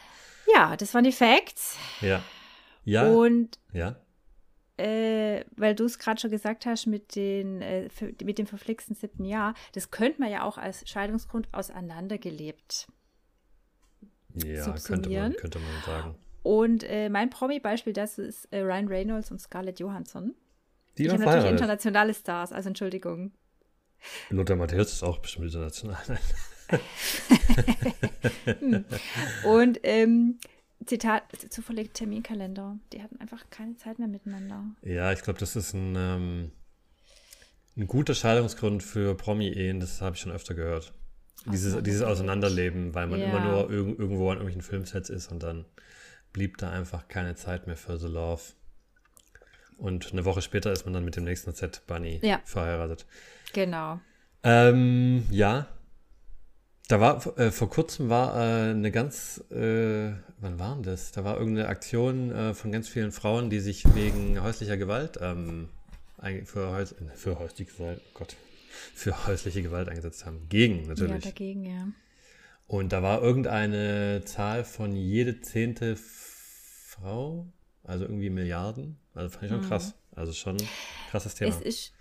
ja, 0.55 0.76
das 0.76 0.94
waren 0.94 1.05
die 1.05 1.12
Facts. 1.12 1.76
Ja. 2.00 2.22
Ja. 2.85 3.09
Und 3.09 3.59
ja. 3.72 3.96
äh, 4.76 5.44
weil 5.57 5.74
du 5.74 5.85
es 5.85 5.98
gerade 5.98 6.20
schon 6.20 6.31
gesagt 6.31 6.66
hast 6.66 6.87
mit, 6.87 7.14
den, 7.14 7.62
äh, 7.62 7.88
für, 7.88 8.12
mit 8.24 8.38
dem 8.38 8.46
verflixten 8.46 8.94
siebten 8.94 9.24
Jahr, 9.24 9.55
das 9.72 9.90
könnte 9.90 10.20
man 10.20 10.31
ja 10.31 10.42
auch 10.42 10.59
als 10.59 10.88
Scheidungsgrund 10.88 11.48
auseinandergelebt. 11.52 12.88
Ja, 14.35 14.74
könnte 14.85 15.11
man, 15.11 15.35
könnte 15.35 15.59
man 15.59 15.83
sagen. 15.85 16.14
Und 16.42 16.85
äh, 16.85 17.09
mein 17.09 17.31
Promi-Beispiel 17.31 17.92
das 17.92 18.18
ist 18.18 18.46
äh, 18.46 18.61
Ryan 18.61 18.88
Reynolds 18.88 19.31
und 19.31 19.40
Scarlett 19.40 19.78
Johansson. 19.78 20.35
Die 20.98 21.09
habe 21.09 21.22
natürlich 21.22 21.50
internationale 21.50 22.14
Stars, 22.14 22.52
also 22.52 22.68
Entschuldigung. 22.68 23.33
Lothar 24.31 24.57
Matthäus 24.57 24.92
ist 24.92 25.02
auch 25.02 25.18
bestimmt 25.18 25.46
international. 25.46 26.18
Und 29.44 29.81
ähm, 29.83 30.38
Zitat, 30.87 31.25
zufällig 31.51 31.92
Terminkalender. 31.92 32.79
Die 32.92 33.03
hatten 33.03 33.20
einfach 33.20 33.44
keine 33.51 33.77
Zeit 33.77 33.98
mehr 33.98 34.09
miteinander. 34.09 34.64
ja, 34.83 35.12
ich 35.12 35.22
glaube, 35.22 35.38
das 35.38 35.55
ist 35.57 35.75
ein, 35.75 35.94
ähm, 35.96 36.53
ein 37.77 37.87
guter 37.87 38.14
Scheidungsgrund 38.14 38.83
für 38.83 39.14
Promi-Ehen, 39.16 39.81
das 39.81 40.01
habe 40.01 40.16
ich 40.16 40.22
schon 40.22 40.33
öfter 40.33 40.55
gehört. 40.55 40.92
Dieses, 41.46 41.83
dieses 41.83 42.03
Auseinanderleben, 42.03 42.94
weil 42.94 43.09
man 43.09 43.20
Ja. 43.20 43.27
immer 43.27 43.40
nur 43.40 43.70
irg 43.70 43.98
irgendwo 43.98 44.31
an 44.31 44.37
irgendwelchen 44.38 44.62
Filmsets 44.62 45.11
ist 45.11 45.33
und 45.33 45.42
dann 45.42 45.64
blieb 46.33 46.57
da 46.59 46.70
einfach 46.70 47.09
keine 47.09 47.35
Zeit 47.35 47.66
mehr 47.66 47.77
für 47.77 47.98
The 47.98 48.07
Love. 48.07 48.42
Und 49.77 50.12
eine 50.12 50.25
Woche 50.25 50.40
später 50.42 50.70
ist 50.70 50.85
man 50.85 50.94
dann 50.94 51.05
mit 51.05 51.16
dem 51.16 51.25
nächsten 51.25 51.53
Set 51.53 51.83
Bunny 51.88 52.20
Ja. 52.22 52.40
verheiratet. 52.44 53.07
Genau. 53.53 53.98
Ähm, 54.44 55.27
ja. 55.31 55.66
Da 56.92 57.00
war, 57.00 57.38
äh, 57.38 57.50
vor 57.50 57.70
kurzem 57.70 58.11
war 58.11 58.37
äh, 58.37 58.70
eine 58.72 58.90
ganz, 58.90 59.42
äh, 59.50 60.12
wann 60.40 60.59
war 60.59 60.74
denn 60.74 60.83
das? 60.83 61.11
Da 61.11 61.24
war 61.24 61.38
irgendeine 61.38 61.68
Aktion 61.68 62.31
äh, 62.31 62.52
von 62.52 62.70
ganz 62.70 62.87
vielen 62.87 63.12
Frauen, 63.12 63.48
die 63.48 63.61
sich 63.61 63.83
wegen 63.94 64.42
häuslicher 64.42 64.76
Gewalt 64.76 65.18
ähm, 65.22 65.70
für, 66.44 66.70
häus 66.70 66.92
äh, 66.92 66.96
für 67.14 67.38
häusliche 67.38 67.72
Gewalt, 67.72 68.02
oh 68.11 68.18
Gott, 68.18 68.37
für 68.92 69.26
häusliche 69.26 69.62
Gewalt 69.62 69.88
eingesetzt 69.88 70.26
haben. 70.26 70.46
Gegen 70.50 70.83
Ja, 70.83 70.88
natürlich. 70.88 71.24
dagegen, 71.24 71.64
ja. 71.64 71.88
Und 72.66 72.92
da 72.92 73.02
war 73.02 73.22
irgendeine 73.22 74.20
Zahl 74.26 74.62
von 74.62 74.94
jede 74.94 75.40
zehnte 75.40 75.96
Frau, 75.96 77.46
also 77.85 78.05
irgendwie 78.05 78.28
Milliarden. 78.28 78.98
Also 79.14 79.31
fand 79.31 79.44
ich 79.44 79.50
schon 79.50 79.62
krass. 79.62 79.94
Also 80.14 80.35
schon 80.35 80.59
ein 80.59 80.68
krasses 81.11 81.37
Thema. 81.37 81.52
Mhm. 81.52 81.62
Es 81.62 81.64
ist 81.64 81.92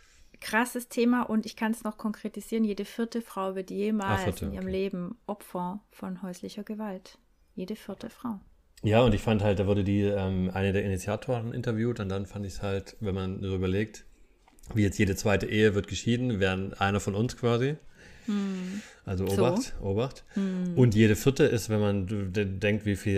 krasses 0.41 0.89
Thema 0.89 1.23
und 1.23 1.45
ich 1.45 1.55
kann 1.55 1.71
es 1.71 1.83
noch 1.83 1.97
konkretisieren. 1.97 2.63
Jede 2.65 2.83
vierte 2.85 3.21
Frau 3.21 3.55
wird 3.55 3.71
jemals 3.71 4.21
Ah, 4.21 4.23
vierte, 4.23 4.45
in 4.45 4.53
ihrem 4.53 4.63
okay. 4.65 4.71
Leben 4.71 5.17
Opfer 5.27 5.79
von 5.91 6.21
häuslicher 6.21 6.63
Gewalt. 6.63 7.17
Jede 7.55 7.75
vierte 7.75 8.09
Frau. 8.09 8.39
Ja, 8.83 9.01
und 9.03 9.13
ich 9.13 9.21
fand 9.21 9.43
halt, 9.43 9.59
da 9.59 9.67
wurde 9.67 9.83
die 9.83 10.01
ähm, 10.01 10.49
eine 10.53 10.73
der 10.73 10.83
Initiatoren 10.83 11.53
interviewt 11.53 11.99
und 11.99 12.09
dann 12.09 12.25
fand 12.25 12.45
ich 12.45 12.53
es 12.53 12.61
halt, 12.63 12.97
wenn 12.99 13.13
man 13.13 13.41
so 13.41 13.55
überlegt, 13.55 14.05
wie 14.73 14.81
jetzt 14.83 14.97
jede 14.97 15.15
zweite 15.15 15.45
Ehe 15.45 15.75
wird 15.75 15.87
geschieden, 15.87 16.39
wären 16.39 16.73
einer 16.73 16.99
von 16.99 17.13
uns 17.15 17.37
quasi. 17.37 17.75
Also 19.05 19.27
So. 19.27 19.33
Obacht, 19.43 19.73
Obacht. 19.81 20.23
Und 20.35 20.95
jede 20.95 21.15
vierte 21.15 21.43
ist, 21.43 21.69
wenn 21.69 21.79
man 21.81 22.07
denkt, 22.31 22.85
wie 22.85 22.95
viel 22.95 23.17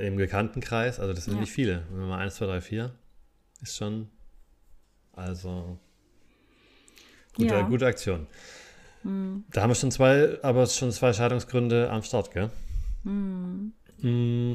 äh, 0.00 0.06
im 0.06 0.16
Bekanntenkreis, 0.16 0.98
also 0.98 1.12
das 1.12 1.24
sind 1.26 1.34
Ja. 1.34 1.40
nicht 1.40 1.52
viele. 1.52 1.82
Wenn 1.90 2.00
man 2.00 2.08
mal 2.08 2.18
1, 2.18 2.36
2, 2.36 2.46
3, 2.46 2.60
4 2.62 2.94
ist 3.60 3.76
schon, 3.76 4.08
also 5.12 5.78
gute, 7.36 7.54
Ja. 7.54 7.62
gute 7.62 7.86
Aktion. 7.86 8.26
Da 9.04 9.62
haben 9.62 9.70
wir 9.70 9.74
schon 9.76 9.92
zwei, 9.92 10.36
aber 10.42 10.66
schon 10.66 10.90
zwei 10.90 11.12
Scheidungsgründe 11.12 11.90
am 11.90 12.02
Start, 12.02 12.32
gell? 12.32 12.50
Mm, 13.04 14.52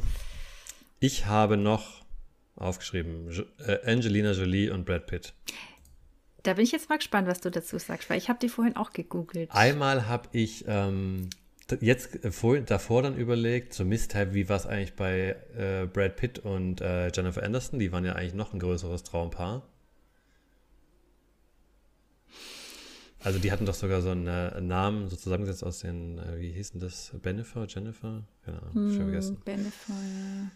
Ich 1.00 1.26
habe 1.26 1.58
noch 1.58 2.02
aufgeschrieben, 2.58 3.30
äh, 3.66 3.90
Angelina 3.90 4.32
Jolie 4.34 4.70
und 4.70 4.86
Brad 4.86 5.08
Pitt. 5.08 5.34
Da 6.44 6.54
bin 6.54 6.64
ich 6.64 6.72
jetzt 6.72 6.90
mal 6.90 6.98
gespannt, 6.98 7.28
was 7.28 7.40
du 7.40 7.50
dazu 7.50 7.78
sagst, 7.80 8.10
weil 8.10 8.18
ich 8.18 8.30
habe 8.30 8.40
die 8.40 8.50
vorhin 8.50 8.76
auch 8.76 8.92
gegoogelt. 8.92 9.50
Einmal 9.52 10.08
habe 10.08 10.28
ich 10.34 10.66
ähm, 10.68 11.30
jetzt 11.80 12.24
äh, 12.26 12.32
vorhin, 12.32 12.66
davor 12.66 13.04
dann 13.04 13.16
überlegt, 13.16 13.74
so 13.74 13.86
Mist, 13.86 14.14
wie 14.34 14.50
war 14.50 14.58
es 14.58 14.66
eigentlich 14.68 14.96
bei 14.96 15.36
äh, 15.58 15.86
Brad 15.88 16.18
Pitt 16.18 16.40
und 16.40 16.82
äh, 16.82 17.10
Jennifer 17.12 17.42
Anderson? 17.42 17.80
Die 17.80 17.92
waren 17.92 18.06
ja 18.06 18.14
eigentlich 18.14 18.34
noch 18.34 18.54
ein 18.54 18.60
größeres 18.60 19.04
Traumpaar. 19.04 19.64
Also 23.24 23.40
die 23.40 23.52
hatten 23.52 23.66
doch 23.66 23.74
sogar 23.74 24.02
so 24.02 24.10
einen 24.10 24.28
äh, 24.28 24.60
Namen 24.62 25.08
so 25.08 25.16
zusammengesetzt 25.16 25.64
aus 25.64 25.80
den, 25.80 26.18
äh, 26.18 26.40
wie 26.40 26.52
hießen 26.52 26.80
das? 26.80 27.12
Bennifer, 27.22 27.66
Jennifer? 27.68 28.24
Keine 28.44 28.62
Ahnung, 28.62 28.74
schon 28.74 29.04
vergessen. 29.04 29.38
Bennifer, 29.46 29.94
ja. 29.94 30.52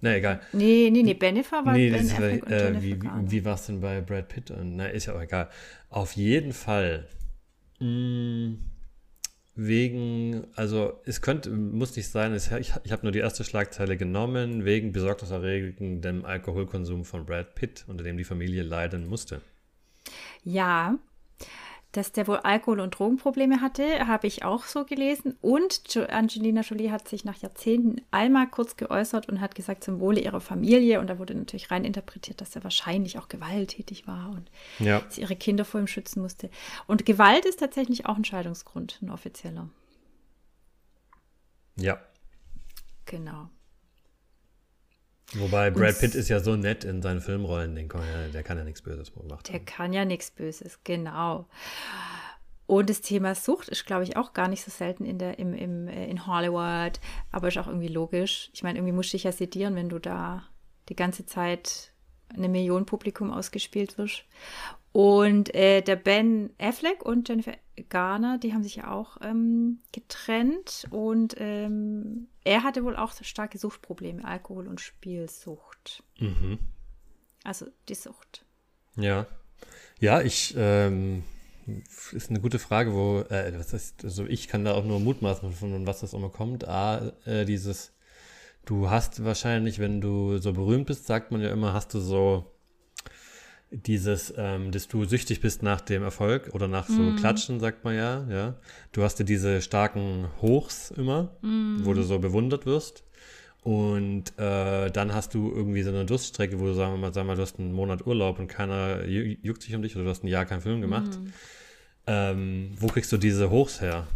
Na 0.00 0.16
egal. 0.16 0.40
Nee, 0.52 0.90
nee, 0.92 1.02
nee, 1.02 1.14
Bennifer 1.14 1.64
war 1.64 1.72
Nee, 1.72 1.90
Ben 1.90 2.08
war, 2.08 2.16
Affleck 2.16 2.44
und 2.44 2.52
äh, 2.52 2.82
wie, 2.82 3.02
wie, 3.02 3.08
wie 3.30 3.44
war 3.44 3.54
es 3.54 3.66
denn 3.66 3.80
bei 3.80 4.00
Brad 4.02 4.28
Pitt? 4.28 4.50
Und, 4.50 4.76
na, 4.76 4.86
ist 4.86 5.06
ja 5.06 5.14
auch 5.14 5.20
egal. 5.20 5.48
Auf 5.88 6.12
jeden 6.12 6.52
Fall. 6.52 7.08
Mh, 7.80 8.56
wegen, 9.56 10.46
also 10.54 11.00
es 11.06 11.22
könnte, 11.22 11.50
muss 11.50 11.96
nicht 11.96 12.08
sein, 12.08 12.34
es, 12.34 12.52
ich, 12.52 12.74
ich 12.84 12.92
habe 12.92 13.02
nur 13.02 13.12
die 13.12 13.20
erste 13.20 13.42
Schlagzeile 13.42 13.96
genommen, 13.96 14.66
wegen 14.66 14.92
besorgniserregendem 14.92 16.26
Alkoholkonsum 16.26 17.04
von 17.06 17.24
Brad 17.24 17.54
Pitt, 17.54 17.84
unter 17.88 18.04
dem 18.04 18.18
die 18.18 18.24
Familie 18.24 18.62
leiden 18.62 19.08
musste. 19.08 19.40
Ja, 20.44 20.98
dass 21.96 22.12
der 22.12 22.26
wohl 22.26 22.36
Alkohol- 22.38 22.80
und 22.80 22.98
Drogenprobleme 22.98 23.60
hatte, 23.60 24.06
habe 24.06 24.26
ich 24.26 24.44
auch 24.44 24.64
so 24.64 24.84
gelesen. 24.84 25.36
Und 25.40 25.96
Angelina 26.10 26.60
Jolie 26.60 26.90
hat 26.90 27.08
sich 27.08 27.24
nach 27.24 27.36
Jahrzehnten 27.38 28.02
einmal 28.10 28.46
kurz 28.48 28.76
geäußert 28.76 29.28
und 29.28 29.40
hat 29.40 29.54
gesagt, 29.54 29.82
zum 29.82 29.98
Wohle 30.00 30.20
ihrer 30.20 30.40
Familie. 30.40 31.00
Und 31.00 31.06
da 31.08 31.18
wurde 31.18 31.34
natürlich 31.34 31.70
rein 31.70 31.84
interpretiert, 31.84 32.40
dass 32.40 32.54
er 32.54 32.64
wahrscheinlich 32.64 33.18
auch 33.18 33.28
gewalttätig 33.28 34.06
war 34.06 34.30
und 34.30 34.50
Ja. 34.78 35.02
sie 35.08 35.22
ihre 35.22 35.36
Kinder 35.36 35.64
vor 35.64 35.80
ihm 35.80 35.86
schützen 35.86 36.20
musste. 36.20 36.50
Und 36.86 37.06
Gewalt 37.06 37.46
ist 37.46 37.60
tatsächlich 37.60 38.06
auch 38.06 38.16
ein 38.16 38.24
Scheidungsgrund, 38.24 38.98
ein 39.02 39.10
offizieller. 39.10 39.68
Ja. 41.76 41.98
Genau. 43.06 43.48
Wobei 45.34 45.70
Brad 45.70 45.98
Pitt 45.98 46.14
ist 46.14 46.28
ja 46.28 46.40
so 46.40 46.54
nett 46.56 46.84
in 46.84 47.02
seinen 47.02 47.20
Filmrollen, 47.20 47.74
den 47.74 47.88
kann 47.88 48.02
ja, 48.02 48.28
der 48.28 48.42
kann 48.44 48.58
ja 48.58 48.64
nichts 48.64 48.80
Böses 48.82 49.12
gemacht 49.12 49.48
Der 49.48 49.56
haben. 49.56 49.64
kann 49.64 49.92
ja 49.92 50.04
nichts 50.04 50.30
Böses, 50.30 50.78
genau. 50.84 51.46
Und 52.66 52.90
das 52.90 53.00
Thema 53.00 53.34
Sucht 53.34 53.68
ist, 53.68 53.86
glaube 53.86 54.04
ich, 54.04 54.16
auch 54.16 54.32
gar 54.32 54.48
nicht 54.48 54.64
so 54.64 54.70
selten 54.70 55.04
in, 55.04 55.18
der, 55.18 55.38
im, 55.38 55.54
im, 55.54 55.88
äh, 55.88 56.06
in 56.08 56.26
Hollywood, 56.26 57.00
aber 57.30 57.48
ist 57.48 57.58
auch 57.58 57.66
irgendwie 57.68 57.88
logisch. 57.88 58.50
Ich 58.52 58.62
meine, 58.62 58.78
irgendwie 58.78 58.92
musst 58.92 59.12
du 59.12 59.16
dich 59.16 59.24
ja 59.24 59.32
sedieren, 59.32 59.74
wenn 59.76 59.88
du 59.88 59.98
da 59.98 60.44
die 60.88 60.96
ganze 60.96 61.26
Zeit 61.26 61.92
eine 62.34 62.48
Million 62.48 62.86
Publikum 62.86 63.32
ausgespielt 63.32 63.98
wirst. 63.98 64.24
Und 64.96 65.54
äh, 65.54 65.82
der 65.82 65.96
Ben 65.96 66.48
Affleck 66.58 67.04
und 67.04 67.28
Jennifer 67.28 67.52
Garner, 67.90 68.38
die 68.38 68.54
haben 68.54 68.62
sich 68.62 68.76
ja 68.76 68.90
auch 68.90 69.18
ähm, 69.20 69.80
getrennt 69.92 70.86
und 70.88 71.34
ähm, 71.36 72.28
er 72.44 72.62
hatte 72.62 72.82
wohl 72.82 72.96
auch 72.96 73.12
starke 73.20 73.58
Suchtprobleme, 73.58 74.24
Alkohol- 74.24 74.66
und 74.66 74.80
Spielsucht. 74.80 76.02
Mhm. 76.18 76.60
Also 77.44 77.66
die 77.90 77.94
Sucht. 77.94 78.46
Ja. 78.96 79.26
Ja, 80.00 80.22
ich, 80.22 80.54
ähm, 80.56 81.24
ist 82.12 82.30
eine 82.30 82.40
gute 82.40 82.58
Frage, 82.58 82.94
wo, 82.94 83.18
äh, 83.28 83.52
was 83.58 83.74
ist, 83.74 84.02
also 84.02 84.24
ich 84.24 84.48
kann 84.48 84.64
da 84.64 84.72
auch 84.72 84.84
nur 84.86 84.98
mutmaßen, 84.98 85.52
von 85.52 85.86
was 85.86 86.00
das 86.00 86.14
immer 86.14 86.30
kommt. 86.30 86.66
A, 86.66 87.12
äh, 87.26 87.44
dieses, 87.44 87.92
du 88.64 88.88
hast 88.88 89.22
wahrscheinlich, 89.22 89.78
wenn 89.78 90.00
du 90.00 90.38
so 90.38 90.54
berühmt 90.54 90.86
bist, 90.86 91.04
sagt 91.04 91.32
man 91.32 91.42
ja 91.42 91.50
immer, 91.50 91.74
hast 91.74 91.92
du 91.92 92.00
so 92.00 92.55
dieses, 93.70 94.32
ähm, 94.36 94.70
dass 94.70 94.88
du 94.88 95.04
süchtig 95.04 95.40
bist 95.40 95.62
nach 95.62 95.80
dem 95.80 96.02
Erfolg 96.02 96.50
oder 96.54 96.68
nach 96.68 96.86
so 96.86 97.02
Mhm. 97.02 97.16
Klatschen, 97.16 97.58
sagt 97.60 97.84
man 97.84 97.94
ja, 97.96 98.24
ja. 98.30 98.54
Du 98.92 99.02
hast 99.02 99.18
ja 99.18 99.24
diese 99.24 99.60
starken 99.60 100.28
Hochs 100.40 100.90
immer, 100.92 101.32
Mhm. 101.42 101.80
wo 101.84 101.92
du 101.92 102.02
so 102.02 102.18
bewundert 102.18 102.64
wirst. 102.66 103.02
Und 103.62 104.38
äh, 104.38 104.90
dann 104.92 105.12
hast 105.12 105.34
du 105.34 105.50
irgendwie 105.52 105.82
so 105.82 105.90
eine 105.90 106.04
Durststrecke, 106.04 106.60
wo 106.60 106.66
du 106.66 106.74
sagen 106.74 106.92
wir 106.94 106.98
mal, 106.98 107.12
sagen 107.12 107.26
wir 107.26 107.32
mal, 107.32 107.36
du 107.36 107.42
hast 107.42 107.58
einen 107.58 107.72
Monat 107.72 108.06
Urlaub 108.06 108.38
und 108.38 108.46
keiner 108.46 109.02
ju- 109.02 109.36
juckt 109.42 109.62
sich 109.62 109.74
um 109.74 109.82
dich 109.82 109.96
oder 109.96 110.04
du 110.04 110.10
hast 110.10 110.22
ein 110.22 110.28
Jahr 110.28 110.44
keinen 110.44 110.60
Film 110.60 110.80
gemacht. 110.80 111.18
Mhm. 111.20 111.32
Ähm, 112.06 112.70
wo 112.78 112.86
kriegst 112.86 113.10
du 113.10 113.16
diese 113.16 113.50
Hochs 113.50 113.80
her? 113.80 114.06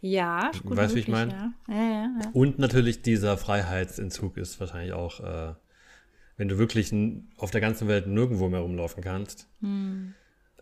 Ja, 0.00 0.50
ist 0.50 0.62
gut 0.62 0.76
Weißt 0.76 0.92
du, 0.92 0.96
wie 0.96 1.00
ich 1.00 1.08
möglich, 1.08 1.34
mein? 1.34 1.52
Ja, 1.68 1.74
ja, 1.74 1.82
ja. 1.90 2.10
ja. 2.22 2.30
Und 2.32 2.58
natürlich 2.58 3.02
dieser 3.02 3.36
Freiheitsentzug 3.36 4.36
ist 4.36 4.58
wahrscheinlich 4.60 4.92
auch, 4.92 5.20
äh, 5.20 5.54
wenn 6.42 6.48
du 6.48 6.58
wirklich 6.58 6.92
auf 7.36 7.52
der 7.52 7.60
ganzen 7.60 7.86
Welt 7.86 8.08
nirgendwo 8.08 8.48
mehr 8.48 8.58
rumlaufen 8.58 9.00
kannst. 9.00 9.46
Hm. 9.60 10.12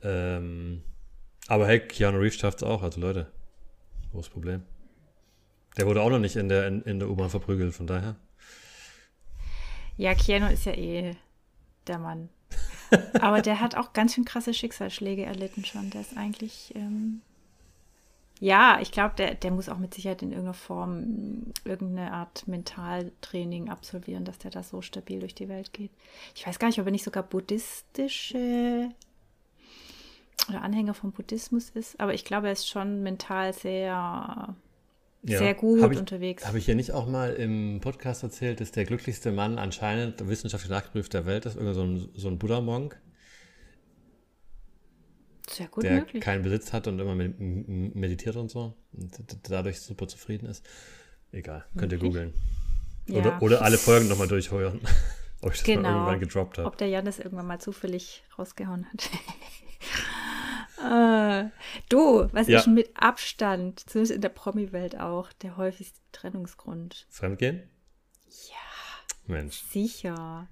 Ähm, 0.03 0.83
aber 1.47 1.67
hey, 1.69 1.81
Keanu 1.81 2.19
Reeves 2.19 2.37
schafft 2.39 2.59
es 2.59 2.65
auch, 2.65 2.83
also 2.83 3.01
Leute, 3.01 3.33
großes 4.13 4.31
Problem. 4.31 4.61
Der 5.79 5.87
wurde 5.87 6.03
auch 6.03 6.11
noch 6.11 6.19
nicht 6.19 6.37
in 6.37 6.51
der, 6.51 6.67
in, 6.67 6.83
in 6.83 6.99
der 6.99 7.09
U-Bahn 7.09 7.31
verprügelt, 7.31 7.75
von 7.75 7.87
daher. 7.87 8.17
Ja, 9.97 10.13
Keanu 10.13 10.49
ist 10.49 10.67
ja 10.67 10.75
eh 10.75 11.17
der 11.87 11.99
Mann. 11.99 12.29
Aber 13.23 13.41
der 13.41 13.59
hat 13.59 13.75
auch 13.75 13.95
ganz 13.95 14.15
schön 14.15 14.27
krasse 14.27 14.53
Schicksalsschläge 14.53 15.25
erlitten 15.25 15.65
schon. 15.65 15.89
Der 15.89 16.03
ist 16.03 16.15
eigentlich, 16.15 16.75
ähm, 16.75 17.23
ja, 18.41 18.79
ich 18.81 18.91
glaube, 18.91 19.15
der, 19.17 19.35
der 19.35 19.51
muss 19.51 19.69
auch 19.69 19.77
mit 19.77 19.93
Sicherheit 19.93 20.23
in 20.23 20.31
irgendeiner 20.31 20.55
Form 20.55 21.53
irgendeine 21.65 22.13
Art 22.13 22.49
Mentaltraining 22.49 23.69
absolvieren, 23.69 24.25
dass 24.25 24.39
der 24.39 24.51
da 24.51 24.63
so 24.63 24.81
stabil 24.81 25.21
durch 25.21 25.35
die 25.35 25.51
Welt 25.51 25.75
geht. 25.75 25.91
Ich 26.35 26.47
weiß 26.47 26.59
gar 26.59 26.69
nicht, 26.69 26.81
ob 26.81 26.87
er 26.87 26.93
nicht 26.93 27.05
sogar 27.05 27.23
buddhistische 27.23 28.89
oder 30.49 30.63
Anhänger 30.63 30.95
vom 30.95 31.13
Buddhismus 31.13 31.69
ist, 31.69 32.01
aber 32.01 32.15
ich 32.15 32.25
glaube, 32.25 32.47
er 32.47 32.55
ist 32.55 32.67
schon 32.67 33.03
mental 33.03 33.53
sehr, 33.53 34.57
sehr 35.23 35.55
gut 35.55 35.83
Hab 35.83 35.93
ich, 35.93 35.99
unterwegs. 35.99 36.47
Habe 36.47 36.57
ich 36.57 36.67
ja 36.67 36.75
nicht 36.75 36.93
auch 36.93 37.07
mal 37.07 37.35
im 37.35 37.81
Podcast 37.83 38.23
erzählt, 38.23 38.63
dass 38.63 38.73
der 38.73 38.87
glücklichste 38.87 39.33
Mann 39.33 39.59
anscheinend 39.59 40.27
wissenschaftlich 40.27 40.71
nachgeprüft 40.71 41.13
der 41.13 41.27
Welt 41.27 41.45
ist, 41.45 41.57
irgend 41.57 41.75
so 41.75 41.83
ein, 41.83 42.09
so 42.15 42.29
ein 42.29 42.39
Buddha-Monk, 42.39 42.99
sehr 45.53 45.69
gut 45.69 45.85
der 45.85 45.93
möglich. 46.01 46.23
keinen 46.23 46.43
Besitz 46.43 46.73
hat 46.73 46.87
und 46.87 46.99
immer 46.99 47.15
meditiert 47.15 48.37
und 48.37 48.51
so 48.51 48.75
und 48.93 49.13
dadurch 49.51 49.81
super 49.81 50.07
zufrieden 50.09 50.47
ist. 50.47 50.65
Egal, 51.33 51.65
könnt 51.77 51.93
ihr 51.93 51.99
googeln. 51.99 52.35
Ja. 53.07 53.19
Oder, 53.21 53.43
oder 53.43 53.63
alle 53.63 53.79
Folgen 53.79 54.09
nochmal 54.09 54.29
durchhören, 54.29 54.81
ob 55.43 55.53
ich 55.53 55.59
das 55.61 55.69
mal 55.69 55.75
Genau. 55.77 55.89
irgendwann 55.91 56.21
gedroppt 56.21 56.59
habe. 56.59 56.67
Ob 56.69 56.77
der 56.79 56.89
Jan 56.89 57.05
das 57.05 57.19
irgendwann 57.19 57.47
mal 57.47 57.61
zufällig 57.61 58.23
rausgehauen 58.39 58.87
hat. 58.93 59.11
äh, 61.47 61.51
du, 61.89 62.29
was 62.33 62.49
Ja. 62.49 62.61
ist 62.61 62.67
mit 62.67 62.91
Abstand, 62.95 63.81
zumindest 63.89 64.15
in 64.15 64.21
der 64.21 64.29
Promi-Welt 64.31 64.99
auch, 64.99 65.33
der 65.35 65.57
häufigste 65.57 65.99
Trennungsgrund? 66.13 67.07
Fremdgehen? 67.11 67.63
Ja, 68.27 69.35
Mensch. 69.35 69.63
sicher. 69.71 70.49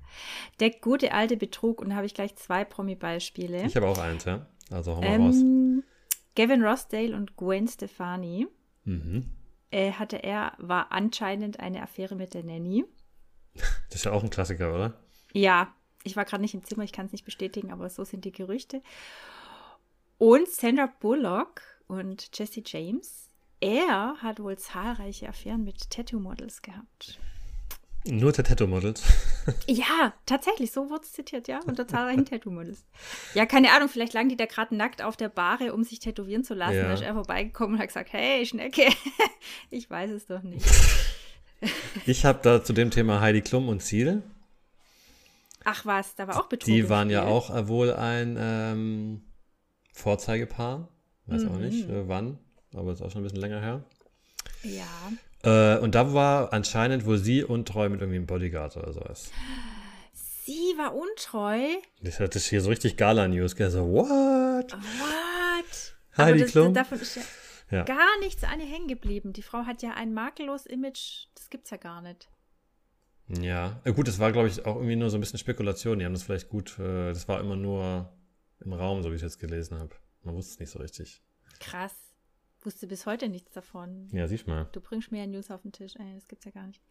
Der 0.60 0.70
gute 0.70 1.12
alte 1.12 1.36
Betrug, 1.36 1.80
und 1.80 1.90
da 1.90 1.96
habe 1.96 2.06
ich 2.06 2.14
gleich 2.14 2.36
zwei 2.36 2.64
Promi-Beispiele. 2.64 3.62
Ich 3.64 3.76
habe 3.76 3.86
auch 3.86 3.98
eins, 3.98 4.24
ja. 4.24 4.46
Also 4.70 4.96
hau 4.96 5.00
mal 5.00 5.20
raus. 5.20 5.36
Ähm, 5.36 5.82
Gavin 6.36 6.62
Rossdale 6.62 7.16
und 7.16 7.36
Gwen 7.36 7.66
Stefani 7.68 8.46
Mhm. 8.84 9.30
äh, 9.70 9.92
hatte 9.92 10.22
er, 10.22 10.52
war 10.58 10.92
anscheinend 10.92 11.60
eine 11.60 11.82
Affäre 11.82 12.14
mit 12.14 12.34
der 12.34 12.42
Nanny. 12.44 12.84
Das 13.88 13.96
ist 13.96 14.04
ja 14.04 14.12
auch 14.12 14.22
ein 14.22 14.30
Klassiker, 14.30 14.74
oder? 14.74 14.94
Ja, 15.32 15.74
ich 16.04 16.14
war 16.16 16.24
gerade 16.24 16.42
nicht 16.42 16.54
im 16.54 16.62
Zimmer, 16.64 16.84
ich 16.84 16.92
kann 16.92 17.06
es 17.06 17.12
nicht 17.12 17.24
bestätigen, 17.24 17.72
aber 17.72 17.90
so 17.90 18.04
sind 18.04 18.24
die 18.24 18.32
Gerüchte. 18.32 18.82
Und 20.18 20.48
Sandra 20.48 20.86
Bullock 21.00 21.62
und 21.86 22.30
Jesse 22.38 22.62
James, 22.64 23.30
er 23.60 24.16
hat 24.22 24.40
wohl 24.40 24.56
zahlreiche 24.58 25.28
Affären 25.28 25.64
mit 25.64 25.90
Tattoo-Models 25.90 26.62
gehabt. 26.62 27.18
Nur 28.06 28.32
der 28.32 28.44
Tattoo-Models. 28.44 29.02
Ja, 29.66 30.12
tatsächlich, 30.26 30.72
so 30.72 30.90
wurde 30.90 31.04
es 31.04 31.12
zitiert, 31.12 31.48
ja, 31.48 31.60
unter 31.66 31.88
zahlreichen 31.88 32.24
Tattoo-Models. 32.30 32.84
Ja, 33.34 33.46
keine 33.46 33.72
Ahnung, 33.72 33.88
vielleicht 33.88 34.12
lagen 34.12 34.28
die 34.28 34.36
da 34.36 34.44
gerade 34.44 34.74
nackt 34.76 35.00
auf 35.02 35.16
der 35.16 35.30
Bahre, 35.30 35.72
um 35.72 35.84
sich 35.84 36.00
tätowieren 36.00 36.44
zu 36.44 36.52
lassen. 36.54 36.76
Ja. 36.76 36.82
Da 36.88 36.92
ist 36.94 37.02
er 37.02 37.14
vorbeigekommen 37.14 37.74
und 37.76 37.80
hat 37.80 37.88
gesagt, 37.88 38.12
hey, 38.12 38.44
Schnecke, 38.44 38.88
ich 39.70 39.88
weiß 39.88 40.10
es 40.10 40.26
doch 40.26 40.42
nicht. 40.42 40.66
Ich 42.06 42.24
habe 42.26 42.40
da 42.42 42.62
zu 42.62 42.72
dem 42.74 42.90
Thema 42.90 43.20
Heidi 43.22 43.40
Klum 43.40 43.68
und 43.70 43.82
Ziel. 43.82 44.22
Ach 45.64 45.84
was, 45.86 46.14
da 46.14 46.28
war 46.28 46.38
auch 46.40 46.48
Betrug 46.48 46.66
Die 46.66 46.88
waren 46.90 47.08
ja 47.10 47.24
auch 47.24 47.54
äh, 47.54 47.66
wohl 47.68 47.92
ein 47.94 48.36
ähm, 48.38 49.22
Vorzeigepaar. 49.92 50.88
Weiß 51.26 51.44
auch 51.46 51.56
nicht, 51.58 51.88
Mhm. 51.88 51.94
äh, 51.94 52.08
wann, 52.08 52.38
aber 52.74 52.92
ist 52.92 53.02
auch 53.02 53.10
schon 53.10 53.20
ein 53.22 53.24
bisschen 53.24 53.40
länger 53.40 53.60
her. 53.60 53.84
Ja, 54.62 55.10
Äh, 55.42 55.78
und 55.78 55.94
da 55.94 56.12
war 56.12 56.52
anscheinend 56.52 57.06
wohl 57.06 57.18
sie 57.18 57.44
untreu 57.44 57.88
mit 57.88 58.00
irgendwie 58.00 58.16
einem 58.16 58.26
Bodyguard 58.26 58.76
oder 58.76 58.92
sowas. 58.92 59.30
sie 60.44 60.74
war 60.76 60.94
untreu. 60.94 61.60
Das 62.02 62.18
hat 62.20 62.34
das 62.34 62.46
hier 62.46 62.60
so 62.60 62.68
richtig 62.70 62.96
Gala-News. 62.96 63.52
So, 63.52 63.88
what? 63.92 64.72
What? 64.72 65.96
Heidi 66.16 66.40
das, 66.40 66.50
Klum? 66.50 66.74
davon 66.74 66.98
ist 67.00 67.16
ja 67.16 67.22
Ja. 67.70 67.84
gar 67.84 68.18
nichts 68.20 68.42
an 68.44 68.58
ihr 68.60 68.66
hängen 68.66 68.88
geblieben. 68.88 69.32
Die 69.32 69.42
Frau 69.42 69.58
hat 69.66 69.82
ja 69.82 69.92
ein 69.94 70.12
makelloses 70.14 70.66
Image, 70.66 71.26
das 71.34 71.50
gibt's 71.50 71.70
ja 71.70 71.76
gar 71.76 72.02
nicht. 72.02 72.28
Ja, 73.28 73.80
äh, 73.84 73.92
gut, 73.92 74.08
das 74.08 74.18
war, 74.18 74.32
glaube 74.32 74.48
ich, 74.48 74.64
auch 74.64 74.76
irgendwie 74.76 74.96
nur 74.96 75.10
so 75.10 75.18
ein 75.18 75.20
bisschen 75.20 75.38
Spekulation. 75.38 75.98
Die 75.98 76.04
haben 76.06 76.14
das 76.14 76.22
vielleicht 76.22 76.48
gut, 76.48 76.78
äh, 76.78 77.08
das 77.12 77.28
war 77.28 77.40
immer 77.40 77.56
nur 77.56 78.10
im 78.64 78.72
Raum, 78.72 79.02
so 79.02 79.10
wie 79.12 79.16
ich 79.16 79.22
jetzt 79.22 79.38
gelesen 79.38 79.78
habe. 79.78 79.94
Man 80.22 80.34
wusste 80.34 80.54
es 80.54 80.60
nicht 80.60 80.70
so 80.70 80.78
richtig. 80.78 81.22
Krass. 81.60 81.92
Wusste 82.68 82.86
bis 82.86 83.06
heute 83.06 83.30
nichts 83.30 83.50
davon. 83.52 84.10
Ja, 84.12 84.28
siehst 84.28 84.46
mal. 84.46 84.68
Du 84.72 84.82
bringst 84.82 85.10
mir 85.10 85.20
ja 85.20 85.26
News 85.26 85.50
auf 85.50 85.62
den 85.62 85.72
Tisch. 85.72 85.96
Ey, 85.96 86.14
das 86.14 86.28
gibt's 86.28 86.44
ja 86.44 86.50
gar 86.50 86.66
nicht. 86.66 86.82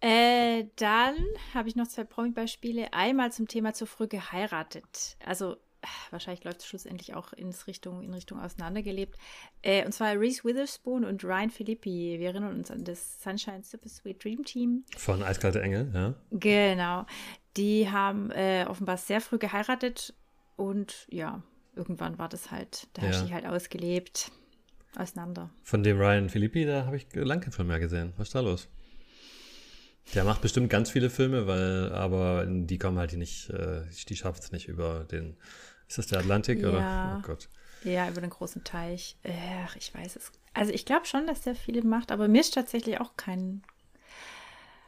Äh, 0.00 0.64
dann 0.74 1.14
habe 1.54 1.68
ich 1.68 1.76
noch 1.76 1.86
zwei 1.86 2.02
Promi-Beispiele. 2.02 2.92
Einmal 2.92 3.30
zum 3.30 3.46
Thema 3.46 3.74
zu 3.74 3.86
früh 3.86 4.08
geheiratet. 4.08 5.16
Also 5.24 5.56
wahrscheinlich 6.10 6.42
läuft 6.42 6.62
es 6.62 6.66
schlussendlich 6.66 7.14
auch 7.14 7.32
ins 7.32 7.68
Richtung, 7.68 8.02
in 8.02 8.12
Richtung 8.12 8.40
auseinandergelebt. 8.40 9.16
Äh, 9.62 9.84
und 9.86 9.92
zwar 9.92 10.18
Reese 10.18 10.42
Witherspoon 10.42 11.04
und 11.04 11.22
Ryan 11.22 11.50
Philippi. 11.50 12.16
Wir 12.18 12.30
erinnern 12.30 12.56
uns 12.56 12.72
an 12.72 12.82
das 12.82 13.22
Sunshine 13.22 13.62
Super 13.62 13.88
Sweet 13.88 14.24
Dream 14.24 14.44
Team. 14.44 14.84
Von 14.96 15.22
Eiskalte 15.22 15.62
Engel, 15.62 15.92
ja. 15.94 16.14
Genau. 16.32 17.06
Die 17.56 17.88
haben 17.88 18.32
äh, 18.32 18.66
offenbar 18.68 18.96
sehr 18.96 19.20
früh 19.20 19.38
geheiratet 19.38 20.12
und 20.56 21.06
ja, 21.08 21.40
irgendwann 21.78 22.18
war 22.18 22.28
das 22.28 22.50
halt, 22.50 22.88
da 22.94 23.02
Ja. 23.02 23.08
hast 23.08 23.20
du 23.20 23.24
dich 23.26 23.32
halt 23.34 23.46
ausgelebt, 23.46 24.30
auseinander. 24.96 25.50
Von 25.62 25.82
dem 25.82 25.98
Ryan 25.98 26.28
Philippi, 26.28 26.64
da 26.66 26.84
habe 26.84 26.96
ich 26.96 27.06
lange 27.14 27.40
keinen 27.42 27.52
Film 27.52 27.68
mehr 27.68 27.80
gesehen. 27.80 28.12
Was 28.16 28.28
ist 28.28 28.34
da 28.34 28.40
los? 28.40 28.68
Der 30.14 30.24
macht 30.24 30.40
bestimmt 30.40 30.70
ganz 30.70 30.90
viele 30.90 31.10
Filme, 31.10 31.46
weil, 31.46 31.92
aber 31.92 32.46
die 32.46 32.78
kommen 32.78 32.98
halt 32.98 33.12
nicht, 33.12 33.50
äh, 33.50 33.82
die 34.08 34.16
schafft 34.16 34.42
es 34.42 34.52
nicht 34.52 34.66
über 34.68 35.04
den, 35.04 35.36
ist 35.86 35.98
das 35.98 36.06
der 36.06 36.20
Atlantik 36.20 36.62
Ja. 36.62 36.68
oder? 36.68 37.18
Oh 37.18 37.26
Gott. 37.26 37.48
Ja, 37.84 38.08
über 38.08 38.20
den 38.20 38.30
großen 38.30 38.64
Teich. 38.64 39.16
Ach, 39.64 39.76
ich 39.76 39.94
weiß 39.94 40.16
es. 40.16 40.32
Also 40.54 40.72
ich 40.72 40.84
glaube 40.84 41.06
schon, 41.06 41.26
dass 41.26 41.42
der 41.42 41.54
viele 41.54 41.82
macht, 41.84 42.10
aber 42.10 42.26
mir 42.26 42.40
ist 42.40 42.54
tatsächlich 42.54 43.00
auch 43.00 43.16
kein. 43.16 43.62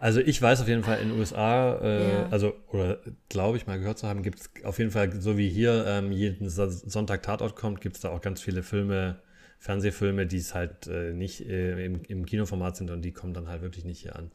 Also 0.01 0.21
ich 0.21 0.41
weiß 0.41 0.63
auf 0.63 0.69
jeden 0.69 0.83
Fall 0.83 1.01
in 1.01 1.11
den 1.11 1.19
USA, 1.19 1.79
äh, 1.83 2.25
Ja. 2.25 2.31
also, 2.31 2.55
oder 2.69 3.01
glaube 3.29 3.59
ich 3.59 3.67
mal 3.67 3.79
gehört 3.79 3.99
zu 3.99 4.09
haben, 4.09 4.23
gibt 4.23 4.41
es 4.41 4.65
auf 4.65 4.79
jeden 4.79 4.91
Fall, 4.91 5.21
so 5.21 5.37
wie 5.37 5.49
hier 5.51 5.85
ähm, 5.87 6.11
jeden 6.11 6.49
Sonntag 6.49 7.23
Tatort 7.23 7.55
kommt, 7.55 7.81
gibt 7.83 7.97
es 7.97 8.03
da 8.03 8.09
auch 8.11 8.23
ganz 8.23 8.41
viele 8.41 8.63
Filme, 8.63 9.21
Fernsehfilme, 9.59 10.27
die 10.27 10.39
es 10.39 10.55
halt 10.55 10.87
äh, 10.87 11.13
nicht 11.13 11.43
äh, 11.43 11.85
im, 11.85 12.03
im 12.05 12.25
Kinoformat 12.25 12.77
sind 12.77 12.91
und 12.91 13.03
die 13.03 13.13
kommen 13.13 13.35
dann 13.35 13.49
halt 13.49 13.61
wirklich 13.63 13.85
nicht 13.85 14.01
hier 14.01 14.17
an. 14.17 14.33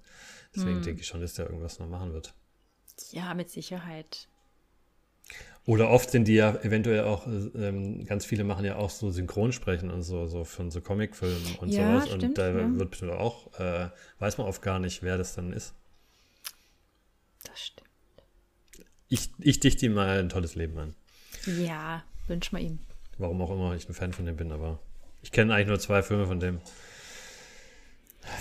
Deswegen 0.54 0.82
Hm. 0.82 0.84
denke 0.84 1.02
ich 1.02 1.08
schon, 1.08 1.22
dass 1.22 1.34
der 1.34 1.48
irgendwas 1.48 1.80
noch 1.80 1.90
machen 1.90 2.14
wird. 2.14 2.36
Ja, 3.12 3.34
mit 3.34 3.50
Sicherheit. 3.50 4.28
Oder 5.68 5.90
oft 5.90 6.12
sind 6.12 6.28
die 6.28 6.36
ja 6.36 6.56
eventuell 6.62 7.02
auch, 7.06 7.26
äh, 7.26 7.32
ähm, 7.56 8.06
ganz 8.06 8.24
viele 8.26 8.44
machen 8.44 8.66
ja 8.66 8.76
auch 8.76 8.92
so 8.92 9.10
Synchronsprechen 9.10 9.90
und 9.90 10.04
so, 10.04 10.28
so 10.28 10.44
von 10.44 10.70
so 10.70 10.80
Comicfilmen 10.80 11.56
und 11.60 11.70
Ja, 11.70 11.94
sowas. 11.94 12.08
stimmt, 12.08 12.24
und 12.24 12.38
da 12.38 12.50
ja. 12.50 12.76
wird 12.78 12.92
bestimmt 12.92 13.12
auch, 13.14 13.60
äh, 13.60 13.90
weiß 14.20 14.38
man 14.38 14.46
oft 14.48 14.62
gar 14.62 14.78
nicht, 14.78 15.02
wer 15.02 15.18
das 15.18 15.34
dann 15.34 15.52
ist. 15.52 15.74
Das 17.44 17.60
stimmt. 17.60 17.90
Ich, 19.08 19.32
ich 19.40 19.60
dichte 19.60 19.88
ihm 19.88 19.94
mal 19.96 20.20
ein 20.20 20.30
tolles 20.30 20.54
Leben 20.56 20.78
an. 20.78 20.96
Ja, 21.46 22.04
wünsch 22.28 22.52
mal 22.52 22.62
ihm. 22.62 22.80
Warum 23.18 23.42
auch 23.42 23.52
immer 23.52 23.74
ich 23.76 23.90
ein 23.90 23.94
Fan 23.94 24.14
von 24.14 24.26
dem 24.26 24.36
bin, 24.36 24.52
aber 24.52 24.80
ich 25.24 25.32
kenne 25.32 25.54
eigentlich 25.54 25.68
nur 25.68 25.80
zwei 25.80 26.04
Filme 26.04 26.28
von 26.28 26.40
dem. 26.40 26.60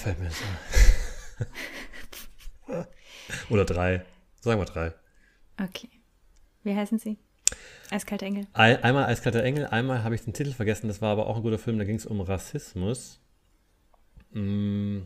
Fällt 0.03 0.19
mir 0.21 0.27
ein. 0.27 0.35
Oder 3.51 3.65
drei. 3.65 4.05
Sagen 4.41 4.61
wir 4.61 4.65
drei. 4.67 4.93
Okay. 5.63 5.89
Wie 6.65 6.75
heißen 6.75 6.99
sie? 6.99 7.19
Eiskalte 7.91 8.25
Engel. 8.25 8.47
Ein, 8.53 8.83
einmal 8.83 9.05
Eiskalter 9.05 9.43
Engel, 9.45 9.67
einmal 9.67 10.03
habe 10.03 10.15
ich 10.15 10.23
den 10.23 10.33
Titel 10.33 10.53
vergessen, 10.53 10.89
das 10.89 11.01
war 11.03 11.13
aber 11.13 11.27
auch 11.27 11.37
ein 11.37 11.43
guter 11.43 11.59
Film, 11.59 11.79
da 11.79 11.85
ging 11.85 11.97
es 11.97 12.07
um 12.07 12.21
Rassismus. 12.21 13.21
Mm, 14.33 15.03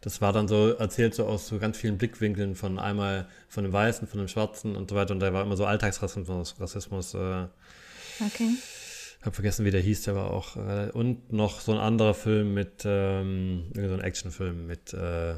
Das 0.00 0.20
war 0.20 0.32
dann 0.32 0.46
so 0.46 0.70
erzählt 0.74 1.14
so 1.14 1.26
aus 1.26 1.48
so 1.48 1.58
ganz 1.58 1.76
vielen 1.78 1.98
Blickwinkeln 1.98 2.54
von 2.54 2.78
einmal 2.78 3.28
von 3.48 3.64
dem 3.64 3.72
Weißen, 3.72 4.06
von 4.06 4.18
dem 4.18 4.28
Schwarzen 4.28 4.76
und 4.76 4.88
so 4.90 4.96
weiter 4.96 5.12
und 5.12 5.20
da 5.20 5.32
war 5.32 5.42
immer 5.42 5.56
so 5.56 5.66
Alltagsrassismus, 5.66 6.60
Rassismus, 6.60 7.14
äh, 7.14 7.46
Okay. 8.24 8.48
Ich 9.18 9.26
habe 9.26 9.34
vergessen, 9.34 9.64
wie 9.66 9.70
der 9.70 9.80
hieß, 9.80 10.02
der 10.04 10.14
war 10.14 10.30
auch. 10.30 10.56
Äh, 10.56 10.90
und 10.92 11.32
noch 11.32 11.60
so 11.60 11.72
ein 11.72 11.78
anderer 11.78 12.14
Film 12.14 12.54
mit, 12.54 12.82
ähm, 12.86 13.70
so 13.74 13.80
ein 13.82 14.00
Actionfilm 14.00 14.66
mit, 14.66 14.94
äh, 14.94 15.34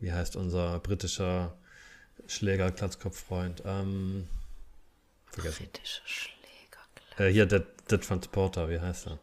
wie 0.00 0.12
heißt 0.12 0.36
unser 0.36 0.80
britischer 0.80 1.56
Schläger, 2.26 2.70
Klatzkopffreund? 2.70 3.62
Ähm, 3.64 4.26
vergessen. 5.30 5.64
Britischer 5.72 6.02
Schläger. 6.04 6.38
Äh, 7.28 7.32
hier, 7.32 7.46
Dead, 7.46 7.64
Dead 7.90 8.02
Transporter, 8.02 8.68
wie 8.68 8.80
heißt 8.80 9.06
er? 9.08 9.18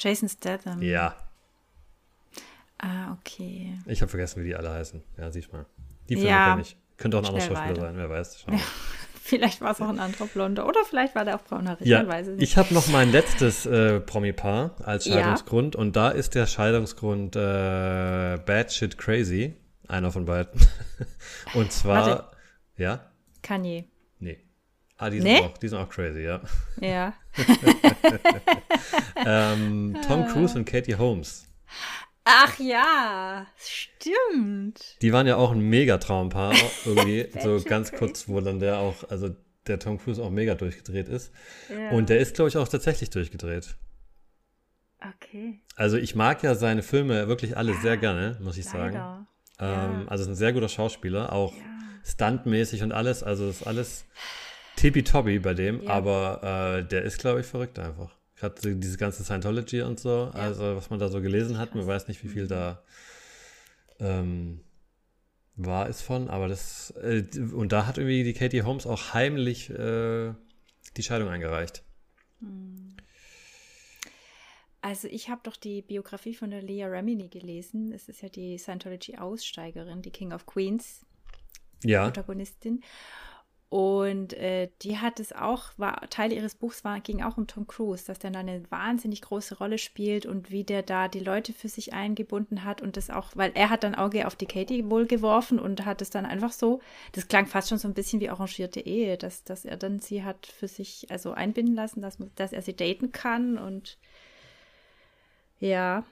Jason 0.00 0.28
Statham. 0.28 0.80
Ja, 0.82 1.16
Ah, 2.80 3.12
okay. 3.18 3.76
ich 3.86 4.00
habe 4.02 4.08
vergessen, 4.08 4.40
wie 4.42 4.46
die 4.48 4.54
alle 4.56 4.70
heißen. 4.70 5.02
Ja, 5.16 5.32
siehst 5.32 5.52
mal. 5.52 5.66
Die 6.08 6.14
Filme 6.14 6.30
Ja. 6.30 6.50
kenne 6.50 6.62
ich. 6.62 6.76
Könnte 6.96 7.16
auch 7.18 7.22
ein 7.22 7.26
anderer 7.26 7.44
Schauspieler 7.44 7.80
sein, 7.80 7.96
wer 7.96 8.08
weiß. 8.08 8.46
Wir. 8.46 8.60
Vielleicht 9.22 9.60
war 9.60 9.72
es 9.72 9.80
auch 9.80 9.88
ein 9.88 9.98
anderer 9.98 10.26
Blonder. 10.26 10.66
Oder 10.66 10.84
vielleicht 10.88 11.14
war 11.14 11.24
der 11.26 11.36
auch 11.36 11.42
brauner 11.42 11.76
Ja, 11.80 11.98
Man 11.98 12.08
weiß 12.08 12.28
es 12.28 12.36
nicht. 12.38 12.50
ich 12.50 12.56
habe 12.56 12.72
noch 12.72 12.86
mein 12.88 13.12
letztes 13.12 13.66
äh, 13.66 14.00
Promi-Paar 14.00 14.76
als 14.82 15.04
Ja. 15.04 15.14
Scheidungsgrund 15.14 15.76
und 15.76 15.96
da 15.96 16.08
ist 16.10 16.34
der 16.34 16.46
Scheidungsgrund 16.46 17.36
äh, 17.36 18.38
Bad 18.46 18.72
Shit 18.72 18.96
Crazy, 18.96 19.54
einer 19.88 20.12
von 20.12 20.24
beiden. 20.24 20.60
und 21.54 21.72
zwar, 21.72 22.06
Warte. 22.06 22.36
ja, 22.76 23.10
Kanye. 23.42 23.88
nee. 24.18 24.44
Ah, 25.00 25.10
die 25.10 25.18
sind, 25.20 25.26
Nee? 25.32 25.40
auch, 25.40 25.56
die 25.58 25.68
sind 25.68 25.78
auch 25.78 25.88
crazy, 25.88 26.20
ja. 26.22 26.40
Ja. 26.80 27.14
Ähm, 29.24 29.96
Tom 30.06 30.22
Ah. 30.22 30.26
Cruise 30.32 30.56
und 30.58 30.64
Katie 30.64 30.96
Holmes. 30.96 31.46
Ach 32.24 32.58
ja, 32.58 33.46
stimmt. 33.56 34.96
Die 35.02 35.12
waren 35.12 35.26
ja 35.26 35.36
auch 35.36 35.50
ein 35.50 35.60
Mega-Traumpaar, 35.60 36.54
irgendwie, 36.84 37.28
so 37.42 37.60
ganz 37.64 37.90
kurz, 37.92 38.28
wo 38.28 38.40
dann 38.40 38.58
der 38.60 38.78
auch, 38.78 39.08
also 39.10 39.34
der 39.66 39.78
Tom 39.78 39.98
Cruise 39.98 40.22
auch 40.22 40.30
mega 40.30 40.54
durchgedreht 40.54 41.08
ist. 41.08 41.32
Ja. 41.68 41.90
Und 41.90 42.08
der 42.10 42.18
ist, 42.20 42.34
glaube 42.34 42.48
ich, 42.48 42.56
auch 42.56 42.68
tatsächlich 42.68 43.10
durchgedreht. 43.10 43.76
okay. 45.00 45.60
Also 45.76 45.96
ich 45.96 46.14
mag 46.14 46.42
ja 46.42 46.54
seine 46.54 46.82
Filme 46.82 47.28
wirklich 47.28 47.56
alle 47.56 47.74
sehr 47.74 47.96
gerne, 47.96 48.36
muss 48.40 48.56
ich 48.58 48.64
sagen. 48.66 48.94
Leider. 48.94 49.16
Ähm, 49.20 49.26
Ja. 49.60 50.04
Also 50.06 50.22
ist 50.24 50.28
ein 50.30 50.34
sehr 50.34 50.52
guter 50.52 50.68
Schauspieler, 50.68 51.32
auch 51.32 51.52
Ja. 51.54 51.60
stuntmäßig 52.04 52.82
und 52.82 52.92
alles. 52.92 53.22
Also 53.22 53.48
ist 53.48 53.66
alles 53.66 54.04
tippitoppi 54.76 55.38
bei 55.40 55.54
dem, 55.54 55.82
Ja. 55.82 55.90
aber 55.90 56.78
äh, 56.78 56.84
der 56.88 57.02
ist, 57.02 57.18
glaube 57.18 57.40
ich, 57.40 57.46
verrückt 57.46 57.78
einfach. 57.78 58.10
Gerade 58.36 58.76
diese 58.76 58.96
ganze 58.98 59.24
Scientology 59.24 59.82
und 59.82 59.98
so, 59.98 60.30
Ja. 60.32 60.40
also 60.40 60.76
was 60.76 60.90
man 60.90 60.98
da 61.00 61.08
so 61.08 61.20
gelesen 61.20 61.58
hat, 61.58 61.74
man 61.74 61.86
weiß 61.86 62.06
nicht, 62.08 62.22
wie 62.22 62.28
viel 62.28 62.46
da 62.46 62.82
ähm, 64.00 64.60
wahr 65.56 65.88
ist 65.88 66.02
von, 66.02 66.28
aber 66.30 66.46
das, 66.46 66.92
äh, 67.02 67.24
und 67.52 67.72
da 67.72 67.86
hat 67.86 67.98
irgendwie 67.98 68.22
die 68.22 68.34
Katie 68.34 68.62
Holmes 68.62 68.86
auch 68.86 69.12
heimlich 69.12 69.70
äh, 69.70 70.32
die 70.96 71.02
Scheidung 71.02 71.28
eingereicht. 71.30 71.82
Also 74.88 75.06
ich 75.06 75.28
habe 75.28 75.42
doch 75.42 75.56
die 75.56 75.82
Biografie 75.82 76.34
von 76.34 76.48
der 76.48 76.62
Leah 76.62 76.86
Remini 76.86 77.28
gelesen. 77.28 77.92
Es 77.92 78.08
ist 78.08 78.22
ja 78.22 78.30
die 78.30 78.56
Scientology-Aussteigerin, 78.56 80.00
die 80.00 80.10
King 80.10 80.32
of 80.32 80.46
Queens. 80.46 81.04
Ja, 81.84 82.04
Protagonistin. 82.04 82.80
Und 83.68 84.32
äh, 84.32 84.70
die 84.80 84.96
hat 84.96 85.20
es 85.20 85.34
auch, 85.34 85.72
war 85.76 86.08
Teil 86.08 86.32
ihres 86.32 86.54
Buchs 86.54 86.84
war, 86.84 87.00
ging 87.00 87.22
auch 87.22 87.36
um 87.36 87.46
Tom 87.46 87.66
Cruise, 87.66 88.06
dass 88.06 88.18
der 88.18 88.30
da 88.30 88.40
eine 88.40 88.62
wahnsinnig 88.70 89.20
große 89.20 89.58
Rolle 89.58 89.76
spielt 89.76 90.24
und 90.24 90.50
wie 90.50 90.64
der 90.64 90.82
da 90.82 91.06
die 91.06 91.20
Leute 91.20 91.52
für 91.52 91.68
sich 91.68 91.92
eingebunden 91.92 92.64
hat 92.64 92.80
und 92.80 92.96
das 92.96 93.10
auch, 93.10 93.32
weil 93.34 93.52
er 93.54 93.68
hat 93.68 93.84
dann 93.84 93.94
Auge 93.94 94.26
auf 94.26 94.36
die 94.36 94.46
Katie 94.46 94.88
wohl 94.88 95.04
geworfen 95.04 95.58
und 95.58 95.84
hat 95.84 96.00
es 96.00 96.08
dann 96.08 96.24
einfach 96.24 96.52
so, 96.52 96.80
das 97.12 97.28
klang 97.28 97.44
fast 97.44 97.68
schon 97.68 97.76
so 97.76 97.88
ein 97.88 97.94
bisschen 97.94 98.20
wie 98.20 98.30
arrangierte 98.30 98.80
Ehe, 98.80 99.18
dass, 99.18 99.44
dass 99.44 99.66
er 99.66 99.76
dann 99.76 99.98
sie 99.98 100.24
hat 100.24 100.46
für 100.46 100.66
sich 100.66 101.10
also 101.10 101.32
einbinden 101.32 101.74
lassen, 101.74 102.00
dass, 102.00 102.16
dass 102.36 102.54
er 102.54 102.62
sie 102.62 102.74
daten 102.74 103.12
kann 103.12 103.58
und 103.58 103.98
ja, 105.58 106.04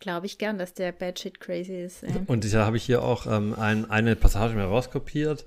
glaube 0.00 0.26
ich 0.26 0.38
gern, 0.38 0.58
dass 0.58 0.74
der 0.74 0.92
Bad 0.92 1.18
Shit 1.18 1.40
crazy 1.40 1.82
ist. 1.82 2.02
Ey. 2.02 2.12
Und 2.26 2.52
da 2.52 2.66
habe 2.66 2.76
ich 2.76 2.84
hier 2.84 3.02
auch 3.02 3.26
ähm, 3.26 3.54
ein, 3.54 3.90
eine 3.90 4.16
Passage 4.16 4.54
mir 4.54 4.64
rauskopiert. 4.64 5.44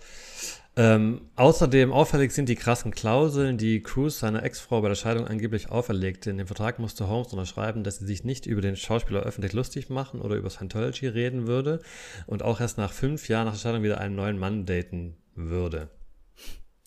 Ähm, 0.76 1.22
außerdem 1.36 1.92
auffällig 1.92 2.32
sind 2.34 2.50
die 2.50 2.56
krassen 2.56 2.92
Klauseln, 2.92 3.58
die 3.58 3.82
Cruz 3.82 4.20
seiner 4.20 4.44
Ex-Frau 4.44 4.82
bei 4.82 4.90
der 4.90 4.96
Scheidung 4.96 5.26
angeblich 5.26 5.72
auferlegte. 5.72 6.30
In 6.30 6.38
dem 6.38 6.46
Vertrag 6.46 6.78
musste 6.78 7.08
Holmes 7.08 7.34
unterschreiben, 7.34 7.84
dass 7.84 7.98
sie 7.98 8.06
sich 8.06 8.24
nicht 8.24 8.46
über 8.46 8.62
den 8.62 8.76
Schauspieler 8.76 9.22
öffentlich 9.22 9.54
lustig 9.54 9.90
machen 9.90 10.22
oder 10.22 10.36
über 10.36 10.52
Scientology 10.52 11.08
reden 11.08 11.48
würde 11.48 11.82
und 12.28 12.44
auch 12.44 12.62
erst 12.62 12.78
nach 12.78 12.94
fünf 12.94 13.28
Jahren 13.28 13.46
nach 13.46 13.54
der 13.54 13.60
Scheidung 13.60 13.82
wieder 13.82 14.00
einen 14.00 14.16
neuen 14.16 14.38
Mann 14.38 14.68
daten 14.68 15.18
würde. 15.34 15.90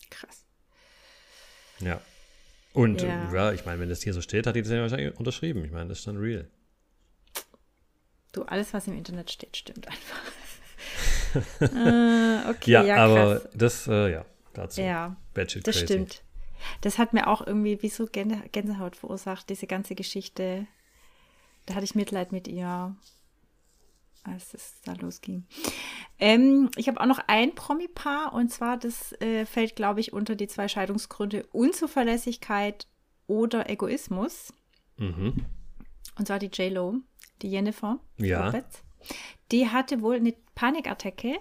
Krass. 0.09 0.45
Ja. 1.79 1.99
Und 2.73 3.01
Ja. 3.01 3.07
ja, 3.07 3.33
ja 3.33 3.51
ich 3.53 3.65
meine, 3.65 3.79
wenn 3.81 3.89
das 3.89 4.01
hier 4.01 4.13
so 4.13 4.21
steht, 4.21 4.47
hat 4.47 4.55
die 4.55 4.61
das 4.61 4.71
ja 4.71 4.81
wahrscheinlich 4.81 5.17
unterschrieben. 5.19 5.63
Ich 5.65 5.71
meine, 5.71 5.89
das 5.89 5.99
ist 5.99 6.07
dann 6.07 6.17
real. 6.17 6.47
Du, 8.31 8.43
alles, 8.43 8.73
was 8.73 8.87
im 8.87 8.97
Internet 8.97 9.29
steht, 9.31 9.57
stimmt 9.57 9.87
einfach. 9.87 10.21
äh, 11.61 12.49
okay, 12.49 12.71
Ja, 12.71 12.83
ja, 12.83 12.95
aber 12.97 13.39
krass. 13.39 13.49
das, 13.53 13.87
äh, 13.87 14.11
ja, 14.13 14.25
dazu. 14.53 14.81
Ja, 14.81 15.15
Bad 15.33 15.51
shit 15.51 15.67
das 15.67 15.75
crazy. 15.75 15.85
stimmt. 15.85 16.23
Das 16.81 16.97
hat 16.97 17.13
mir 17.13 17.27
auch 17.27 17.45
irgendwie 17.45 17.81
wie 17.81 17.89
so 17.89 18.05
Gänse- 18.05 18.47
Gänsehaut 18.51 18.95
verursacht, 18.95 19.49
diese 19.49 19.67
ganze 19.67 19.95
Geschichte. 19.95 20.67
Da 21.65 21.73
hatte 21.75 21.83
ich 21.85 21.95
Mitleid 21.95 22.31
mit 22.31 22.47
ihr, 22.47 22.95
als 24.23 24.53
es 24.53 24.81
da 24.83 24.93
losging. 24.93 25.45
Ähm, 26.19 26.69
ich 26.75 26.87
habe 26.87 26.99
auch 27.01 27.05
noch 27.05 27.19
ein 27.27 27.55
Promi-Paar 27.55 28.33
und 28.33 28.49
zwar, 28.49 28.77
das 28.77 29.13
äh, 29.21 29.45
fällt, 29.45 29.75
glaube 29.75 29.99
ich, 29.99 30.13
unter 30.13 30.35
die 30.35 30.47
zwei 30.47 30.67
Scheidungsgründe 30.67 31.45
Unzuverlässigkeit 31.51 32.87
oder 33.27 33.69
Egoismus. 33.69 34.53
Mhm. 34.97 35.45
Und 36.17 36.27
zwar 36.27 36.39
die 36.39 36.47
J-Lo, 36.47 36.97
die 37.41 37.49
Jennifer 37.49 37.99
Ja. 38.17 38.45
Lopez. 38.45 38.83
Die 39.51 39.67
hatte 39.69 40.01
wohl 40.01 40.15
eine 40.15 40.35
Panikattacke 40.53 41.39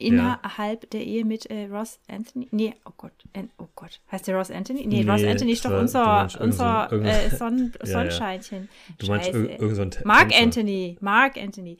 innerhalb 0.00 0.88
der 0.90 1.04
Ehe 1.04 1.24
mit 1.24 1.46
äh, 1.46 1.66
Ross 1.66 1.98
Anthony. 2.08 2.48
Nee, 2.50 2.74
oh 2.84 2.92
Gott. 2.96 3.12
An, 3.34 3.50
oh 3.58 3.68
Gott. 3.74 4.00
Heißt 4.10 4.26
der 4.26 4.36
Ross 4.36 4.50
Anthony? 4.50 4.86
Nee, 4.86 5.08
Ross 5.08 5.20
Nee, 5.22 5.30
Anthony 5.30 5.52
ist 5.52 5.64
doch 5.64 5.78
unser, 5.78 6.28
unser 6.40 6.92
äh, 6.92 7.30
Sonnen, 7.30 7.72
Ja, 7.80 7.86
ja. 7.86 7.92
Sonnenscheinchen. 7.92 8.68
Du 8.98 9.06
meinst 9.06 9.26
Scheiße. 9.26 9.38
ir- 9.46 9.60
irgend 9.60 9.76
so 9.76 9.84
Te- 9.86 10.02
Mark 10.06 10.28
Tänzer. 10.30 10.42
Anthony. 10.44 10.96
Mark 11.00 11.36
Anthony. 11.36 11.78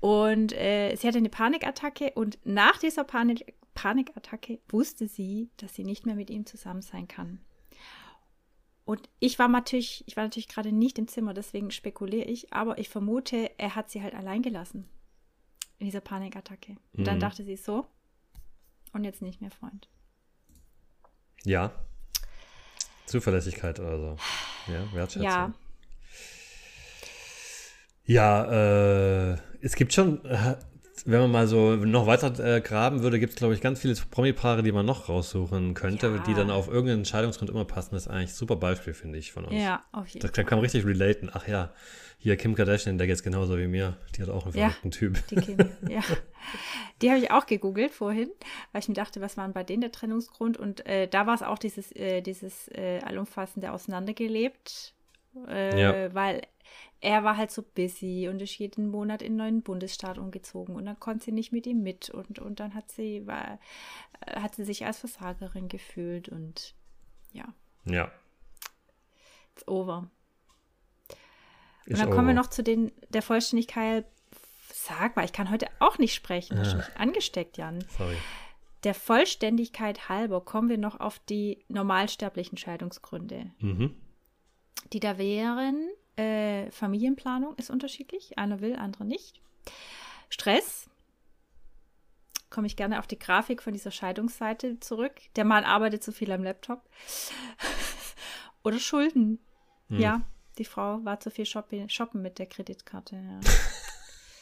Und 0.00 0.52
äh, 0.52 0.94
sie 0.96 1.06
hatte 1.08 1.18
eine 1.18 1.30
Panikattacke 1.30 2.12
und 2.14 2.38
nach 2.44 2.78
dieser 2.78 3.04
Panik 3.04 3.54
Panikattacke 3.74 4.58
wusste 4.68 5.08
sie, 5.08 5.48
dass 5.56 5.74
sie 5.74 5.82
nicht 5.84 6.06
mehr 6.06 6.14
mit 6.14 6.30
ihm 6.30 6.46
zusammen 6.46 6.82
sein 6.82 7.08
kann. 7.08 7.40
Und 8.84 9.08
ich 9.18 9.38
war 9.38 9.48
natürlich, 9.48 10.04
ich 10.06 10.16
war 10.16 10.24
natürlich 10.24 10.46
gerade 10.48 10.70
nicht 10.70 10.98
im 10.98 11.08
Zimmer, 11.08 11.32
deswegen 11.32 11.70
spekuliere 11.70 12.26
ich, 12.26 12.52
aber 12.52 12.78
ich 12.78 12.88
vermute, 12.90 13.50
er 13.56 13.74
hat 13.74 13.90
sie 13.90 14.02
halt 14.02 14.14
allein 14.14 14.42
gelassen. 14.42 14.84
In 15.84 15.88
dieser 15.88 16.00
Panikattacke. 16.00 16.76
Und 16.94 17.06
dann 17.06 17.16
Mhm. 17.16 17.20
dachte 17.20 17.44
sie 17.44 17.56
so, 17.56 17.86
und 18.94 19.04
jetzt 19.04 19.20
nicht 19.20 19.42
mehr 19.42 19.50
Freund. 19.50 19.86
Ja. 21.44 21.72
Zuverlässigkeit 23.04 23.78
oder 23.80 23.98
so. 23.98 24.16
Ja, 24.72 24.90
Wertschätzung. 24.94 25.22
Ja. 25.28 25.52
Ja, 28.06 29.32
äh, 29.32 29.36
es 29.60 29.74
gibt 29.76 29.92
schon, 29.92 30.24
äh, 30.24 30.56
wenn 31.04 31.20
man 31.20 31.30
mal 31.30 31.46
so 31.46 31.76
noch 31.76 32.06
weiter 32.06 32.32
äh, 32.42 32.62
graben 32.62 33.02
würde, 33.02 33.18
gibt 33.20 33.34
es, 33.34 33.36
glaube 33.38 33.52
ich, 33.52 33.60
ganz 33.60 33.78
viele 33.80 33.94
Promi-Paare, 33.94 34.62
die 34.62 34.72
man 34.72 34.86
noch 34.86 35.10
raussuchen 35.10 35.74
könnte, 35.74 36.06
Ja. 36.06 36.18
die 36.22 36.32
dann 36.32 36.50
auf 36.50 36.68
irgendeinen 36.68 37.00
Entscheidungsgrund 37.00 37.50
immer 37.50 37.66
passen. 37.66 37.94
Das 37.94 38.04
ist 38.06 38.08
eigentlich 38.08 38.30
ein 38.30 38.34
super 38.36 38.56
Beispiel, 38.56 38.94
finde 38.94 39.18
ich, 39.18 39.32
von 39.32 39.44
uns. 39.44 39.62
Ja, 39.62 39.84
auf 39.92 40.06
jeden 40.08 40.20
Das 40.20 40.30
Fall. 40.30 40.36
kann, 40.44 40.46
kann 40.46 40.58
man 40.58 40.62
richtig 40.64 40.86
relaten. 40.86 41.28
Ach 41.30 41.46
ja, 41.46 41.74
hier 42.24 42.38
Kim 42.38 42.54
Kardashian, 42.54 42.96
der 42.96 43.06
geht's 43.06 43.22
genauso 43.22 43.58
wie 43.58 43.66
mir. 43.66 43.98
Die 44.16 44.22
hat 44.22 44.30
auch 44.30 44.46
einen 44.46 44.54
Ja. 44.56 44.70
verrückten 44.70 44.90
Typ. 44.90 45.26
Die 45.28 45.36
Kim, 45.36 45.58
ja. 45.90 46.00
Die 47.02 47.10
habe 47.10 47.18
ich 47.20 47.30
auch 47.30 47.44
gegoogelt 47.44 47.92
vorhin, 47.92 48.30
weil 48.72 48.80
ich 48.80 48.88
mir 48.88 48.94
dachte, 48.94 49.20
was 49.20 49.36
war 49.36 49.44
denn 49.44 49.52
bei 49.52 49.62
denen 49.62 49.82
der 49.82 49.92
Trennungsgrund? 49.92 50.56
Und 50.56 50.86
äh, 50.86 51.06
da 51.06 51.26
war 51.26 51.34
es 51.34 51.42
auch 51.42 51.58
dieses, 51.58 51.92
äh, 51.92 52.22
dieses 52.22 52.68
äh, 52.68 53.00
allumfassende 53.04 53.72
Auseinandergelebt, 53.72 54.94
äh, 55.48 55.80
Ja. 55.80 56.14
weil 56.14 56.40
er 57.02 57.24
war 57.24 57.36
halt 57.36 57.50
so 57.50 57.62
busy 57.62 58.28
und 58.30 58.40
ist 58.40 58.56
jeden 58.58 58.88
Monat 58.88 59.20
in 59.20 59.32
einen 59.32 59.36
neuen 59.36 59.62
Bundesstaat 59.62 60.16
umgezogen 60.16 60.76
und 60.76 60.86
dann 60.86 60.98
konnte 60.98 61.26
sie 61.26 61.32
nicht 61.32 61.52
mit 61.52 61.66
ihm 61.66 61.82
mit 61.82 62.08
und, 62.08 62.38
und 62.38 62.58
dann 62.58 62.72
hat 62.74 62.90
sie, 62.90 63.26
war, 63.26 63.58
äh, 64.24 64.40
hat 64.40 64.54
sie 64.54 64.64
sich 64.64 64.86
als 64.86 64.98
Versagerin 65.00 65.68
gefühlt 65.68 66.30
und 66.30 66.74
ja, 67.34 67.52
Ja. 67.84 68.10
it's 69.54 69.68
over. 69.68 70.08
Und 71.88 71.98
dann 71.98 72.10
kommen 72.10 72.28
wir 72.28 72.34
noch 72.34 72.48
zu 72.48 72.62
den, 72.62 72.92
der 73.10 73.22
Vollständigkeit, 73.22 74.06
sag 74.72 75.16
mal, 75.16 75.24
ich 75.24 75.32
kann 75.32 75.50
heute 75.50 75.66
auch 75.80 75.98
nicht 75.98 76.14
sprechen, 76.14 76.56
du 76.56 76.62
Ah. 76.62 76.86
angesteckt, 76.96 77.56
Jan. 77.56 77.84
Sorry. 77.96 78.16
Der 78.84 78.94
Vollständigkeit 78.94 80.08
halber 80.08 80.42
kommen 80.42 80.68
wir 80.68 80.78
noch 80.78 81.00
auf 81.00 81.18
die 81.18 81.64
normalsterblichen 81.68 82.58
Scheidungsgründe. 82.58 83.50
Mhm. 83.58 83.94
Die 84.92 85.00
da 85.00 85.16
wären, 85.16 85.88
äh, 86.16 86.70
Familienplanung 86.70 87.54
ist 87.56 87.70
unterschiedlich, 87.70 88.38
einer 88.38 88.60
will, 88.60 88.76
andere 88.76 89.04
nicht. 89.04 89.40
Stress, 90.28 90.88
komme 92.50 92.66
ich 92.66 92.76
gerne 92.76 92.98
auf 92.98 93.06
die 93.06 93.18
Grafik 93.18 93.62
von 93.62 93.72
dieser 93.72 93.90
Scheidungsseite 93.90 94.78
zurück. 94.80 95.14
Der 95.36 95.44
Mann 95.44 95.64
arbeitet 95.64 96.02
zu 96.04 96.12
viel 96.12 96.30
am 96.30 96.42
Laptop. 96.44 96.82
Oder 98.64 98.78
Schulden. 98.78 99.38
Hm. 99.88 99.98
Ja, 99.98 100.20
die 100.58 100.64
Frau 100.64 101.04
war 101.04 101.20
zu 101.20 101.30
viel 101.30 101.46
shopping, 101.46 101.88
shoppen 101.88 102.22
mit 102.22 102.38
der 102.38 102.46
Kreditkarte. 102.46 103.16
Ja. 103.16 103.40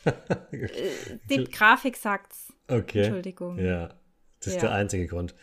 Äh, 0.04 1.18
die 1.30 1.44
Grafik 1.44 1.96
sagt's. 1.96 2.52
Okay. 2.66 3.04
Entschuldigung. 3.04 3.56
Ja. 3.60 3.94
Das 4.40 4.48
ist 4.48 4.54
Ja. 4.54 4.62
der 4.62 4.72
einzige 4.72 5.06
Grund. 5.06 5.36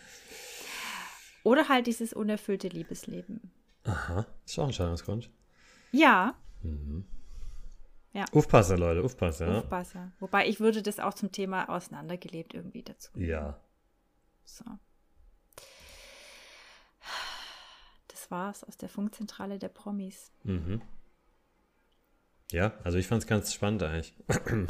Oder 1.44 1.70
halt 1.70 1.88
dieses 1.88 2.12
unerfüllte 2.12 2.68
Liebesleben. 2.68 3.54
Aha. 3.86 4.26
Ist 4.46 4.60
auch 4.60 4.66
ein 4.68 4.74
Scheidungsgrund. 4.74 5.30
Ja, 8.14 8.26
Aufpassen, 8.34 8.78
Leute, 8.78 9.02
aufpassen, 9.04 9.48
ja. 9.48 9.60
Aufpasser. 9.60 10.12
Wobei 10.20 10.48
ich 10.48 10.60
würde 10.60 10.82
das 10.82 11.00
auch 11.00 11.14
zum 11.14 11.32
Thema 11.32 11.70
auseinandergelebt 11.70 12.54
irgendwie 12.54 12.84
dazu. 12.84 13.12
Ja. 13.16 13.60
So. 14.44 14.66
War's 18.30 18.64
aus 18.64 18.78
der 18.78 18.90
Funkzentrale 18.90 19.60
der 19.60 19.70
Promis. 19.70 20.32
Mhm. 20.44 20.82
Ja, 22.52 22.74
also 22.84 22.98
ich 22.98 23.06
fand 23.06 23.22
es 23.22 23.28
ganz 23.28 23.54
spannend 23.54 23.84
eigentlich. 23.84 24.14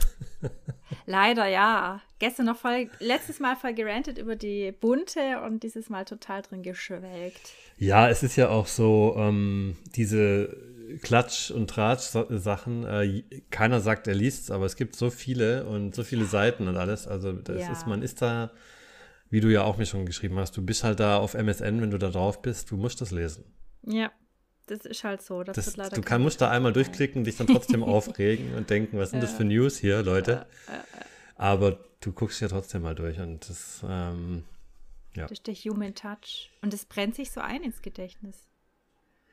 Leider 1.05 1.47
ja. 1.47 2.01
Gestern 2.20 2.47
noch 2.47 2.57
voll, 2.57 2.89
letztes 2.99 3.39
Mal 3.39 3.55
voll 3.55 3.74
gerantet 3.74 4.18
über 4.18 4.36
die 4.36 4.74
bunte 4.74 5.41
und 5.45 5.64
dieses 5.64 5.89
Mal 5.89 6.03
total 6.03 6.41
drin 6.41 6.62
geschwelgt. 6.62 7.53
Ja, 7.78 8.10
es 8.10 8.22
ist 8.22 8.36
ja 8.36 8.49
auch 8.49 8.68
so, 8.68 9.16
ähm, 9.18 9.78
diese 9.95 10.57
Klatsch- 11.01 11.51
und 11.51 11.70
Tratsch-Sachen, 11.70 12.84
äh, 12.86 13.24
keiner 13.49 13.80
sagt, 13.80 14.07
er 14.07 14.16
liest's, 14.16 14.51
aber 14.51 14.66
es 14.66 14.76
gibt 14.76 14.97
so 14.97 15.10
viele 15.10 15.66
und 15.66 15.95
so 15.95 16.03
viele 16.03 16.26
Seiten 16.26 16.68
und 16.68 16.76
alles. 16.76 17.07
Also 17.07 17.32
das 17.32 17.62
Ja. 17.62 17.72
ist, 17.72 17.88
man 17.88 18.01
ist 18.01 18.22
da, 18.22 18.51
wie 19.30 19.42
du 19.42 19.50
ja 19.50 19.64
auch 19.64 19.78
mir 19.78 19.86
schon 19.86 20.06
geschrieben 20.06 20.38
hast, 20.38 20.58
du 20.58 20.62
bist 20.66 20.84
halt 20.84 21.00
da 21.00 21.18
auf 21.18 21.34
MSN, 21.34 21.82
wenn 21.82 21.92
du 21.92 21.98
da 21.98 22.10
drauf 22.10 22.42
bist, 22.42 22.72
du 22.72 22.78
musst 22.78 23.02
das 23.02 23.12
lesen. 23.12 23.44
Ja, 23.84 24.12
das 24.66 24.86
ist 24.86 25.04
halt 25.04 25.22
so. 25.22 25.44
Das, 25.44 25.56
Das, 25.56 25.68
wird 25.68 25.78
leider 25.78 25.96
du 25.96 26.02
kann, 26.02 26.22
musst 26.22 26.42
da 26.42 26.50
einmal 26.50 26.74
durchklicken, 26.74 27.24
dich 27.24 27.38
dann 27.38 27.48
trotzdem 27.48 27.84
aufregen 27.96 28.56
und 28.56 28.70
denken, 28.70 28.98
was 28.98 29.12
sind 29.12 29.22
das 29.22 29.32
für 29.34 29.44
News 29.46 29.78
hier, 29.78 30.04
Leute? 30.04 30.48
Aber 31.36 31.80
du 32.02 32.12
guckst 32.12 32.42
ja 32.42 32.48
trotzdem 32.48 32.82
mal 32.82 32.96
durch 32.96 33.20
und 33.20 33.50
das, 33.50 33.82
ähm, 33.88 34.44
Das 35.14 35.32
ist 35.32 35.48
der 35.48 35.56
Human 35.56 35.96
Touch. 35.96 36.52
Und 36.62 36.74
es 36.74 36.86
brennt 36.86 37.16
sich 37.16 37.32
so 37.32 37.42
ein 37.42 37.64
ins 37.64 37.82
Gedächtnis. 37.82 38.49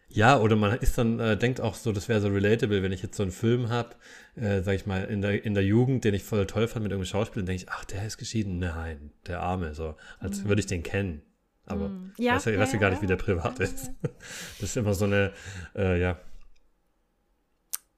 Ja, 0.08 0.38
oder 0.38 0.56
man 0.56 0.78
ist 0.78 0.96
dann, 0.98 1.18
äh, 1.20 1.36
denkt 1.36 1.60
auch 1.60 1.74
so, 1.74 1.92
das 1.92 2.08
wäre 2.08 2.20
so 2.20 2.28
relatable, 2.28 2.82
wenn 2.82 2.92
ich 2.92 3.02
jetzt 3.02 3.16
so 3.16 3.22
einen 3.22 3.32
Film 3.32 3.68
habe, 3.68 3.96
äh, 4.36 4.62
sag 4.62 4.74
ich 4.74 4.86
mal, 4.86 5.04
in 5.04 5.20
der, 5.20 5.44
in 5.44 5.54
der 5.54 5.64
Jugend, 5.64 6.04
den 6.04 6.14
ich 6.14 6.22
voll 6.22 6.46
toll 6.46 6.68
fand 6.68 6.84
mit 6.84 6.92
irgendeinem 6.92 7.10
Schauspieler, 7.10 7.44
denke 7.44 7.62
ich, 7.62 7.68
ach, 7.70 7.84
der 7.84 8.06
ist 8.06 8.16
geschieden. 8.16 8.58
Nein, 8.58 9.12
der 9.26 9.40
Arme, 9.40 9.74
so, 9.74 9.96
als 10.18 10.44
würde 10.44 10.60
ich 10.60 10.66
den 10.66 10.82
kennen. 10.82 11.22
Aber 11.66 11.90
ich 12.16 12.24
Ja, 12.24 12.34
weiß 12.36 12.44
ja, 12.46 12.52
ja, 12.52 12.60
weiß 12.60 12.72
ja 12.72 12.78
gar 12.78 12.90
nicht, 12.90 13.02
wie 13.02 13.06
der 13.08 13.16
privat 13.16 13.58
ist. 13.60 13.90
Das 14.60 14.70
ist 14.70 14.76
immer 14.76 14.94
so 14.94 15.04
eine, 15.04 15.32
äh, 15.74 16.00
ja, 16.00 16.18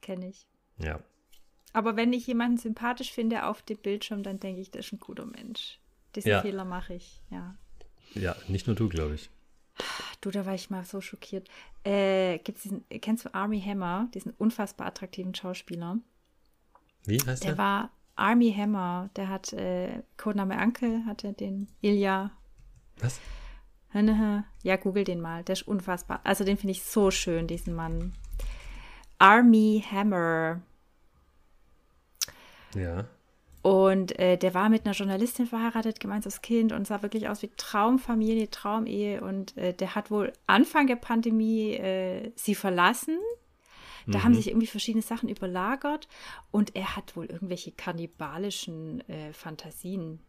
Kenne 0.00 0.28
ich. 0.28 0.46
ja. 0.78 1.00
Aber 1.74 1.96
wenn 1.96 2.14
ich 2.14 2.26
jemanden 2.26 2.56
sympathisch 2.56 3.12
finde 3.12 3.44
auf 3.44 3.60
dem 3.62 3.76
Bildschirm, 3.76 4.22
dann 4.22 4.40
denke 4.40 4.62
ich, 4.62 4.70
das 4.70 4.86
ist 4.86 4.92
ein 4.94 4.98
guter 4.98 5.26
Mensch. 5.26 5.78
Diesen. 6.14 6.40
Fehler 6.40 6.64
mache 6.64 6.94
ich, 6.94 7.20
ja. 7.30 7.56
Ja, 8.14 8.34
nicht 8.48 8.66
nur 8.66 8.74
du, 8.74 8.88
glaube 8.88 9.14
ich. 9.14 9.28
Du, 10.20 10.30
da 10.30 10.44
war 10.46 10.54
ich 10.54 10.70
mal 10.70 10.84
so 10.84 11.00
schockiert. 11.00 11.48
Äh, 11.84 12.38
gibt's 12.38 12.62
diesen, 12.62 12.84
kennst 12.88 13.24
du 13.24 13.34
Army 13.34 13.60
Hammer, 13.60 14.08
diesen 14.14 14.32
unfassbar 14.32 14.86
attraktiven 14.88 15.34
Schauspieler? 15.34 15.98
Wie 17.04 17.20
heißt 17.20 17.44
Der 17.44 17.52
der? 17.52 17.58
war 17.58 17.90
Army 18.16 18.52
Hammer, 18.52 19.10
der 19.16 19.28
hat 19.28 19.52
äh, 19.52 20.02
Codename 20.16 20.58
Ankel, 20.58 21.04
hatte 21.06 21.32
den 21.32 21.68
Ilya. 21.80 22.30
Was? 22.98 23.20
Ja, 24.62 24.76
google 24.76 25.04
den 25.04 25.20
mal, 25.20 25.42
der 25.44 25.54
ist 25.54 25.66
unfassbar. 25.66 26.20
Also 26.22 26.44
den 26.44 26.58
finde 26.58 26.72
ich 26.72 26.82
so 26.82 27.10
schön, 27.10 27.46
diesen 27.46 27.74
Mann. 27.74 28.12
Army 29.18 29.82
Hammer. 29.90 30.60
Ja. 32.74 33.06
Und 33.68 34.18
äh, 34.18 34.38
der 34.38 34.54
war 34.54 34.70
mit 34.70 34.86
einer 34.86 34.94
Journalistin 34.94 35.46
verheiratet, 35.46 36.00
gemeinsames 36.00 36.40
Kind 36.40 36.72
und 36.72 36.86
sah 36.86 37.02
wirklich 37.02 37.28
aus 37.28 37.42
wie 37.42 37.50
Traumfamilie, 37.54 38.48
Traumehe. 38.48 39.20
Und 39.20 39.58
äh, 39.58 39.74
der 39.74 39.94
hat 39.94 40.10
wohl 40.10 40.32
Anfang 40.46 40.86
der 40.86 40.96
Pandemie 40.96 41.74
äh, 41.74 42.32
sie 42.34 42.54
verlassen. 42.54 43.18
Da 44.06 44.22
haben 44.22 44.32
sich 44.32 44.48
irgendwie 44.48 44.68
verschiedene 44.68 45.02
Sachen 45.02 45.28
überlagert 45.28 46.08
und 46.50 46.74
er 46.74 46.96
hat 46.96 47.14
wohl 47.14 47.26
irgendwelche 47.26 47.72
kannibalischen 47.72 49.06
äh, 49.06 49.34
Fantasien. 49.34 50.20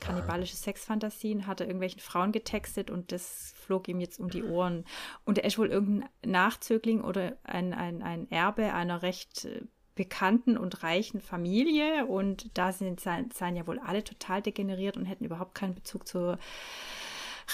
Kannibalische 0.00 0.56
Sexfantasien 0.56 1.46
hat 1.46 1.60
er 1.60 1.68
irgendwelchen 1.68 2.00
Frauen 2.00 2.32
getextet 2.32 2.90
und 2.90 3.12
das 3.12 3.54
flog 3.56 3.86
ihm 3.86 4.00
jetzt 4.00 4.18
um 4.18 4.30
die 4.30 4.42
Ohren. 4.42 4.84
Und 5.24 5.38
er 5.38 5.44
ist 5.44 5.58
wohl 5.58 5.68
irgendein 5.68 6.08
Nachzögling 6.24 7.02
oder 7.02 7.36
ein, 7.44 7.72
ein, 7.72 8.02
ein 8.02 8.28
Erbe 8.32 8.74
einer 8.74 9.02
recht 9.02 9.44
äh, 9.44 9.60
bekannten 10.00 10.56
und 10.56 10.82
reichen 10.82 11.20
Familie 11.20 12.06
und 12.06 12.56
da 12.56 12.72
sind 12.72 13.00
seien, 13.00 13.28
ja 13.54 13.66
wohl 13.66 13.78
alle 13.78 14.02
total 14.02 14.40
degeneriert 14.40 14.96
und 14.96 15.04
hätten 15.04 15.26
überhaupt 15.26 15.54
keinen 15.54 15.74
Bezug 15.74 16.08
zur 16.08 16.38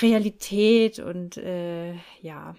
Realität 0.00 1.00
und 1.00 1.38
äh, 1.38 1.94
ja. 2.20 2.54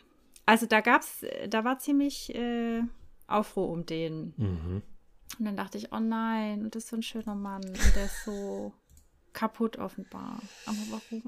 Also 0.46 0.66
da 0.66 0.82
gab's, 0.82 1.24
da 1.48 1.64
war 1.64 1.80
ziemlich 1.80 2.36
äh, 2.36 2.82
Aufruhr 3.28 3.70
um 3.70 3.86
den. 3.86 4.34
Mhm. 4.36 4.82
Und 5.40 5.46
dann 5.46 5.56
dachte 5.56 5.78
ich, 5.78 5.94
oh 5.94 6.00
nein, 6.02 6.64
und 6.64 6.76
das 6.76 6.84
ist 6.84 6.90
so 6.90 6.98
ein 6.98 7.02
schöner 7.02 7.36
Mann 7.36 7.64
und 7.64 7.96
der 7.96 8.06
ist 8.06 8.26
so 8.26 8.74
kaputt 9.32 9.78
offenbar. 9.78 10.42
Aber 10.66 10.78
warum? 10.92 11.24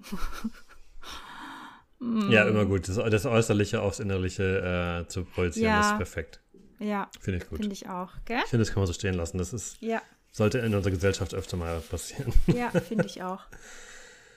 Ja, 2.29 2.45
immer 2.45 2.65
gut. 2.65 2.87
Das, 2.87 2.95
das 2.95 3.25
Äußerliche 3.25 3.81
aufs 3.81 3.99
Innerliche 3.99 5.01
äh, 5.03 5.07
zu 5.09 5.25
projizieren, 5.25 5.73
Ja. 5.73 5.81
ist 5.91 5.97
perfekt. 5.97 6.41
Ja, 6.79 7.09
Finde 7.19 7.39
ich 7.39 7.49
gut. 7.49 7.59
finde 7.59 7.73
ich 7.73 7.87
auch, 7.89 8.11
gell? 8.25 8.39
Ich 8.43 8.49
finde, 8.49 8.63
das 8.65 8.73
kann 8.73 8.81
man 8.81 8.87
so 8.87 8.93
stehen 8.93 9.13
lassen. 9.15 9.37
Das 9.37 9.51
ist, 9.53 9.81
Ja, 9.81 10.01
sollte 10.31 10.59
in 10.59 10.73
unserer 10.73 10.91
Gesellschaft 10.93 11.33
öfter 11.33 11.57
mal 11.57 11.79
passieren. 11.81 12.31
ja, 12.47 12.69
finde 12.81 13.05
ich 13.05 13.21
auch. 13.23 13.41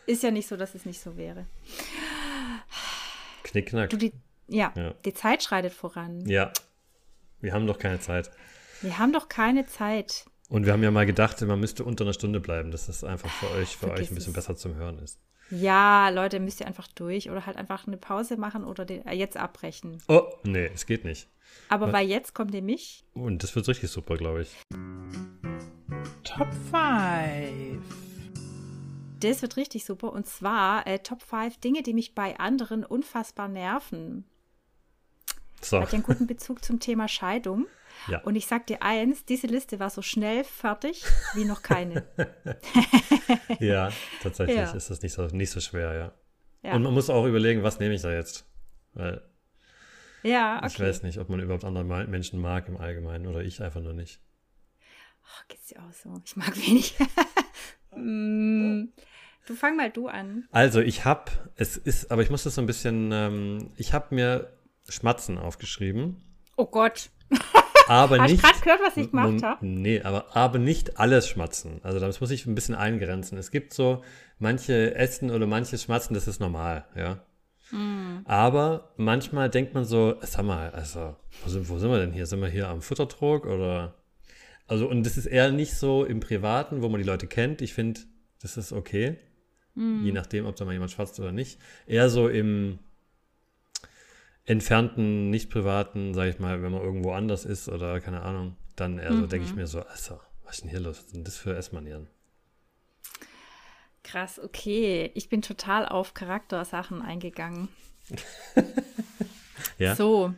Ist 0.07 0.23
ja 0.25 0.31
nicht 0.33 0.49
so, 0.49 0.57
dass 0.57 0.75
es 0.75 0.85
nicht 0.85 1.01
so 1.01 1.17
wäre. 1.17 1.47
Knickknack. 3.45 3.91
Du, 3.91 3.97
die, 3.97 4.13
ja, 4.49 4.73
Ja. 4.75 4.95
die 5.05 5.15
Zeit 5.15 5.43
schreitet 5.43 5.73
voran. 5.73 6.27
Ja. 6.29 6.53
Wir 7.41 7.53
haben 7.53 7.67
doch 7.67 7.79
keine 7.79 8.01
Zeit. 8.01 8.31
Wir 8.81 8.99
haben 8.99 9.13
doch 9.13 9.29
keine 9.29 9.67
Zeit. 9.67 10.25
Und 10.49 10.67
wir 10.67 10.73
haben 10.73 10.83
ja 10.83 10.91
mal 10.91 11.07
gedacht, 11.07 11.41
man 11.43 11.61
müsste 11.61 11.85
unter 11.85 12.05
einer 12.05 12.13
Stunde 12.13 12.41
bleiben, 12.41 12.71
dass 12.71 12.87
das 12.87 13.05
einfach 13.05 13.31
für 13.31 13.51
euch, 13.53 13.77
für 13.77 13.87
Vergiss 13.87 14.07
euch 14.07 14.11
ein 14.11 14.15
bisschen 14.17 14.31
es. 14.33 14.35
besser 14.37 14.57
zum 14.57 14.75
Hören 14.75 14.99
ist. 14.99 15.19
Ja, 15.53 16.09
Leute, 16.09 16.41
müsst 16.41 16.61
ihr 16.61 16.67
einfach 16.67 16.89
durch 16.89 17.29
oder 17.29 17.45
halt 17.45 17.59
einfach 17.59 17.87
eine 17.87 17.99
Pause 17.99 18.39
machen 18.39 18.65
oder 18.65 18.87
den, 18.87 19.07
äh, 19.07 19.13
jetzt 19.13 19.37
abbrechen. 19.37 19.99
Oh, 20.09 20.23
nee, 20.45 20.71
es 20.73 20.87
geht 20.87 21.05
nicht. 21.05 21.29
Aber 21.69 21.93
weil 21.93 22.09
jetzt 22.09 22.35
kommt 22.35 22.53
nämlich 22.53 23.05
Und 23.13 23.43
das 23.43 23.55
wird 23.55 23.69
richtig 23.69 23.91
super, 23.91 24.17
glaube 24.17 24.43
ich. 24.43 24.57
Top 26.25 26.49
5. 26.71 27.85
Das 29.21 29.43
wird 29.43 29.59
richtig 29.59 29.85
super. 29.85 30.15
Und 30.15 30.27
zwar 30.27 30.87
äh, 30.87 31.01
Top 31.01 31.21
5 31.21 31.59
Dinge, 31.59 31.83
die 31.83 31.93
mich 31.93 32.15
bei 32.15 32.39
anderen 32.39 32.83
unfassbar 32.83 33.49
nerven. 33.49 34.25
So. 35.61 35.83
Hat 35.83 35.93
ja 35.93 35.97
einen 35.97 36.03
guten 36.03 36.27
Bezug 36.29 36.65
zum 36.65 36.81
Thema 36.81 37.09
Scheidung. 37.09 37.67
Ja. 38.09 38.21
Und 38.23 38.35
ich 38.37 38.47
sag 38.47 38.67
dir 38.67 38.83
eins, 38.83 39.25
diese 39.25 39.47
Liste 39.47 39.79
war 39.81 39.91
so 39.91 40.03
schnell 40.03 40.45
fertig 40.45 41.05
wie 41.35 41.45
noch 41.45 41.63
keine. 41.63 42.05
Ja, 43.61 43.91
tatsächlich 44.23 44.57
Ja. 44.57 44.73
ist 44.73 44.91
das 44.91 45.03
nicht 45.03 45.13
so, 45.13 45.27
nicht 45.27 45.51
so 45.51 45.61
schwer, 45.61 45.95
ja. 45.95 46.13
Ja, 46.63 46.75
Und 46.77 46.83
man 46.83 46.93
muss 46.95 47.11
auch 47.11 47.25
überlegen, 47.27 47.63
was 47.63 47.79
nehme 47.79 47.95
ich 47.95 48.03
da 48.03 48.13
jetzt? 48.13 48.47
Weil 48.95 49.23
ja 50.23 50.63
ich 50.67 50.75
okay. 50.75 50.85
weiß 50.85 51.03
nicht, 51.03 51.19
ob 51.19 51.29
man 51.29 51.41
überhaupt 51.41 51.65
andere 51.65 51.85
Menschen 52.07 52.41
mag 52.41 52.69
im 52.69 52.77
Allgemeinen 52.77 53.27
oder 53.27 53.43
ich 53.43 53.63
einfach 53.63 53.81
nur 53.81 53.93
nicht. 53.95 54.21
Oh, 55.25 55.43
geht's 55.49 55.69
dir 55.69 55.81
auch 55.83 55.93
so? 55.93 56.21
Ich 56.25 56.37
mag 56.37 56.57
wenig. 56.57 56.95
Mm, 57.95 58.89
du 59.47 59.55
fang 59.55 59.77
mal 59.77 59.91
du 59.91 60.09
an. 60.09 60.49
Also 60.51 60.81
ich 60.81 61.05
habe, 61.05 61.31
es 61.57 61.77
ist, 61.77 62.11
aber 62.11 62.23
ich 62.23 62.31
muss 62.31 62.45
das 62.45 62.55
so 62.55 62.63
ein 62.63 62.67
bisschen, 62.67 63.13
ähm, 63.13 63.71
ich 63.77 63.93
habe 63.93 64.15
mir 64.15 64.51
Schmatzen 64.89 65.37
aufgeschrieben, 65.37 66.17
Oh 66.57 66.65
Gott. 66.65 67.11
aber 67.89 68.19
Hast 68.19 68.31
nicht. 68.31 68.43
gerade 68.43 68.61
gehört, 68.61 68.81
was 68.85 68.97
ich 68.97 69.11
gemacht 69.11 69.43
habe? 69.43 69.67
Nee, 69.67 70.01
aber, 70.03 70.37
aber 70.37 70.59
nicht 70.59 70.99
alles 70.99 71.29
Schmatzen. 71.29 71.81
Also 71.83 71.99
das 71.99 72.21
muss 72.21 72.31
ich 72.31 72.47
ein 72.47 72.55
bisschen 72.55 72.75
eingrenzen. 72.75 73.39
Es 73.39 73.51
gibt 73.51 73.73
so 73.75 74.03
manche 74.39 74.95
Essen 74.95 75.31
oder 75.31 75.47
manches 75.47 75.83
Schmatzen, 75.83 76.15
das 76.15 76.29
ist 76.29 76.41
normal, 76.41 76.85
ja. 76.97 77.25
Mm. 77.73 78.21
Aber 78.25 78.93
manchmal 78.97 79.49
denkt 79.49 79.75
man 79.75 79.85
so, 79.85 80.17
sag 80.21 80.45
mal, 80.45 80.71
also, 80.71 81.17
wo 81.43 81.51
sind, 81.51 81.69
wo 81.69 81.79
sind 81.79 81.91
wir 81.91 81.99
denn 81.99 82.13
hier? 82.13 82.27
Sind 82.27 82.41
wir 82.41 82.49
hier 82.49 82.69
am 82.69 82.83
Futtertrog 82.83 83.47
oder? 83.47 83.95
Also, 84.67 84.89
und 84.89 85.05
das 85.05 85.17
ist 85.17 85.27
eher 85.27 85.51
nicht 85.51 85.75
so 85.75 86.05
im 86.05 86.21
Privaten, 86.21 86.83
wo 86.83 86.89
man 86.89 87.01
die 87.01 87.07
Leute 87.07 87.27
kennt. 87.27 87.63
Ich 87.63 87.75
finde, 87.75 88.01
das 88.41 88.57
ist 88.57 88.73
okay. 88.73 89.17
Mm. 89.75 90.05
Je 90.05 90.13
nachdem, 90.13 90.47
ob 90.47 90.57
da 90.57 90.65
mal 90.65 90.73
jemand 90.73 90.91
schwatzt 90.91 91.19
oder 91.19 91.33
nicht. 91.33 91.59
Eher 91.87 92.11
so 92.11 92.29
im 92.29 92.79
entfernten, 94.45 95.31
nicht 95.31 95.51
privaten, 95.51 96.15
sag 96.15 96.29
ich 96.29 96.39
mal, 96.39 96.63
wenn 96.63 96.73
man 96.73 96.83
irgendwo 96.83 97.13
anders 97.13 97.45
ist 97.45 97.69
oder 97.69 98.01
keine 98.01 98.23
Ahnung, 98.23 98.57
dann 98.77 98.99
eher 98.99 99.13
so 99.13 99.27
denke 99.27 99.47
ich 99.47 99.55
mir 99.55 99.67
so, 99.67 99.81
also, 99.81 100.21
was 100.45 100.57
ist 100.57 100.63
denn 100.63 100.71
hier 100.71 100.81
los? 100.81 100.99
Was 100.99 101.11
sind 101.11 101.27
das 101.27 101.37
für 101.37 101.57
Essmanieren? 101.57 102.09
Krass, 104.03 104.41
okay. 104.41 105.13
Ich 105.15 105.29
bin 105.29 105.43
total 105.43 105.87
auf 105.87 106.15
Charaktersachen 106.15 107.03
eingegangen. 107.03 107.69
Ja? 109.79 109.97
So. 109.97 110.35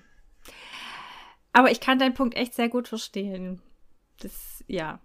Aber 1.53 1.71
ich 1.71 1.81
kann 1.81 1.99
deinen 1.99 2.15
Punkt 2.15 2.37
echt 2.37 2.55
sehr 2.55 2.69
gut 2.69 2.89
verstehen. 2.89 3.61
Das, 4.21 4.65
ja. 4.67 5.01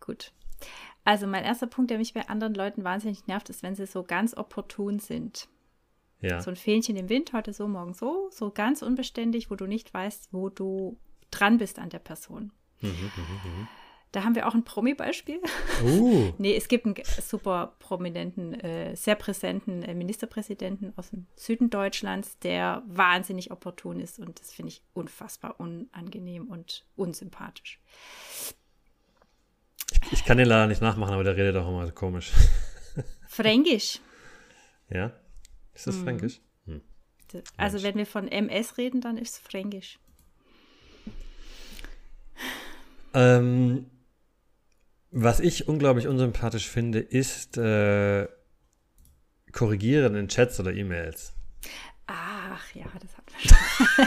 Gut. 0.00 0.32
Also 1.04 1.26
mein 1.26 1.44
erster 1.44 1.66
Punkt, 1.66 1.90
der 1.90 1.98
mich 1.98 2.14
bei 2.14 2.28
anderen 2.28 2.54
Leuten 2.54 2.84
wahnsinnig 2.84 3.26
nervt, 3.26 3.50
ist, 3.50 3.62
wenn 3.62 3.74
sie 3.74 3.86
so 3.86 4.02
ganz 4.02 4.36
opportun 4.36 4.98
sind. 4.98 5.48
Ja. 6.24 6.40
So 6.40 6.50
ein 6.50 6.56
Fähnchen 6.56 6.96
im 6.96 7.10
Wind, 7.10 7.34
heute 7.34 7.52
so, 7.52 7.68
morgen 7.68 7.92
so, 7.92 8.30
so 8.32 8.50
ganz 8.50 8.80
unbeständig, 8.80 9.50
wo 9.50 9.56
du 9.56 9.66
nicht 9.66 9.92
weißt, 9.92 10.28
wo 10.32 10.48
du 10.48 10.98
dran 11.30 11.58
bist 11.58 11.78
an 11.78 11.90
der 11.90 11.98
Person. 11.98 12.50
Mhm, 12.80 12.88
mhm, 12.88 13.68
Da 14.12 14.24
haben 14.24 14.34
wir 14.34 14.48
auch 14.48 14.54
ein 14.54 14.64
Promi-Beispiel. 14.64 15.40
Uh, 15.84 16.32
Nee, 16.38 16.56
es 16.56 16.68
gibt 16.68 16.86
einen 16.86 16.94
super 17.20 17.74
prominenten, 17.78 18.54
äh, 18.54 18.96
sehr 18.96 19.16
präsenten 19.16 19.82
äh, 19.82 19.94
Ministerpräsidenten 19.94 20.94
aus 20.96 21.10
dem 21.10 21.26
Süden 21.36 21.68
Deutschlands, 21.68 22.38
der 22.38 22.82
wahnsinnig 22.86 23.50
opportun 23.50 24.00
ist 24.00 24.18
und 24.18 24.40
das 24.40 24.50
finde 24.50 24.70
ich 24.70 24.82
unfassbar 24.94 25.60
unangenehm 25.60 26.48
und 26.48 26.86
unsympathisch. 26.96 27.80
ich 30.10 30.24
kann 30.24 30.38
den 30.38 30.46
leider 30.46 30.68
nicht 30.68 30.80
nachmachen, 30.80 31.12
aber 31.12 31.24
der 31.24 31.36
redet 31.36 31.56
auch 31.56 31.68
immer 31.68 31.90
komisch. 31.90 32.32
Fränkisch. 33.28 34.00
Ja? 34.88 35.12
Ist 35.74 35.86
das 35.86 35.96
fränkisch? 35.96 36.40
Hm. 36.66 36.80
Also 37.56 37.82
wenn 37.82 37.96
wir 37.96 38.06
von 38.06 38.28
MS 38.28 38.78
reden, 38.78 39.00
dann 39.00 39.16
ist 39.16 39.34
es 39.34 39.38
Fränkisch. 39.38 39.98
Ähm, 43.12 43.86
was 45.10 45.40
ich 45.40 45.68
unglaublich 45.68 46.08
unsympathisch 46.08 46.68
finde, 46.68 46.98
ist 46.98 47.56
äh, 47.56 48.26
Korrigieren 49.52 50.16
in 50.16 50.28
Chats 50.28 50.58
oder 50.58 50.72
E-Mails. 50.72 51.32
Ach 52.06 52.74
ja, 52.74 52.86
das 53.00 53.16
hat 53.16 53.24
man 53.30 53.40
schon. 53.40 54.06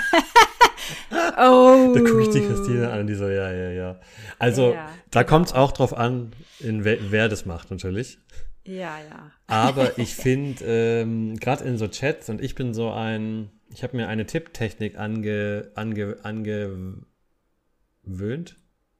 oh. 1.37 1.93
Da 1.93 2.01
gucke 2.01 2.21
ich 2.21 2.29
die 2.29 2.45
Christine 2.45 2.91
an, 2.91 3.07
die 3.07 3.15
so, 3.15 3.27
ja, 3.27 3.51
ja, 3.51 3.69
ja. 3.69 3.99
Also, 4.37 4.73
Ja, 4.73 4.89
da 5.09 5.23
kommt 5.23 5.47
es 5.47 5.53
auch 5.53 5.71
drauf 5.71 5.97
an, 5.97 6.33
in 6.59 6.83
we 6.83 6.99
wer 7.09 7.29
das 7.29 7.45
macht, 7.45 7.71
natürlich. 7.71 8.19
Ja, 8.67 8.99
ja. 8.99 9.31
Aber 9.47 9.97
ich 9.97 10.13
finde, 10.15 10.63
ähm, 10.65 11.37
gerade 11.39 11.63
in 11.63 11.77
so 11.77 11.87
Chats, 11.87 12.29
und 12.29 12.41
ich 12.41 12.53
bin 12.53 12.73
so 12.73 12.91
ein, 12.91 13.49
ich 13.69 13.81
habe 13.83 13.97
mir 13.97 14.07
eine 14.07 14.25
Tipptechnik 14.25 14.97
ange, 14.99 15.71
ange, 15.75 16.17
angewöhnt, 16.23 17.05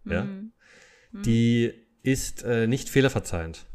ja, 0.06 0.24
Mhm. 0.24 0.52
die 1.26 1.74
ist 2.04 2.44
äh, 2.44 2.68
nicht 2.68 2.90
fehlerverzeihend. 2.90 3.66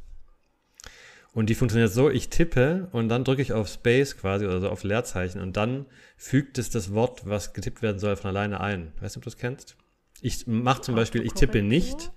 Und 1.35 1.49
die 1.49 1.55
funktioniert 1.55 1.91
so, 1.91 2.11
ich 2.11 2.29
tippe 2.29 2.89
und 2.93 3.09
dann 3.09 3.25
drücke 3.25 3.41
ich 3.41 3.53
auf 3.55 3.69
Space 3.69 4.19
quasi 4.19 4.45
oder 4.47 4.61
so 4.61 4.69
auf 4.69 4.83
Leerzeichen 4.85 5.41
und 5.41 5.57
dann 5.57 5.87
fügt 6.19 6.59
es 6.59 6.69
das 6.69 6.93
Wort, 6.93 7.27
was 7.27 7.55
getippt 7.55 7.81
werden 7.81 7.99
soll, 7.99 8.17
von 8.17 8.29
alleine 8.29 8.61
ein. 8.61 8.93
Weißt 9.01 9.17
du, 9.17 9.19
ob 9.19 9.25
du 9.25 9.31
das 9.31 9.39
kennst? 9.39 9.77
Ich 10.21 10.47
mache 10.47 10.83
zum 10.83 10.95
Beispiel, 10.95 11.23
ich 11.25 11.33
tippe 11.33 11.63
nicht 11.63 12.13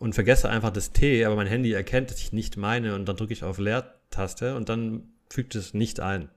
und 0.00 0.14
vergesse 0.14 0.48
einfach 0.48 0.70
das 0.70 0.92
T, 0.92 1.24
aber 1.26 1.36
mein 1.36 1.46
Handy 1.46 1.72
erkennt, 1.72 2.10
dass 2.10 2.18
ich 2.18 2.32
nicht 2.32 2.56
meine 2.56 2.94
und 2.94 3.06
dann 3.06 3.16
drücke 3.16 3.34
ich 3.34 3.44
auf 3.44 3.58
Leertaste 3.58 4.56
und 4.56 4.68
dann 4.70 5.12
fügt 5.28 5.54
es 5.54 5.74
nicht 5.74 6.00
ein. 6.00 6.30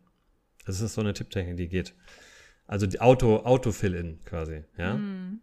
Das 0.65 0.81
ist 0.81 0.93
so 0.93 1.01
eine 1.01 1.13
Tipptechnik, 1.13 1.57
die 1.57 1.69
geht. 1.69 1.95
Also 2.67 2.87
die 2.87 2.99
Auto, 2.99 3.37
Auto-Fill-In 3.37 4.19
quasi, 4.25 4.63
ja. 4.77 4.95
Mhm. 4.95 5.39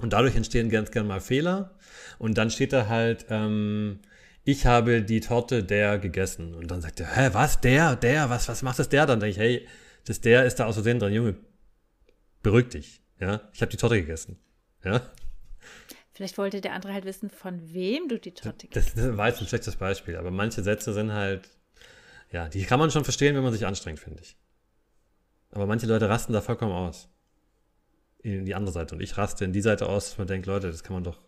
Und 0.00 0.12
dadurch 0.12 0.34
entstehen 0.34 0.70
ganz 0.70 0.90
gerne 0.90 1.08
mal 1.08 1.20
Fehler. 1.20 1.78
Und 2.18 2.36
dann 2.36 2.50
steht 2.50 2.72
da 2.72 2.88
halt, 2.88 3.26
ähm, 3.28 4.00
ich 4.42 4.66
habe 4.66 5.02
die 5.02 5.20
Torte 5.20 5.62
der 5.62 5.98
gegessen. 5.98 6.54
Und 6.54 6.68
dann 6.70 6.80
sagt 6.80 6.98
er, 6.98 7.14
hä, 7.14 7.30
was, 7.32 7.60
der, 7.60 7.94
der, 7.94 8.28
was, 8.28 8.48
was 8.48 8.62
macht 8.62 8.78
das 8.80 8.88
der? 8.88 9.06
Dann 9.06 9.20
denke 9.20 9.32
ich, 9.32 9.38
hey, 9.38 9.68
das 10.04 10.20
der 10.20 10.46
ist 10.46 10.56
da 10.56 10.64
aus 10.66 10.74
Versehen 10.74 10.98
drin. 10.98 11.12
Junge, 11.12 11.36
beruhig 12.42 12.70
dich. 12.70 13.02
Ja, 13.20 13.42
ich 13.52 13.60
habe 13.60 13.70
die 13.70 13.76
Torte 13.76 14.00
gegessen. 14.00 14.38
Ja, 14.84 15.02
Vielleicht 16.12 16.36
wollte 16.36 16.60
der 16.60 16.74
andere 16.74 16.92
halt 16.92 17.04
wissen, 17.04 17.30
von 17.30 17.72
wem 17.72 18.08
du 18.08 18.18
die 18.18 18.32
Torte 18.32 18.68
das, 18.70 18.94
das 18.94 19.16
war 19.16 19.28
jetzt 19.28 19.40
ein 19.40 19.46
schlechtes 19.46 19.76
Beispiel. 19.76 20.16
Aber 20.16 20.30
manche 20.30 20.62
Sätze 20.62 20.92
sind 20.92 21.12
halt, 21.12 21.48
ja, 22.30 22.48
die 22.48 22.64
kann 22.64 22.78
man 22.78 22.90
schon 22.90 23.04
verstehen, 23.04 23.34
wenn 23.34 23.42
man 23.42 23.52
sich 23.52 23.66
anstrengt, 23.66 23.98
finde 23.98 24.20
ich. 24.22 24.36
Aber 25.52 25.66
manche 25.66 25.86
Leute 25.86 26.08
rasten 26.08 26.32
da 26.32 26.40
vollkommen 26.40 26.72
aus. 26.72 27.08
In 28.22 28.44
die 28.44 28.54
andere 28.54 28.72
Seite. 28.72 28.94
Und 28.94 29.00
ich 29.00 29.16
raste 29.16 29.44
in 29.44 29.52
die 29.52 29.62
Seite 29.62 29.88
aus, 29.88 30.10
dass 30.10 30.18
man 30.18 30.26
denkt, 30.26 30.46
Leute, 30.46 30.70
das 30.70 30.84
kann 30.84 30.94
man 30.94 31.04
doch. 31.04 31.20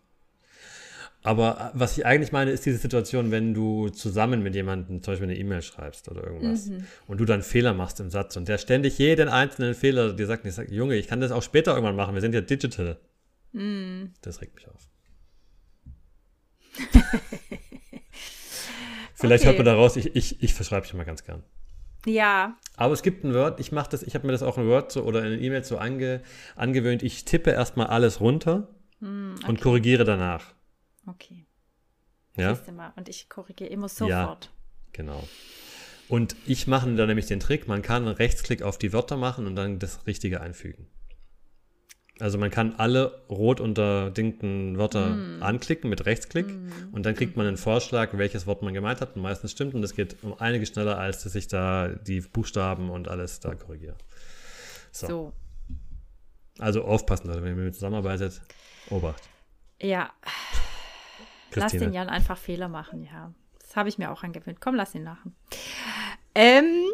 Aber 1.25 1.71
äh, 1.73 1.79
was 1.79 1.97
ich 1.97 2.05
eigentlich 2.05 2.31
meine, 2.31 2.51
ist 2.51 2.65
diese 2.65 2.77
Situation, 2.77 3.31
wenn 3.31 3.53
du 3.55 3.89
zusammen 3.89 4.43
mit 4.43 4.53
jemandem 4.53 5.01
zum 5.01 5.13
Beispiel 5.13 5.29
eine 5.29 5.37
E-Mail 5.37 5.63
schreibst 5.63 6.07
oder 6.09 6.23
irgendwas 6.23 6.69
und 7.07 7.17
du 7.19 7.25
dann 7.25 7.41
Fehler 7.41 7.73
machst 7.73 7.99
im 7.99 8.11
Satz 8.11 8.37
und 8.37 8.47
der 8.47 8.59
ständig 8.59 8.99
jeden 8.99 9.27
einzelnen 9.27 9.73
Fehler 9.73 10.13
dir 10.13 10.27
sagt, 10.27 10.45
ich 10.45 10.53
sage, 10.53 10.73
Junge, 10.73 10.95
ich 10.95 11.07
kann 11.07 11.19
das 11.19 11.31
auch 11.31 11.41
später 11.41 11.71
irgendwann 11.71 11.95
machen, 11.95 12.13
wir 12.13 12.21
sind 12.21 12.35
ja 12.35 12.41
digital. 12.41 12.99
Das 14.21 14.41
regt 14.41 14.55
mich 14.55 14.67
auf. 14.67 14.89
Vielleicht 19.13 19.43
Okay. 19.43 19.47
hört 19.47 19.57
man 19.57 19.65
daraus, 19.65 19.95
ich, 19.95 20.15
ich, 20.15 20.43
ich 20.43 20.53
verschreibe 20.53 20.81
mich 20.85 20.93
immer 20.93 21.05
ganz 21.05 21.23
gern. 21.23 21.43
Ja, 22.05 22.57
Aber 22.75 22.93
es 22.93 23.01
gibt 23.01 23.23
ein 23.23 23.33
Word, 23.33 23.59
ich 23.59 23.71
mache 23.71 23.89
das, 23.89 24.03
ich 24.03 24.13
habe 24.13 24.27
mir 24.27 24.33
das 24.33 24.43
auch 24.43 24.57
in 24.59 24.67
Word 24.67 24.91
so 24.91 25.03
oder 25.03 25.25
in 25.25 25.41
E-Mail 25.41 25.63
so 25.63 25.77
ange, 25.79 26.21
angewöhnt, 26.55 27.01
ich 27.01 27.25
tippe 27.25 27.49
erstmal 27.51 27.87
alles 27.87 28.19
runter 28.19 28.67
und 28.99 29.59
korrigiere 29.61 30.03
danach. 30.03 30.53
okay. 31.07 31.47
Ja, 32.37 32.59
mal. 32.73 32.91
Und 32.97 33.07
ich 33.07 33.29
korrigiere 33.29 33.69
immer 33.69 33.87
sofort. 33.87 34.51
genau. 34.91 35.25
Und 36.09 36.35
ich 36.45 36.67
mache 36.67 36.93
dann 36.93 37.07
nämlich 37.07 37.25
den 37.27 37.39
Trick, 37.39 37.67
man 37.67 37.81
kann 37.81 38.05
einen 38.05 38.15
Rechtsklick 38.15 38.61
auf 38.61 38.77
die 38.77 38.91
Wörter 38.93 39.15
machen 39.17 39.47
und 39.47 39.55
dann 39.55 39.79
das 39.79 40.05
Richtige 40.05 40.41
einfügen. 40.41 40.87
Also 42.19 42.37
man 42.37 42.49
kann 42.49 42.75
alle 42.77 43.23
rot 43.29 43.59
unterdingten 43.59 44.77
Wörter 44.77 45.17
anklicken 45.41 45.89
mit 45.89 46.05
Rechtsklick 46.05 46.47
und 46.93 47.05
dann 47.05 47.13
kriegt 47.13 47.35
man 47.35 47.45
einen 47.45 47.57
Vorschlag, 47.57 48.09
welches 48.13 48.47
Wort 48.47 48.61
man 48.61 48.73
gemeint 48.73 49.01
hat 49.01 49.17
und 49.17 49.21
meistens 49.21 49.51
stimmt 49.51 49.73
und 49.73 49.81
das 49.81 49.95
geht 49.95 50.23
um 50.23 50.33
einiges 50.39 50.69
schneller, 50.69 50.97
als 50.97 51.23
dass 51.23 51.35
ich 51.35 51.47
da 51.47 51.89
die 51.89 52.21
Buchstaben 52.21 52.89
und 52.89 53.09
alles 53.09 53.41
da 53.41 53.53
korrigiere. 53.53 53.95
So. 54.91 55.07
So. 55.07 55.33
Also 56.59 56.85
aufpassen, 56.85 57.27
Leute, 57.27 57.41
wenn 57.41 57.49
ihr 57.49 57.55
mit 57.55 57.65
mir 57.65 57.71
zusammenarbeitet. 57.73 58.41
Obacht. 58.89 59.23
Ja, 59.81 60.13
lass 61.53 61.73
den 61.73 61.91
Jan 61.91 62.07
einfach 62.07 62.37
Fehler 62.37 62.69
machen, 62.69 63.03
ja. 63.03 63.33
Das 63.59 63.75
habe 63.75 63.89
ich 63.89 63.97
mir 63.97 64.09
auch 64.09 64.23
angewöhnt. 64.23 64.61
Komm, 64.61 64.75
lass 64.75 64.95
ihn 64.95 65.03
machen. 65.03 65.35
Ähm, 66.33 66.85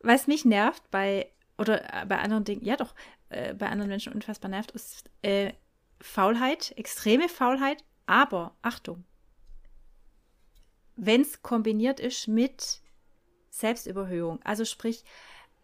was 0.00 0.26
mich 0.26 0.44
nervt 0.46 0.82
bei, 0.90 1.28
oder 1.58 1.82
äh, 2.02 2.06
bei 2.06 2.18
anderen 2.18 2.44
Dingen, 2.44 2.64
ja 2.64 2.76
doch, 2.76 2.94
äh, 3.32 3.54
bei 3.54 3.68
anderen 3.68 3.88
Menschen 3.88 4.12
unfassbar 4.12 4.50
nervt, 4.50 4.70
ist 4.72 5.10
äh, 5.22 5.52
Faulheit, 6.00 6.72
extreme 6.76 7.28
Faulheit, 7.28 7.84
aber 8.06 8.56
Achtung, 8.62 9.04
wenn 10.96 11.22
es 11.22 11.42
kombiniert 11.42 12.00
ist 12.00 12.28
mit 12.28 12.80
Selbstüberhöhung, 13.50 14.40
also 14.42 14.64
sprich, 14.64 15.04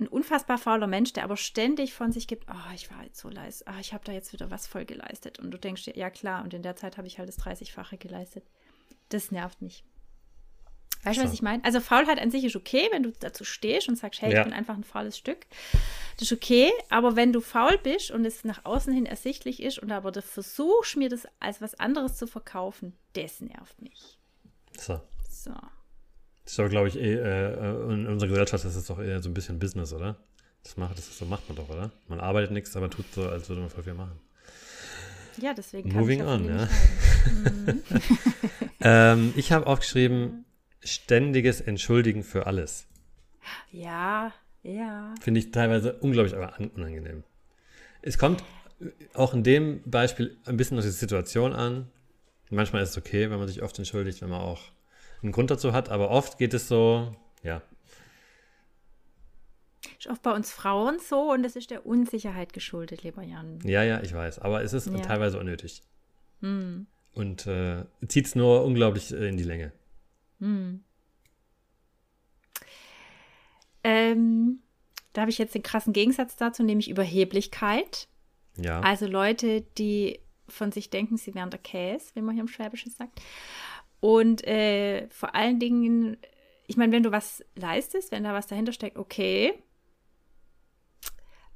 ein 0.01 0.07
unfassbar 0.07 0.59
fauler 0.59 0.87
Mensch, 0.87 1.13
der 1.13 1.25
aber 1.25 1.37
ständig 1.37 1.93
von 1.93 2.13
sich 2.13 2.29
gibt, 2.29 2.47
oh, 2.49 2.73
ich 2.75 2.91
war 2.91 3.03
jetzt 3.03 3.19
so 3.19 3.29
leist, 3.29 3.67
ah, 3.67 3.81
ich 3.81 3.93
habe 3.93 4.05
da 4.05 4.13
jetzt 4.13 4.33
wieder 4.33 4.51
was 4.51 4.67
voll 4.67 4.85
geleistet. 4.85 5.41
Und 5.41 5.51
du 5.51 5.59
denkst 5.59 5.85
dir, 5.85 5.97
ja 5.97 6.09
klar, 6.09 6.45
und 6.45 6.55
in 6.55 6.63
der 6.63 6.77
Zeit 6.77 6.97
habe 6.99 7.09
ich 7.09 7.19
halt 7.19 7.29
das 7.29 7.39
30-fache 7.41 7.99
geleistet. 7.99 8.45
Das 9.09 9.33
nervt 9.33 9.61
mich. 9.61 9.85
Weißt 11.05 11.19
du, 11.21 11.25
was 11.25 11.33
ich 11.33 11.43
meine? 11.43 11.65
Also 11.65 11.81
Faulheit 11.81 12.19
an 12.21 12.31
sich 12.31 12.45
ist 12.45 12.57
okay, 12.57 12.89
wenn 12.91 13.03
du 13.05 13.13
dazu 13.21 13.45
stehst 13.45 13.89
und 13.89 13.97
sagst, 13.97 14.21
hey, 14.21 14.33
Ja. 14.33 14.39
ich 14.41 14.45
bin 14.45 14.53
einfach 14.53 14.75
ein 14.77 14.85
faules 14.85 15.17
Stück. 15.17 15.47
Das 16.17 16.23
ist 16.23 16.33
okay, 16.33 16.71
aber 16.91 17.15
wenn 17.17 17.33
du 17.33 17.41
faul 17.41 17.79
bist 17.79 18.11
und 18.11 18.25
es 18.25 18.45
nach 18.45 18.65
außen 18.65 18.93
hin 18.93 19.07
ersichtlich 19.07 19.63
ist 19.63 19.79
und 19.79 19.93
aber 19.93 20.11
du 20.11 20.21
versuchst, 20.23 20.97
mir 20.97 21.09
das 21.09 21.27
als 21.39 21.61
was 21.63 21.75
anderes 21.77 22.17
zu 22.17 22.27
verkaufen, 22.27 22.95
das 23.13 23.41
nervt 23.41 23.81
mich. 23.81 24.19
So. 24.77 25.01
So. 25.31 25.53
Das 26.45 26.53
ist 26.55 26.59
aber, 26.61 26.69
glaube 26.71 26.89
ich, 26.89 26.97
eh, 26.97 27.15
äh, 27.15 27.93
in 27.93 28.07
unserer 28.09 28.29
Gesellschaft 28.31 28.65
ist 28.65 28.75
es 28.75 28.87
doch 28.87 28.99
eher 28.99 29.23
so 29.23 29.29
ein 29.29 29.35
bisschen 29.35 29.59
Business, 29.59 29.93
oder? 29.93 30.17
Das 30.65 30.77
macht, 30.77 30.99
das 30.99 31.17
so 31.17 31.25
macht 31.27 31.49
man 31.49 31.57
doch, 31.57 31.69
oder? 31.69 31.93
Man 32.09 32.19
arbeitet 32.21 32.51
nichts, 32.51 32.75
aber 32.77 32.91
tut 32.91 33.05
so, 33.15 33.29
als 33.29 33.49
würde 33.49 33.61
man 33.61 33.71
voll 33.71 33.85
viel 33.85 33.95
machen. 33.95 34.19
Ja, 35.41 35.55
deswegen 35.55 35.91
kann 35.91 36.01
Moving 36.01 36.23
on, 36.23 36.45
ja. 36.47 36.69
leiden. 37.67 37.83
Ähm, 38.81 39.33
ich 39.37 39.51
habe 39.51 39.67
aufgeschrieben, 39.67 40.45
ständiges 40.83 41.61
Entschuldigen 41.61 42.23
für 42.23 42.47
alles. 42.47 42.87
Ja, 43.71 44.33
ja. 44.63 45.15
Finde 45.21 45.41
ich 45.41 45.51
teilweise 45.51 45.95
unglaublich 45.95 46.35
aber 46.35 46.55
an- 46.57 46.69
unangenehm. 46.71 47.25
Es 48.03 48.19
kommt 48.19 48.43
auch 49.15 49.35
in 49.35 49.43
dem 49.43 49.83
Beispiel 49.85 50.37
ein 50.47 50.57
bisschen 50.57 50.79
auf 50.79 50.85
die 50.85 50.91
Situation 50.91 51.53
an. 51.53 51.89
Manchmal 52.51 52.83
ist 52.83 52.91
es 52.91 52.99
okay, 52.99 53.31
wenn 53.31 53.39
man 53.39 53.49
sich 53.49 53.63
oft 53.63 53.77
entschuldigt, 53.79 54.23
wenn 54.23 54.31
man 54.31 54.41
auch 54.41 54.63
einen 55.23 55.33
Grund 55.33 55.51
dazu 55.51 55.73
hat, 55.73 55.89
aber 55.89 56.11
oft 56.11 56.39
geht 56.39 56.55
es 56.55 56.69
so, 56.69 57.15
ja, 57.43 57.61
Ist 59.99 60.07
oft 60.09 60.23
bei 60.23 60.33
uns 60.33 60.51
Frauen 60.53 60.99
so 61.01 61.33
und 61.33 61.43
das 61.43 61.57
ist 61.57 61.71
der 61.71 61.87
Unsicherheit 61.87 62.53
geschuldet, 62.53 63.03
lieber 63.03 63.23
Jan. 63.23 63.59
ja, 63.65 63.83
ja, 63.83 64.01
ich 64.01 64.13
weiß, 64.15 64.39
aber 64.41 64.63
es 64.63 64.73
ist 64.73 64.87
Ja. 64.87 64.99
teilweise 65.01 65.39
unnötig. 65.39 65.83
Hm. 66.41 66.87
Und 67.15 67.47
äh, 67.49 67.85
zieht 68.07 68.27
es 68.27 68.35
nur 68.37 68.65
unglaublich 68.65 69.13
äh, 69.13 69.29
in 69.29 69.37
die 69.37 69.43
Länge. 69.45 69.73
Hm. 70.41 70.85
Ähm, 73.85 74.61
da 75.13 75.23
habe 75.23 75.31
ich 75.31 75.39
jetzt 75.39 75.55
den 75.55 75.63
krassen 75.63 75.93
Gegensatz 75.93 76.37
dazu, 76.37 76.63
nämlich 76.63 76.91
Überheblichkeit. 76.91 78.09
Ja, 78.57 78.81
Also 78.81 79.07
Leute, 79.07 79.63
die 79.63 80.21
von 80.49 80.73
sich 80.73 80.91
denken, 80.91 81.17
sie 81.17 81.35
wären 81.35 81.51
der 81.51 81.61
Käse, 81.61 82.11
wie 82.15 82.23
man 82.23 82.35
hier 82.35 82.43
im 82.43 82.49
Schwäbischen 82.49 82.91
sagt. 82.91 83.21
Und 84.01 84.47
äh, 84.47 85.09
vor 85.11 85.35
allen 85.35 85.59
Dingen, 85.59 86.17
ich 86.67 86.77
meine, 86.77 86.93
wenn 86.93 87.03
du 87.03 87.13
was 87.13 87.45
leistest, 87.55 88.13
wenn 88.13 88.25
da 88.25 88.33
was 88.33 88.47
dahinter 88.47 88.73
steckt, 88.73 88.97
okay. 88.97 89.55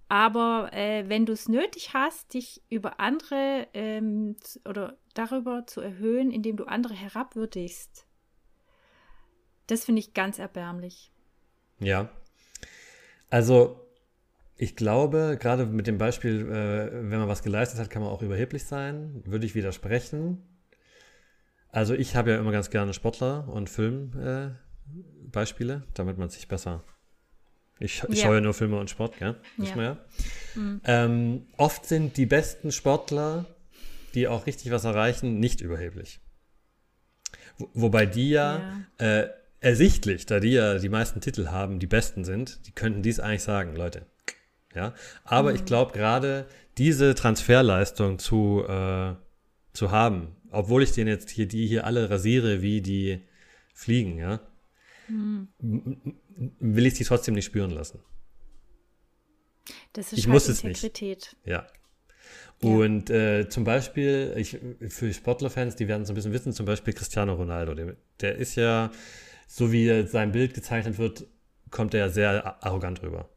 Aber 0.09 0.71
äh, 0.73 1.09
wenn 1.09 1.25
du 1.25 1.33
es 1.33 1.49
nötig 1.49 1.95
hast, 1.95 2.35
dich 2.35 2.63
über 2.69 3.01
andere 3.01 3.67
ähm, 3.73 4.37
oder 4.69 4.99
darüber 5.15 5.67
zu 5.67 5.81
erhöhen, 5.81 6.31
indem 6.31 6.57
du 6.57 6.65
andere 6.65 6.95
herabwürdigst, 6.95 8.07
das 9.67 9.85
finde 9.85 10.01
ich 10.01 10.15
ganz 10.15 10.39
erbärmlich. 10.39 11.11
ja. 11.81 12.09
Also, 13.31 13.81
ich 14.59 14.77
glaube, 14.77 15.39
gerade 15.41 15.65
mit 15.65 15.87
dem 15.87 15.97
Beispiel, 15.97 16.43
äh, 16.43 16.93
wenn 17.11 17.19
man 17.19 17.29
was 17.29 17.43
geleistet 17.43 17.81
hat, 17.81 17.89
kann 17.89 18.03
man 18.03 18.11
auch 18.11 18.21
überheblich 18.21 18.65
sein. 18.65 19.23
Würde 19.25 19.47
ich 19.47 19.55
widersprechen. 19.55 20.43
Also, 21.69 21.95
ich 21.95 22.15
habe 22.15 22.33
ja 22.33 22.39
immer 22.39 22.53
ganz 22.53 22.69
gerne 22.69 22.93
Sportler 22.93 23.49
und 23.49 23.71
Filmbeispiele, 23.71 25.75
äh, 25.75 25.81
damit 25.95 26.19
man 26.19 26.29
sich 26.29 26.47
besser. 26.47 26.85
Ich, 27.79 28.03
ich 28.11 28.19
Ja. 28.19 28.25
schaue 28.27 28.35
ja 28.35 28.41
nur 28.43 28.53
Filme 28.53 28.79
und 28.79 28.91
Sport, 28.91 29.17
gell? 29.19 29.37
Wissen 29.57 29.79
Ja. 29.79 29.97
wir 30.55 30.81
ja. 30.85 30.85
Ähm, 30.85 31.47
oft 31.57 31.87
sind 31.87 32.19
die 32.19 32.27
besten 32.27 32.71
Sportler, 32.71 33.47
die 34.15 34.29
auch 34.29 34.47
richtig 34.47 34.71
was 34.71 34.85
erreichen, 34.85 35.41
nicht 35.41 35.63
überheblich. 35.63 36.21
Wo, 37.57 37.71
wobei 37.73 38.05
die 38.05 38.29
ja, 38.31 38.83
Äh, 38.99 39.29
ersichtlich, 39.63 40.27
da 40.27 40.41
die 40.41 40.51
ja 40.51 40.79
die 40.79 40.89
meisten 40.89 41.21
Titel 41.21 41.47
haben, 41.49 41.79
die 41.79 41.87
besten 41.87 42.25
sind, 42.25 42.67
die 42.67 42.73
könnten 42.73 43.03
dies 43.03 43.21
eigentlich 43.21 43.43
sagen, 43.43 43.75
Leute. 43.77 44.07
Ja, 44.75 44.95
aber 45.25 45.55
ich 45.55 45.65
glaube 45.65 45.93
gerade 45.93 46.47
diese 46.79 47.15
Transferleistung 47.15 48.19
zu, 48.19 48.65
äh, 48.67 49.15
zu 49.75 49.91
haben, 49.91 50.37
obwohl 50.51 50.83
ich 50.83 50.93
den 50.93 51.07
jetzt 51.07 51.31
hier, 51.31 51.47
die 51.47 51.67
hier 51.67 51.87
alle 51.87 52.09
rasiere, 52.11 52.63
wie 52.63 52.81
die 52.81 53.21
fliegen, 53.75 54.19
ja, 54.19 54.41
m- 55.09 55.49
m- 55.61 56.17
will 56.59 56.87
ich 56.87 56.95
die 56.95 57.05
trotzdem 57.05 57.35
nicht 57.35 57.45
spüren 57.45 57.71
lassen. 57.71 58.01
Das 59.93 60.13
ist 60.13 60.19
Ich 60.19 60.25
halt 60.25 60.33
muss 60.33 60.49
es 60.49 60.65
nicht. 60.65 60.83
Integrität. 60.83 61.37
Ja. 61.45 61.67
Und 62.61 63.11
äh, 63.11 63.49
zum 63.49 63.65
Beispiel, 63.65 64.35
ich, 64.37 64.59
für 64.89 65.13
Sportlerfans, 65.13 65.75
die 65.77 65.89
werden 65.89 66.07
so 66.07 66.13
ein 66.13 66.15
bisschen 66.15 66.33
wissen, 66.33 66.53
zum 66.53 66.65
Beispiel 66.65 66.95
Cristiano 66.95 67.35
Ronaldo, 67.35 67.75
der, 67.75 67.97
der 68.21 68.37
ist 68.37 68.55
ja, 68.55 68.91
so 69.47 69.73
wie 69.73 70.07
sein 70.07 70.33
Bild 70.33 70.55
gezeichnet 70.55 70.99
wird, 70.99 71.27
kommt 71.71 71.95
er 71.95 72.01
ja 72.01 72.09
sehr 72.09 72.63
arrogant 72.65 73.03
rüber. 73.03 73.29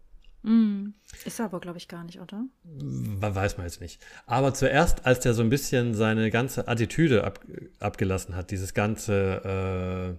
Mm. 0.44 0.90
Ist 1.26 1.40
er 1.40 1.46
aber, 1.46 1.60
glaube 1.60 1.78
ich, 1.80 1.88
gar 1.88 2.04
nicht, 2.04 2.20
oder? 2.20 2.46
We- 2.64 3.34
Weiß 3.36 3.58
man 3.58 3.66
jetzt 3.66 3.82
nicht. 3.82 4.00
Aber 4.28 4.54
zuerst, 4.54 5.06
als 5.06 5.20
der 5.22 5.34
so 5.34 5.42
ein 5.42 5.50
bisschen 5.50 5.94
seine 5.96 6.30
ganze 6.30 6.68
Attitüde 6.68 7.24
ab, 7.24 7.40
abgelassen 7.80 8.36
hat, 8.36 8.52
dieses 8.52 8.74
ganze, 8.76 10.18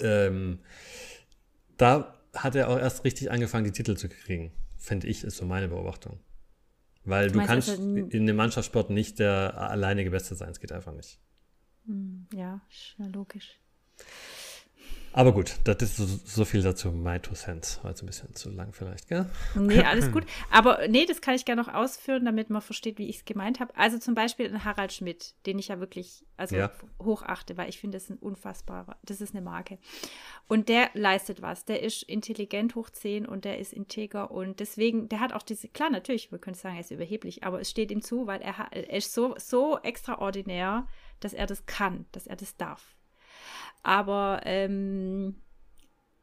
äh, 0.00 0.06
ähm, 0.26 0.60
da 1.76 2.14
hat 2.34 2.54
er 2.54 2.68
auch 2.68 2.78
erst 2.78 3.04
richtig 3.04 3.30
angefangen, 3.30 3.64
die 3.64 3.72
Titel 3.72 3.96
zu 3.96 4.08
kriegen. 4.08 4.52
Finde 4.76 5.06
ich, 5.08 5.24
ist 5.24 5.38
so 5.38 5.44
meine 5.46 5.68
Beobachtung. 5.68 6.20
Weil 7.04 7.30
du 7.30 7.38
meinst, 7.38 7.48
kannst 7.50 7.68
er- 7.70 7.76
in 7.78 8.26
dem 8.26 8.36
Mannschaftssport 8.36 8.90
nicht 8.90 9.18
der 9.18 9.56
alleinige 9.58 10.10
Beste 10.10 10.34
sein. 10.34 10.50
Es 10.50 10.60
geht 10.60 10.72
einfach 10.72 10.92
nicht. 10.92 11.18
Mm, 11.86 12.26
Ja, 12.34 12.60
ja 12.98 13.06
logisch. 13.06 13.58
Aber 15.16 15.32
gut, 15.32 15.56
das 15.64 15.78
ist 15.80 15.96
so, 15.96 16.04
so 16.04 16.44
viel 16.44 16.60
dazu. 16.60 16.92
My 16.92 17.18
two 17.18 17.32
cents. 17.32 17.80
Jetzt 17.84 18.02
ein 18.02 18.06
bisschen 18.06 18.34
zu 18.34 18.50
lang 18.50 18.74
vielleicht, 18.74 19.08
gell? 19.08 19.24
Nee, 19.54 19.82
alles 19.82 20.12
gut. 20.12 20.24
Aber 20.50 20.86
nee, 20.88 21.06
das 21.06 21.22
kann 21.22 21.34
ich 21.34 21.46
gerne 21.46 21.62
noch 21.62 21.72
ausführen, 21.72 22.26
damit 22.26 22.50
man 22.50 22.60
versteht, 22.60 22.98
wie 22.98 23.08
ich 23.08 23.16
es 23.16 23.24
gemeint 23.24 23.58
habe. 23.58 23.74
Also 23.78 23.96
zum 23.98 24.14
Beispiel 24.14 24.46
ein 24.46 24.62
Harald 24.66 24.92
Schmidt, 24.92 25.32
den 25.46 25.58
ich 25.58 25.68
ja 25.68 25.80
wirklich 25.80 26.26
also 26.36 26.56
Ja. 26.56 26.70
hochachte, 27.02 27.56
weil 27.56 27.70
ich 27.70 27.80
finde, 27.80 27.96
das 27.96 28.04
ist 28.04 28.10
ein 28.10 28.18
unfassbarer, 28.18 28.98
das 29.04 29.22
ist 29.22 29.34
eine 29.34 29.42
Marke. 29.42 29.78
Und 30.48 30.68
der 30.68 30.90
leistet 30.92 31.40
was. 31.40 31.64
Der 31.64 31.82
ist 31.82 32.02
intelligent 32.02 32.74
hoch 32.74 32.90
10 32.90 33.24
und 33.24 33.46
der 33.46 33.58
ist 33.58 33.72
integer 33.72 34.30
und 34.30 34.60
deswegen, 34.60 35.08
der 35.08 35.20
hat 35.20 35.32
auch 35.32 35.42
diese, 35.42 35.68
klar, 35.68 35.88
natürlich, 35.88 36.30
wir 36.30 36.38
können 36.38 36.56
sagen, 36.56 36.74
er 36.74 36.82
ist 36.82 36.90
überheblich, 36.90 37.42
aber 37.42 37.58
es 37.58 37.70
steht 37.70 37.90
ihm 37.90 38.02
zu, 38.02 38.26
weil 38.26 38.42
er, 38.42 38.70
er 38.70 38.90
ist 38.90 39.14
so, 39.14 39.34
so 39.38 39.78
extraordinär, 39.78 40.86
dass 41.20 41.32
er 41.32 41.46
das 41.46 41.64
kann, 41.64 42.04
dass 42.12 42.26
er 42.26 42.36
das 42.36 42.58
darf. 42.58 42.95
Aber 43.86 44.40
ähm, 44.42 45.36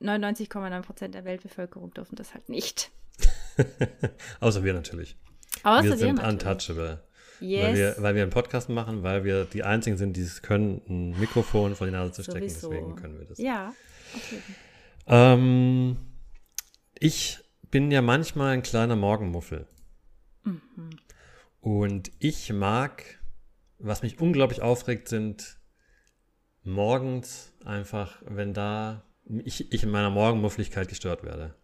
99,9 0.02 0.82
Prozent 0.82 1.16
der 1.16 1.24
Weltbevölkerung 1.24 1.94
dürfen 1.94 2.18
das 2.18 2.34
halt 2.34 2.50
nicht. 2.50 2.92
Außer 4.42 4.66
wir 4.66 4.74
natürlich. 4.74 5.16
Außer 5.64 5.84
wir 5.86 5.96
sind 5.96 6.16
natürlich. 6.16 6.34
untouchable. 6.34 7.04
Yes. 7.40 7.64
Weil, 7.64 7.76
wir, 7.76 7.96
weil 8.00 8.16
wir 8.16 8.22
einen 8.24 8.32
Podcast 8.32 8.68
machen, 8.68 9.04
weil 9.04 9.24
wir 9.24 9.46
die 9.46 9.64
Einzigen 9.64 9.96
sind, 9.96 10.18
die 10.18 10.24
es 10.24 10.42
können, 10.42 10.82
ein 10.90 11.18
Mikrofon 11.18 11.76
vor 11.76 11.88
die 11.88 11.94
Nase 11.94 12.12
zu 12.12 12.24
stecken. 12.24 12.50
Sowieso. 12.50 12.70
Deswegen 12.70 12.96
können 12.98 13.18
wir 13.18 13.28
das. 13.28 13.38
Ja, 13.38 13.74
Fall. 14.12 14.40
Ähm, 15.08 15.96
ich 17.00 17.40
bin 17.72 17.92
ja 17.92 18.02
manchmal 18.02 18.56
ein 18.56 18.62
kleiner 18.62 18.98
Morgenmuffel. 18.98 19.68
Mhm. 20.44 20.90
Und 21.62 22.12
ich 22.20 22.52
mag, 22.52 23.22
was 23.80 24.02
mich 24.02 24.20
unglaublich 24.20 24.62
aufregt, 24.62 25.08
sind 25.08 25.62
morgens 26.64 27.53
einfach, 27.66 28.22
wenn 28.26 28.54
da 28.54 29.04
ich, 29.44 29.72
ich 29.72 29.84
in 29.84 29.90
meiner 29.92 30.10
Morgenmuffligkeit 30.10 30.88
gestört 30.88 31.24
werde. 31.24 31.56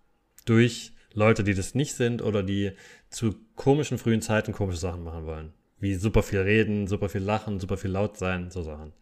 Durch 0.45 0.93
Leute, 1.13 1.43
die 1.43 1.53
das 1.53 1.75
nicht 1.75 1.93
sind 1.93 2.21
oder 2.21 2.43
die 2.43 2.71
zu 3.09 3.35
komischen 3.55 3.97
frühen 3.97 4.21
Zeiten 4.21 4.53
komische 4.53 4.77
Sachen 4.79 5.03
machen 5.03 5.25
wollen. 5.25 5.53
Wie 5.79 5.95
super 5.95 6.23
viel 6.23 6.39
reden, 6.39 6.87
super 6.87 7.09
viel 7.09 7.21
lachen, 7.21 7.59
super 7.59 7.77
viel 7.77 7.91
laut 7.91 8.17
sein, 8.17 8.51
so 8.51 8.63
Sachen. 8.63 8.93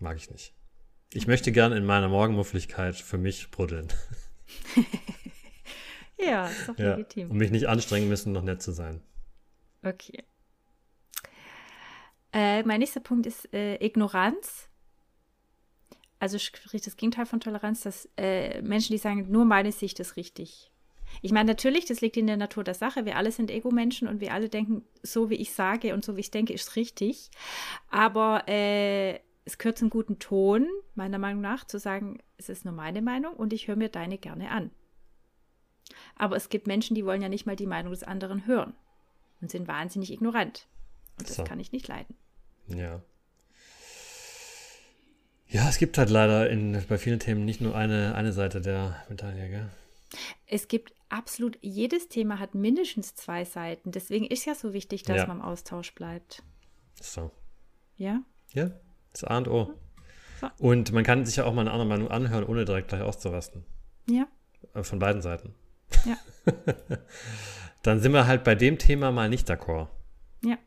Mag 0.00 0.16
ich 0.16 0.30
nicht. 0.30 0.54
Ich 1.12 1.26
möchte 1.26 1.52
gern 1.52 1.72
in 1.72 1.84
meiner 1.84 2.08
Morgenmuffligkeit 2.08 2.96
für 2.96 3.18
mich 3.18 3.50
bruddeln. 3.50 3.88
Ja, 6.20 6.48
ist 6.48 6.68
doch 6.68 6.76
Ja. 6.78 6.96
legitim. 6.96 7.30
Und 7.30 7.36
mich 7.36 7.50
nicht 7.52 7.68
anstrengen 7.68 8.08
müssen, 8.08 8.32
noch 8.32 8.42
nett 8.42 8.60
zu 8.60 8.72
sein. 8.72 9.00
Okay. 9.84 10.24
Äh, 12.32 12.62
mein 12.64 12.80
nächster 12.80 13.00
Punkt 13.00 13.26
ist 13.26 13.52
äh, 13.54 13.76
Ignoranz. 13.84 14.67
Also 16.20 16.38
sprich 16.38 16.82
das 16.82 16.96
Gegenteil 16.96 17.26
von 17.26 17.40
Toleranz, 17.40 17.82
dass 17.82 18.08
äh, 18.16 18.60
Menschen, 18.62 18.92
die 18.92 18.98
sagen, 18.98 19.30
nur 19.30 19.44
meine 19.44 19.72
Sicht 19.72 20.00
ist 20.00 20.16
richtig. 20.16 20.70
Ich 21.22 21.32
meine, 21.32 21.46
natürlich, 21.48 21.86
das 21.86 22.00
liegt 22.00 22.16
in 22.16 22.26
der 22.26 22.36
Natur 22.36 22.64
der 22.64 22.74
Sache. 22.74 23.04
Wir 23.04 23.16
alle 23.16 23.32
sind 23.32 23.50
Ego-Menschen 23.50 24.08
und 24.08 24.20
wir 24.20 24.32
alle 24.34 24.48
denken, 24.48 24.84
so 25.02 25.30
wie 25.30 25.36
ich 25.36 25.52
sage 25.52 25.94
und 25.94 26.04
so 26.04 26.16
wie 26.16 26.20
ich 26.20 26.30
denke, 26.30 26.52
ist 26.52 26.76
richtig. 26.76 27.30
Aber 27.88 28.46
äh, 28.46 29.18
es 29.44 29.56
gehört 29.58 29.78
zum 29.78 29.90
guten 29.90 30.18
Ton, 30.18 30.66
meiner 30.94 31.18
Meinung 31.18 31.40
nach, 31.40 31.64
zu 31.64 31.78
sagen, 31.78 32.18
es 32.36 32.48
ist 32.48 32.64
nur 32.64 32.74
meine 32.74 33.00
Meinung 33.00 33.32
und 33.34 33.52
ich 33.52 33.68
höre 33.68 33.76
mir 33.76 33.88
deine 33.88 34.18
gerne 34.18 34.50
an. 34.50 34.70
Aber 36.16 36.36
es 36.36 36.50
gibt 36.50 36.66
Menschen, 36.66 36.94
die 36.94 37.06
wollen 37.06 37.22
ja 37.22 37.28
nicht 37.28 37.46
mal 37.46 37.56
die 37.56 37.66
Meinung 37.66 37.92
des 37.92 38.02
anderen 38.02 38.46
hören 38.46 38.74
und 39.40 39.50
sind 39.50 39.66
wahnsinnig 39.66 40.12
ignorant. 40.12 40.68
Und 41.18 41.28
das 41.28 41.36
So. 41.36 41.44
kann 41.44 41.60
ich 41.60 41.72
nicht 41.72 41.88
leiden. 41.88 42.16
Ja. 42.66 43.00
Ja, 45.50 45.68
es 45.68 45.78
gibt 45.78 45.96
halt 45.98 46.10
leider 46.10 46.50
in, 46.50 46.84
bei 46.88 46.98
vielen 46.98 47.18
Themen 47.20 47.44
nicht 47.44 47.60
nur 47.60 47.74
eine, 47.74 48.14
eine 48.14 48.32
Seite 48.32 48.60
der 48.60 49.02
Medaille, 49.08 49.48
gell? 49.48 49.70
Es 50.46 50.68
gibt 50.68 50.92
absolut, 51.08 51.58
jedes 51.62 52.08
Thema 52.08 52.38
hat 52.38 52.54
mindestens 52.54 53.14
zwei 53.14 53.44
Seiten. 53.44 53.90
Deswegen 53.92 54.26
ist 54.26 54.44
ja 54.44 54.54
so 54.54 54.72
wichtig, 54.72 55.02
dass 55.04 55.16
Ja. 55.18 55.26
man 55.26 55.38
im 55.38 55.42
Austausch 55.42 55.94
bleibt. 55.94 56.42
So. 57.00 57.30
Ja? 57.96 58.22
Ja, 58.52 58.70
das 59.12 59.24
A 59.24 59.38
und 59.38 59.48
O. 59.48 59.74
So. 60.40 60.48
Und 60.58 60.92
man 60.92 61.02
kann 61.04 61.24
sich 61.26 61.36
ja 61.36 61.44
auch 61.44 61.54
mal 61.54 61.62
eine 61.62 61.72
andere 61.72 61.88
Meinung 61.88 62.08
anhören, 62.10 62.44
ohne 62.44 62.64
direkt 62.64 62.88
gleich 62.88 63.02
auszurasten. 63.02 63.64
Ja. 64.08 64.26
Äh, 64.74 64.82
Von 64.82 64.98
beiden 64.98 65.22
Seiten. 65.22 65.54
Ja. 66.04 66.16
Dann 67.82 68.00
sind 68.00 68.12
wir 68.12 68.26
halt 68.26 68.44
bei 68.44 68.54
dem 68.54 68.78
Thema 68.78 69.12
mal 69.12 69.28
nicht 69.28 69.48
d'accord. 69.50 69.88
Ja. 70.44 70.58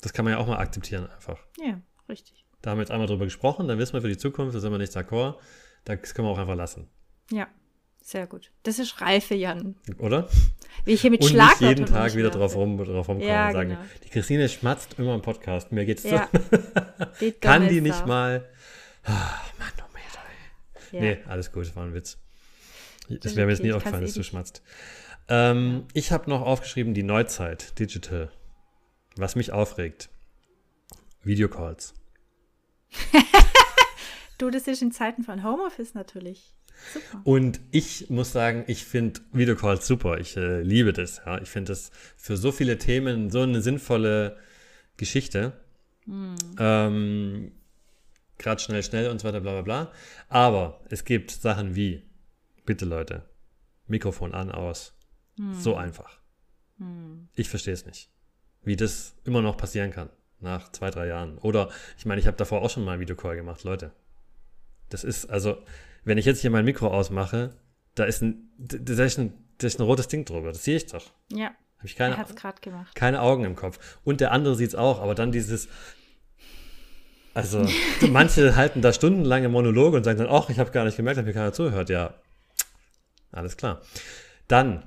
Das 0.00 0.12
kann 0.12 0.24
man 0.24 0.32
ja 0.32 0.38
auch 0.38 0.46
mal 0.46 0.58
akzeptieren 0.58 1.08
einfach. 1.10 1.38
Ja, 1.58 1.80
richtig. 2.08 2.44
Da 2.62 2.70
haben 2.70 2.78
wir 2.78 2.82
jetzt 2.82 2.90
einmal 2.90 3.06
drüber 3.06 3.24
gesprochen, 3.24 3.68
dann 3.68 3.78
wissen 3.78 3.92
wir 3.94 4.00
für 4.02 4.08
die 4.08 4.16
Zukunft, 4.18 4.54
da 4.54 4.60
sind 4.60 4.72
wir 4.72 4.78
nicht 4.78 4.92
d'accord. 4.96 5.36
Das 5.84 6.14
können 6.14 6.26
wir 6.28 6.32
auch 6.32 6.38
einfach 6.38 6.56
lassen, 6.56 6.88
Ja. 7.30 7.48
Sehr 8.02 8.28
gut. 8.28 8.52
Das 8.62 8.78
ist 8.78 9.00
Reife, 9.00 9.34
Jan. 9.34 9.74
oder? 9.98 10.28
Wie 10.84 10.92
ich 10.92 11.00
hier 11.00 11.10
mit 11.10 11.22
Und 11.22 11.26
nicht 11.26 11.34
Schlagwörtern 11.34 11.68
jeden 11.68 11.86
Tag 11.86 12.14
wieder 12.14 12.30
drauf, 12.30 12.54
rum, 12.54 12.76
drauf 12.78 13.08
rumkommen 13.08 13.20
Ja, 13.28 13.48
und 13.48 13.52
sagen, 13.54 13.70
genau. 13.70 13.80
die 14.04 14.08
Christine 14.10 14.48
schmatzt 14.48 14.96
immer 15.00 15.12
im 15.16 15.22
Podcast. 15.22 15.72
Mir 15.72 15.84
geht's 15.84 16.04
Ja. 16.04 16.28
so. 16.32 16.38
Die 17.20 17.32
Kann 17.32 17.66
die 17.68 17.80
nicht 17.80 17.96
Sau. 17.98 18.06
mal. 18.06 18.48
Ah, 19.02 19.40
Manometer, 19.58 20.20
ey. 20.92 20.96
Ja. 20.96 21.00
Nee, 21.00 21.18
alles 21.26 21.50
gut, 21.50 21.74
war 21.74 21.84
ein 21.84 21.94
Witz. 21.94 22.18
Das 23.08 23.34
wäre 23.34 23.46
mir 23.46 23.52
jetzt 23.54 23.62
nie 23.64 23.72
aufgefallen, 23.72 24.02
eh 24.04 24.06
dass 24.06 24.14
du 24.14 24.20
nicht. 24.20 24.28
schmatzt. 24.28 24.62
Ähm, 25.28 25.86
Ich 25.92 26.12
habe 26.12 26.30
noch 26.30 26.42
aufgeschrieben, 26.42 26.94
die 26.94 27.02
Neuzeit, 27.02 27.76
Digital. 27.80 28.30
Was 29.16 29.34
mich 29.34 29.50
aufregt. 29.50 30.10
Videocalls. 31.24 31.92
Du, 34.38 34.50
das 34.50 34.66
ist 34.66 34.82
in 34.82 34.92
Zeiten 34.92 35.22
von 35.22 35.42
Homeoffice 35.42 35.94
natürlich. 35.94 36.52
Super. 36.92 37.22
Und 37.24 37.60
ich 37.70 38.10
muss 38.10 38.32
sagen, 38.32 38.64
ich 38.66 38.84
finde 38.84 39.20
Videocalls 39.32 39.86
super. 39.86 40.18
Ich 40.18 40.36
äh, 40.36 40.60
liebe 40.60 40.92
das. 40.92 41.22
Ja. 41.24 41.40
Ich 41.40 41.48
finde 41.48 41.72
das 41.72 41.90
für 42.18 42.36
so 42.36 42.52
viele 42.52 42.76
Themen 42.76 43.30
so 43.30 43.40
eine 43.40 43.62
sinnvolle 43.62 44.36
Geschichte. 44.98 45.54
Ähm, 46.58 47.52
Gerade 48.38 48.60
schnell, 48.60 48.82
schnell 48.82 49.10
und 49.10 49.20
so 49.20 49.28
weiter, 49.28 49.40
bla 49.40 49.52
bla 49.52 49.62
bla. 49.62 49.92
Aber 50.28 50.80
es 50.90 51.04
gibt 51.06 51.30
Sachen 51.30 51.74
wie, 51.74 52.02
bitte 52.66 52.84
Leute, 52.84 53.24
Mikrofon 53.86 54.34
an, 54.34 54.50
aus. 54.50 54.92
So 55.52 55.76
einfach. 55.76 56.18
Ich 57.34 57.48
verstehe 57.48 57.74
es 57.74 57.84
nicht. 57.86 58.10
Wie 58.62 58.76
das 58.76 59.14
immer 59.24 59.42
noch 59.42 59.56
passieren 59.56 59.90
kann. 59.90 60.10
Nach 60.40 60.70
zwei, 60.72 60.90
drei 60.90 61.06
Jahren. 61.06 61.38
Oder, 61.38 61.70
ich 61.98 62.04
meine, 62.04 62.20
ich 62.20 62.26
habe 62.26 62.36
davor 62.36 62.62
auch 62.62 62.70
schon 62.70 62.84
mal 62.84 62.92
einen 62.92 63.00
Videocall 63.00 63.36
gemacht, 63.36 63.64
Leute. 63.64 63.92
Das 64.90 65.02
ist, 65.02 65.26
also, 65.30 65.58
wenn 66.04 66.18
ich 66.18 66.24
jetzt 66.24 66.40
hier 66.40 66.50
mein 66.50 66.64
Mikro 66.64 66.88
ausmache, 66.88 67.56
da 67.94 68.04
ist 68.04 68.22
ein, 68.22 68.50
da 68.58 69.04
ist 69.04 69.18
ein, 69.18 69.32
da 69.58 69.66
ist 69.66 69.80
ein 69.80 69.84
rotes 69.84 70.08
Ding 70.08 70.24
drüber. 70.24 70.52
Das 70.52 70.62
sehe 70.64 70.76
ich 70.76 70.86
doch. 70.86 71.10
Ja, 71.32 71.46
Habe 71.78 71.86
ich 71.86 71.96
keine, 71.96 72.16
keine 72.94 73.22
Augen 73.22 73.44
im 73.44 73.56
Kopf. 73.56 73.98
Und 74.04 74.20
der 74.20 74.32
andere 74.32 74.54
sieht 74.54 74.68
es 74.68 74.74
auch, 74.74 75.00
aber 75.00 75.14
dann 75.14 75.32
dieses. 75.32 75.68
Also, 77.34 77.66
manche 78.10 78.56
halten 78.56 78.82
da 78.82 78.92
stundenlange 78.92 79.48
Monologe 79.48 79.96
und 79.96 80.04
sagen 80.04 80.18
dann, 80.18 80.28
ach, 80.28 80.48
ich 80.50 80.58
habe 80.58 80.70
gar 80.70 80.84
nicht 80.84 80.96
gemerkt, 80.96 81.18
dass 81.18 81.24
mir 81.24 81.32
keiner 81.32 81.52
zuhört. 81.52 81.88
Ja, 81.88 82.14
alles 83.32 83.56
klar. 83.56 83.80
Dann 84.48 84.84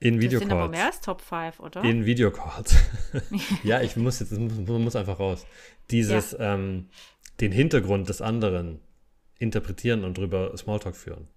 in 0.00 0.20
Das 0.20 0.30
sind 0.30 0.42
aber 0.52 0.70
Videocalls. 0.70 0.70
mehr 0.70 0.86
als 0.86 1.00
Top 1.00 1.20
5, 1.20 1.60
oder? 1.60 1.82
In 1.82 2.06
Videocalls. 2.06 2.76
ja, 3.64 3.80
ich 3.80 3.96
muss 3.96 4.20
jetzt, 4.20 4.32
muss, 4.32 4.52
muss 4.54 4.96
einfach 4.96 5.18
raus. 5.18 5.44
Dieses, 5.90 6.36
ähm, 6.38 6.88
den 7.40 7.52
Hintergrund 7.52 8.08
des 8.08 8.20
anderen 8.20 8.80
interpretieren 9.38 10.04
und 10.04 10.18
drüber 10.18 10.56
Smalltalk 10.56 10.96
führen. 10.96 11.28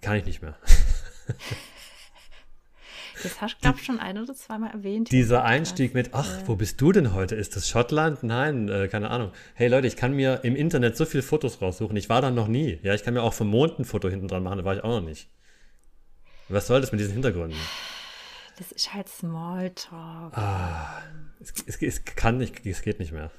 Kann 0.00 0.16
ich 0.16 0.24
nicht 0.26 0.42
mehr. 0.42 0.56
das 3.22 3.40
hast 3.40 3.54
du, 3.56 3.60
glaube 3.60 3.78
ich, 3.78 3.84
schon 3.84 3.98
ein 3.98 4.18
oder 4.18 4.34
zweimal 4.34 4.70
erwähnt. 4.70 5.10
Dieser 5.10 5.44
Einstieg 5.44 5.94
mit, 5.94 6.10
ach, 6.12 6.42
wo 6.46 6.56
bist 6.56 6.80
du 6.80 6.92
denn 6.92 7.14
heute? 7.14 7.34
Ist 7.34 7.56
das 7.56 7.68
Schottland? 7.68 8.22
Nein, 8.22 8.68
äh, 8.68 8.88
keine 8.88 9.10
Ahnung. 9.10 9.32
Hey 9.54 9.68
Leute, 9.68 9.86
ich 9.86 9.96
kann 9.96 10.12
mir 10.12 10.40
im 10.44 10.54
Internet 10.54 10.96
so 10.96 11.04
viele 11.04 11.22
Fotos 11.22 11.62
raussuchen. 11.62 11.96
Ich 11.96 12.08
war 12.08 12.20
da 12.20 12.30
noch 12.30 12.48
nie. 12.48 12.78
Ja, 12.82 12.94
ich 12.94 13.02
kann 13.02 13.14
mir 13.14 13.22
auch 13.22 13.34
vom 13.34 13.48
Mond 13.48 13.78
ein 13.78 13.84
Foto 13.84 14.08
hinten 14.08 14.28
dran 14.28 14.42
machen, 14.42 14.58
da 14.58 14.64
war 14.64 14.76
ich 14.76 14.84
auch 14.84 15.00
noch 15.00 15.08
nicht. 15.08 15.28
Was 16.48 16.66
soll 16.66 16.80
das 16.80 16.92
mit 16.92 17.00
diesen 17.00 17.14
Hintergründen? 17.14 17.58
Das 18.58 18.70
ist 18.70 18.94
halt 18.94 19.08
Smalltalk. 19.08 20.36
Ah. 20.36 21.02
Es, 21.40 21.52
es, 21.66 21.82
es 21.82 22.04
kann 22.04 22.38
nicht, 22.38 22.64
es 22.64 22.82
geht 22.82 23.00
nicht 23.00 23.12
mehr. 23.12 23.30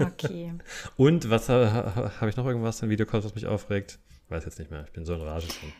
Okay. 0.00 0.54
Und 0.96 1.28
was 1.28 1.48
habe 1.48 2.28
ich 2.28 2.36
noch 2.36 2.46
irgendwas 2.46 2.82
in 2.82 2.88
Videocalls, 2.88 3.24
was 3.24 3.34
mich 3.34 3.46
aufregt? 3.46 3.98
Weiß 4.28 4.44
jetzt 4.44 4.58
nicht 4.58 4.70
mehr. 4.70 4.84
Ich 4.84 4.92
bin 4.92 5.04
so 5.04 5.14
in 5.14 5.20
Rage 5.20 5.48
schon. 5.48 5.72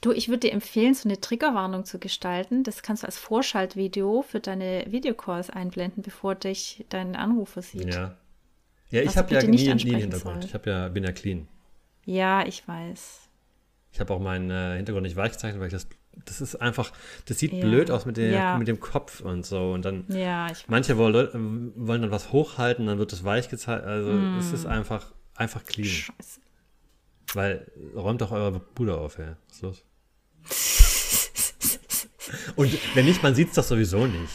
Du, 0.00 0.12
ich 0.12 0.28
würde 0.28 0.40
dir 0.40 0.52
empfehlen, 0.52 0.94
so 0.94 1.08
eine 1.08 1.20
Triggerwarnung 1.20 1.84
zu 1.84 1.98
gestalten. 1.98 2.64
Das 2.64 2.82
kannst 2.82 3.02
du 3.02 3.06
als 3.06 3.16
Vorschaltvideo 3.16 4.22
für 4.22 4.40
deine 4.40 4.84
Videocalls 4.88 5.50
einblenden, 5.50 6.02
bevor 6.02 6.34
dich 6.34 6.84
dein 6.90 7.16
Anrufer 7.16 7.62
sieht. 7.62 7.94
Ja. 7.94 8.16
Ja, 8.90 9.02
ich 9.02 9.16
habe 9.16 9.34
ja 9.34 9.42
nie, 9.42 9.56
nie 9.56 9.70
einen 9.70 9.78
Hintergrund. 9.80 10.42
soll. 10.42 10.44
Ich 10.44 10.54
habe 10.54 10.70
ja, 10.70 10.88
bin 10.88 11.02
ja 11.02 11.12
clean. 11.12 11.48
Ja, 12.04 12.46
ich 12.46 12.66
weiß. 12.68 13.28
Ich 13.92 14.00
habe 14.00 14.14
auch 14.14 14.20
meinen 14.20 14.50
äh, 14.50 14.76
Hintergrund 14.76 15.04
nicht 15.04 15.16
weich 15.16 15.32
gezeichnet, 15.32 15.60
weil 15.60 15.68
ich 15.68 15.72
das, 15.72 15.88
das 16.24 16.40
ist 16.40 16.56
einfach, 16.56 16.92
das 17.26 17.38
sieht 17.38 17.52
Ja. 17.52 17.60
blöd 17.60 17.90
aus 17.90 18.06
mit, 18.06 18.16
der, 18.16 18.30
Ja. 18.30 18.58
mit 18.58 18.68
dem 18.68 18.80
Kopf 18.80 19.20
und 19.20 19.44
so. 19.46 19.72
Und 19.72 19.84
dann, 19.84 20.04
Ja, 20.08 20.48
manche 20.66 20.96
wollen, 20.96 21.12
Leute- 21.12 21.32
wollen 21.34 22.02
dann 22.02 22.10
was 22.10 22.32
hochhalten, 22.32 22.86
dann 22.86 22.98
wird 22.98 23.12
das 23.12 23.24
weich 23.24 23.48
gezeichnet. 23.48 23.86
Also 23.86 24.10
es 24.38 24.50
Mm. 24.50 24.54
ist 24.54 24.66
einfach, 24.66 25.12
einfach 25.34 25.64
clean. 25.64 25.88
Scheiße. 25.88 26.40
Weil, 27.34 27.70
räumt 27.94 28.20
doch 28.20 28.32
eure 28.32 28.60
Bude 28.60 28.96
auf, 28.96 29.18
ey. 29.18 29.34
Was 29.48 29.56
ist 29.56 29.62
los? 29.62 29.84
Und 32.56 32.96
wenn 32.96 33.04
nicht, 33.04 33.22
man 33.22 33.34
sieht 33.34 33.48
es 33.50 33.54
doch 33.54 33.64
sowieso 33.64 34.06
nicht. 34.06 34.32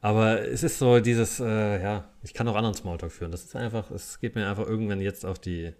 Aber 0.00 0.42
es 0.42 0.62
ist 0.62 0.78
so 0.78 1.00
dieses, 1.00 1.40
äh, 1.40 1.82
ja, 1.82 2.10
ich 2.22 2.34
kann 2.34 2.46
auch 2.48 2.54
anderen 2.54 2.74
Smalltalk 2.74 3.10
führen. 3.10 3.32
Das 3.32 3.44
ist 3.44 3.56
einfach, 3.56 3.90
es 3.90 4.20
geht 4.20 4.34
mir 4.34 4.48
einfach 4.48 4.66
irgendwann 4.66 5.00
jetzt 5.00 5.24
auf 5.26 5.38
die. 5.38 5.72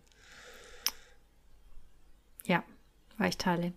Ja, 2.44 2.64
Weichteile. 3.18 3.72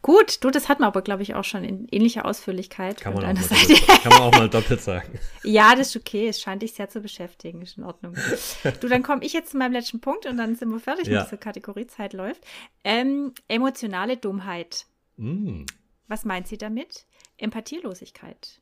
Gut, 0.00 0.44
du, 0.44 0.50
das 0.50 0.68
hatten 0.68 0.82
wir 0.82 0.86
aber, 0.86 1.02
glaube 1.02 1.22
ich, 1.22 1.34
auch 1.34 1.44
schon 1.44 1.64
in 1.64 1.88
ähnlicher 1.90 2.24
Ausführlichkeit 2.24 3.00
Kann 3.00 3.14
man, 3.14 3.24
auch 3.24 3.50
mal 3.50 3.76
kann 4.02 4.12
man 4.12 4.20
auch 4.22 4.32
mal 4.32 4.48
doppelt 4.48 4.80
sagen. 4.80 5.18
Ja, 5.42 5.74
das 5.74 5.88
ist 5.88 5.96
okay. 5.96 6.28
Es 6.28 6.40
scheint 6.40 6.62
dich 6.62 6.74
sehr 6.74 6.88
zu 6.88 7.00
beschäftigen. 7.00 7.62
Ist 7.62 7.78
in 7.78 7.84
Ordnung. 7.84 8.14
Du, 8.80 8.88
dann 8.88 9.02
komme 9.02 9.24
ich 9.24 9.32
jetzt 9.32 9.50
zu 9.50 9.56
meinem 9.58 9.72
letzten 9.72 10.00
Punkt 10.00 10.26
und 10.26 10.36
dann 10.36 10.54
sind 10.56 10.70
wir 10.70 10.80
fertig 10.80 11.08
Ja. 11.08 11.20
mit 11.20 11.26
dieser 11.26 11.36
Kategorie. 11.36 11.86
Zeit 11.86 12.12
läuft. 12.12 12.44
Ähm, 12.84 13.32
emotionale 13.48 14.16
Dummheit. 14.16 14.86
Mm. 15.16 15.64
Was 16.08 16.24
meint 16.24 16.46
sie 16.48 16.58
damit? 16.58 17.06
Empathielosigkeit. 17.38 18.60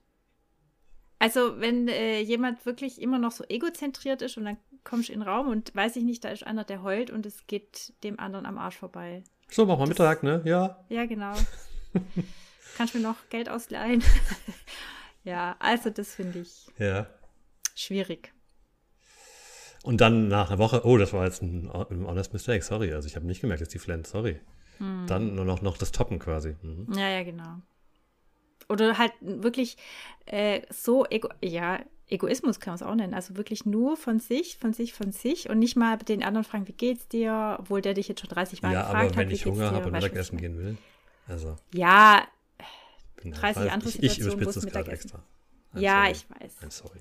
Also, 1.19 1.61
wenn 1.61 1.89
äh, 1.89 2.21
jemand 2.21 2.67
wirklich 2.67 3.01
immer 3.01 3.19
noch 3.19 3.33
so 3.33 3.45
egozentriert 3.49 4.21
ist 4.23 4.37
und 4.37 4.45
dann 4.45 4.57
kommst 4.85 5.09
du 5.09 5.13
in 5.13 5.21
den 5.21 5.29
Raum 5.29 5.49
und 5.49 5.75
weiß 5.75 5.97
ich 5.97 6.05
nicht, 6.05 6.25
da 6.25 6.29
ist 6.31 6.47
einer, 6.47 6.65
der 6.65 6.83
heult 6.83 7.11
und 7.11 7.25
es 7.25 7.47
geht 7.47 7.95
dem 8.03 8.19
anderen 8.21 8.47
am 8.47 8.59
Arsch 8.59 8.77
vorbei. 8.77 9.23
So, 9.51 9.67
machen 9.67 9.81
wir 9.81 9.87
Mittag, 9.89 10.23
ne? 10.23 10.43
Ja. 10.45 10.85
Ja, 10.89 11.07
genau. 11.07 11.35
Kannst 12.77 12.95
du 12.95 12.99
mir 12.99 13.05
noch 13.05 13.29
Geld 13.31 13.49
ausleihen? 13.49 14.03
ja, 15.25 15.57
also 15.61 15.91
das 15.91 16.15
finde 16.15 16.41
ich 16.41 16.67
Ja. 16.79 17.07
schwierig. 17.75 18.33
Und 19.85 20.01
dann 20.01 20.29
nach 20.29 20.49
einer 20.49 20.59
Woche, 20.59 20.85
oh, 20.87 20.97
das 20.97 21.13
war 21.13 21.25
jetzt 21.25 21.43
ein, 21.43 21.71
ein 21.71 22.07
honest 22.07 22.33
mistake, 22.33 22.65
sorry. 22.65 22.93
Also 22.95 23.07
ich 23.07 23.17
habe 23.17 23.27
nicht 23.27 23.43
gemerkt, 23.43 23.61
dass 23.61 23.69
die 23.69 23.79
Flint, 23.79 24.07
sorry. 24.07 24.41
Hm. 24.79 25.07
Dann 25.07 25.35
nur 25.35 25.45
noch, 25.45 25.61
noch 25.63 25.77
das 25.77 25.93
Toppen 25.93 26.19
quasi. 26.19 26.57
Mhm. 26.63 26.93
Ja, 26.95 27.09
ja, 27.09 27.23
genau. 27.23 27.61
Oder 28.69 28.97
halt 28.97 29.13
wirklich 29.21 29.77
äh, 30.25 30.63
so, 30.71 31.05
ego 31.07 31.29
ja, 31.43 31.81
Egoismus 32.09 32.61
kann 32.61 32.73
man 32.73 32.77
es 32.77 32.83
auch 32.83 32.95
nennen. 32.95 33.15
Also 33.15 33.37
wirklich 33.37 33.65
nur 33.65 33.97
von 33.97 34.21
sich, 34.21 34.59
von 34.59 34.73
sich, 34.75 34.93
von 34.93 35.11
sich 35.13 35.49
und 35.49 35.59
nicht 35.59 35.75
mal 35.77 35.97
den 35.97 36.23
anderen 36.23 36.45
fragen, 36.45 36.69
wie 36.69 36.73
geht's 36.73 37.09
dir, 37.09 37.57
obwohl 37.59 37.81
der 37.81 37.95
dich 37.95 38.09
jetzt 38.09 38.21
schon 38.21 38.29
30 38.31 38.61
Mal 38.63 38.73
Ja, 38.73 38.81
gefragt 38.83 38.97
aber 38.99 39.09
hat, 39.09 39.17
wenn 39.17 39.29
wie 39.31 39.35
ich 39.35 39.45
geht's 39.45 39.57
Hunger 39.57 39.71
habe 39.71 39.87
und 39.87 39.93
du, 39.95 40.01
Mittagessen 40.01 40.35
ich 40.37 40.41
gehen 40.43 40.59
will, 40.59 40.77
also? 41.27 41.57
Ja, 41.73 42.23
bin 43.17 43.33
30 43.33 43.57
halt- 43.63 43.73
andere 43.73 43.89
ich, 43.89 44.03
ich 44.03 44.13
Situationen, 44.13 44.39
wo 44.39 44.43
überspitze 44.43 44.67
es 44.67 44.73
gerade 44.73 44.91
extra. 44.93 45.19
I'm 45.75 45.81
ja, 45.81 46.03
sorry. 46.03 46.13
ich 46.13 46.27
weiß. 46.31 46.53
I'm 46.63 46.71
sorry. 46.71 47.01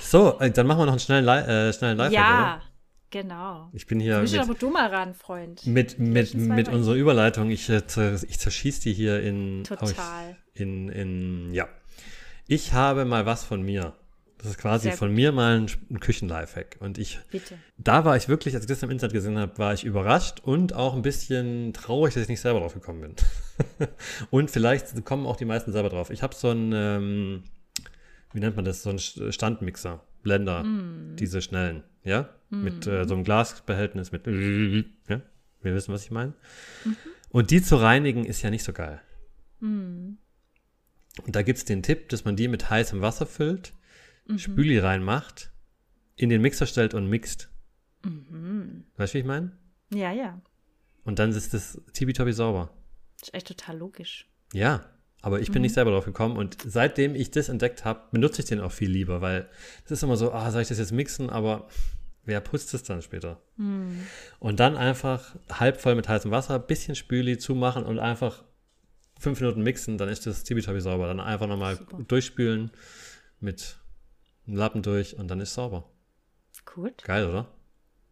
So, 0.00 0.38
äh, 0.40 0.50
dann 0.50 0.66
machen 0.66 0.78
wir 0.78 0.86
noch 0.86 0.92
einen 0.92 1.00
schnellen, 1.00 1.24
Li 1.24 1.32
äh, 1.32 1.72
schnellen 1.72 1.98
Live. 1.98 2.12
ja, 2.12 2.62
genau. 3.10 3.68
Ich 3.72 3.86
bin 3.86 3.98
Du 3.98 4.04
hier 4.04 4.20
bist 4.20 4.32
mit, 4.32 4.42
aber 4.42 4.54
du 4.54 4.70
mal 4.70 4.88
ran, 4.88 5.14
Freund. 5.14 5.66
mit, 5.66 5.98
mit, 5.98 6.34
mit 6.34 6.68
unserer 6.68 6.94
Überleitung. 6.94 7.50
Ich, 7.50 7.68
äh, 7.68 7.82
ich 8.28 8.38
zerschieß 8.38 8.80
die 8.80 8.92
hier 8.94 9.20
in. 9.22 9.64
Total. 9.64 9.88
Oh, 9.88 10.34
ich, 10.54 10.60
in, 10.60 10.88
in, 10.88 11.52
ja. 11.54 11.68
Ich 12.50 12.72
habe 12.72 13.04
mal 13.04 13.26
was 13.26 13.44
von 13.44 13.60
mir 13.60 13.92
Das 14.38 14.48
ist 14.48 14.58
quasi 14.58 14.90
von 14.92 15.12
mir 15.12 15.32
mal 15.32 15.58
ein, 15.58 15.66
ein 15.90 16.00
Küchen-Lifehack. 16.00 16.78
Und 16.80 16.96
ich, 16.96 17.20
Bitte. 17.30 17.58
da 17.76 18.06
war 18.06 18.16
ich 18.16 18.26
wirklich, 18.26 18.54
als 18.54 18.64
ich 18.64 18.68
das 18.68 18.82
im 18.82 18.90
Internet 18.90 19.12
gesehen 19.12 19.36
habe, 19.36 19.58
war 19.58 19.74
ich 19.74 19.84
überrascht 19.84 20.40
und 20.40 20.72
auch 20.72 20.94
ein 20.94 21.02
bisschen 21.02 21.74
traurig, 21.74 22.14
dass 22.14 22.22
ich 22.22 22.28
nicht 22.30 22.40
selber 22.40 22.60
drauf 22.60 22.72
gekommen 22.72 23.02
bin. 23.02 23.16
und 24.30 24.50
vielleicht 24.50 25.04
kommen 25.04 25.26
auch 25.26 25.36
die 25.36 25.44
meisten 25.44 25.72
selber 25.72 25.90
drauf. 25.90 26.08
Ich 26.08 26.22
habe 26.22 26.34
so 26.34 26.50
ein, 26.50 26.72
ähm, 26.72 27.42
wie 28.32 28.40
nennt 28.40 28.56
man 28.56 28.64
das, 28.64 28.82
so 28.82 28.88
ein 28.88 28.98
Standmixer, 28.98 30.00
Blender, 30.22 30.64
diese 31.18 31.42
schnellen, 31.42 31.84
ja? 32.02 32.30
Mit 32.48 32.86
äh, 32.86 33.04
so 33.04 33.12
einem 33.12 33.24
Glasbehältnis, 33.24 34.10
mit, 34.10 34.26
ja? 34.26 35.20
Wir 35.60 35.74
wissen, 35.74 35.92
was 35.92 36.04
ich 36.04 36.10
meine. 36.10 36.32
Und 37.28 37.50
die 37.50 37.60
zu 37.60 37.76
reinigen 37.76 38.24
ist 38.24 38.40
ja 38.40 38.48
nicht 38.48 38.64
so 38.64 38.72
geil. 38.72 39.02
Und 41.20 41.36
da 41.36 41.42
gibt 41.42 41.58
es 41.58 41.64
den 41.64 41.82
Tipp, 41.82 42.08
dass 42.08 42.24
man 42.24 42.36
die 42.36 42.48
mit 42.48 42.70
heißem 42.70 43.00
Wasser 43.00 43.26
füllt, 43.26 43.72
Spüli 44.36 44.78
reinmacht, 44.78 45.50
in 46.16 46.28
den 46.28 46.42
Mixer 46.42 46.66
stellt 46.66 46.94
und 46.94 47.08
mixt. 47.08 47.50
Weißt 48.96 49.14
du, 49.14 49.16
wie 49.16 49.20
ich 49.20 49.26
meine? 49.26 49.52
Ja, 49.92 50.12
ja. 50.12 50.40
Und 51.04 51.18
dann 51.18 51.30
ist 51.30 51.54
das 51.54 51.80
tibi 51.92 52.12
sauber. 52.32 52.70
Das 53.18 53.28
ist 53.28 53.34
echt 53.34 53.48
total 53.48 53.78
logisch. 53.78 54.28
Ja, 54.52 54.84
aber 55.22 55.40
ich 55.40 55.50
bin 55.50 55.62
nicht 55.62 55.74
selber 55.74 55.90
drauf 55.90 56.04
gekommen 56.04 56.36
und 56.36 56.58
seitdem 56.64 57.14
ich 57.14 57.30
das 57.30 57.48
entdeckt 57.48 57.84
habe, 57.84 58.02
benutze 58.12 58.42
ich 58.42 58.48
den 58.48 58.60
auch 58.60 58.70
viel 58.70 58.90
lieber, 58.90 59.20
weil 59.20 59.48
es 59.84 59.90
ist 59.90 60.02
immer 60.02 60.16
so, 60.16 60.32
ah, 60.32 60.50
soll 60.50 60.62
ich 60.62 60.68
das 60.68 60.78
jetzt 60.78 60.92
mixen, 60.92 61.28
aber 61.28 61.68
wer 62.24 62.40
putzt 62.40 62.72
es 62.74 62.84
dann 62.84 63.02
später? 63.02 63.40
Und 64.38 64.60
dann 64.60 64.76
einfach 64.76 65.34
halb 65.50 65.80
voll 65.80 65.96
mit 65.96 66.08
heißem 66.08 66.30
Wasser, 66.30 66.58
bisschen 66.58 66.94
Spüli 66.94 67.38
zumachen 67.38 67.84
und 67.84 67.98
einfach 67.98 68.44
fünf 69.18 69.40
Minuten 69.40 69.62
mixen, 69.62 69.98
dann 69.98 70.08
ist 70.08 70.26
das 70.26 70.44
tibi 70.44 70.60
sauber. 70.60 71.06
Dann 71.06 71.20
einfach 71.20 71.46
nochmal 71.46 71.76
Super. 71.76 72.02
durchspülen 72.02 72.70
mit 73.40 73.78
einem 74.46 74.56
Lappen 74.56 74.82
durch 74.82 75.16
und 75.16 75.28
dann 75.28 75.40
ist 75.40 75.54
sauber. 75.54 75.90
Gut. 76.64 77.04
Geil, 77.04 77.26
oder? 77.26 77.52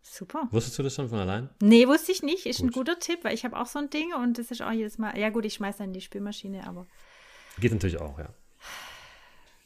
Super. 0.03 0.49
Wusstest 0.51 0.79
du 0.79 0.83
das 0.83 0.95
schon 0.95 1.09
von 1.09 1.19
allein? 1.19 1.51
Nee, 1.61 1.89
wusste 1.89 2.13
ich 2.13 2.23
nicht. 2.23 2.47
Ist 2.47 2.61
ein 2.61 2.69
Gut. 2.69 2.75
guter 2.75 2.99
Tipp, 2.99 3.25
weil 3.25 3.35
ich 3.35 3.45
habe 3.45 3.59
auch 3.59 3.67
so 3.67 3.79
ein 3.79 3.91
Ding 3.91 4.15
und 4.15 4.39
das 4.39 4.51
ist 4.51 4.63
auch 4.63 4.71
jedes 4.71 4.99
Mal. 4.99 5.19
Ja, 5.19 5.31
gut, 5.31 5.45
ich 5.45 5.55
schmeiße 5.55 5.79
dann 5.79 5.89
in 5.89 5.95
die 5.95 6.01
Spülmaschine, 6.01 6.67
aber 6.67 6.87
Geht 7.59 7.73
natürlich 7.73 7.99
auch, 7.99 8.19
ja. 8.19 8.29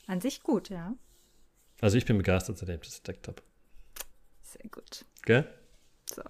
an 0.06 0.20
sich 0.20 0.42
gut, 0.42 0.70
ja. 0.70 0.94
Also 1.80 1.96
ich 1.98 2.04
bin 2.06 2.16
begeistert, 2.18 2.58
seitdem 2.58 2.80
ich 2.80 2.88
das 2.88 2.98
entdeckt 2.98 3.28
habe. 3.28 3.42
Sehr 4.42 4.68
gut. 4.70 5.04
Gell? 5.22 5.46
So. 6.06 6.22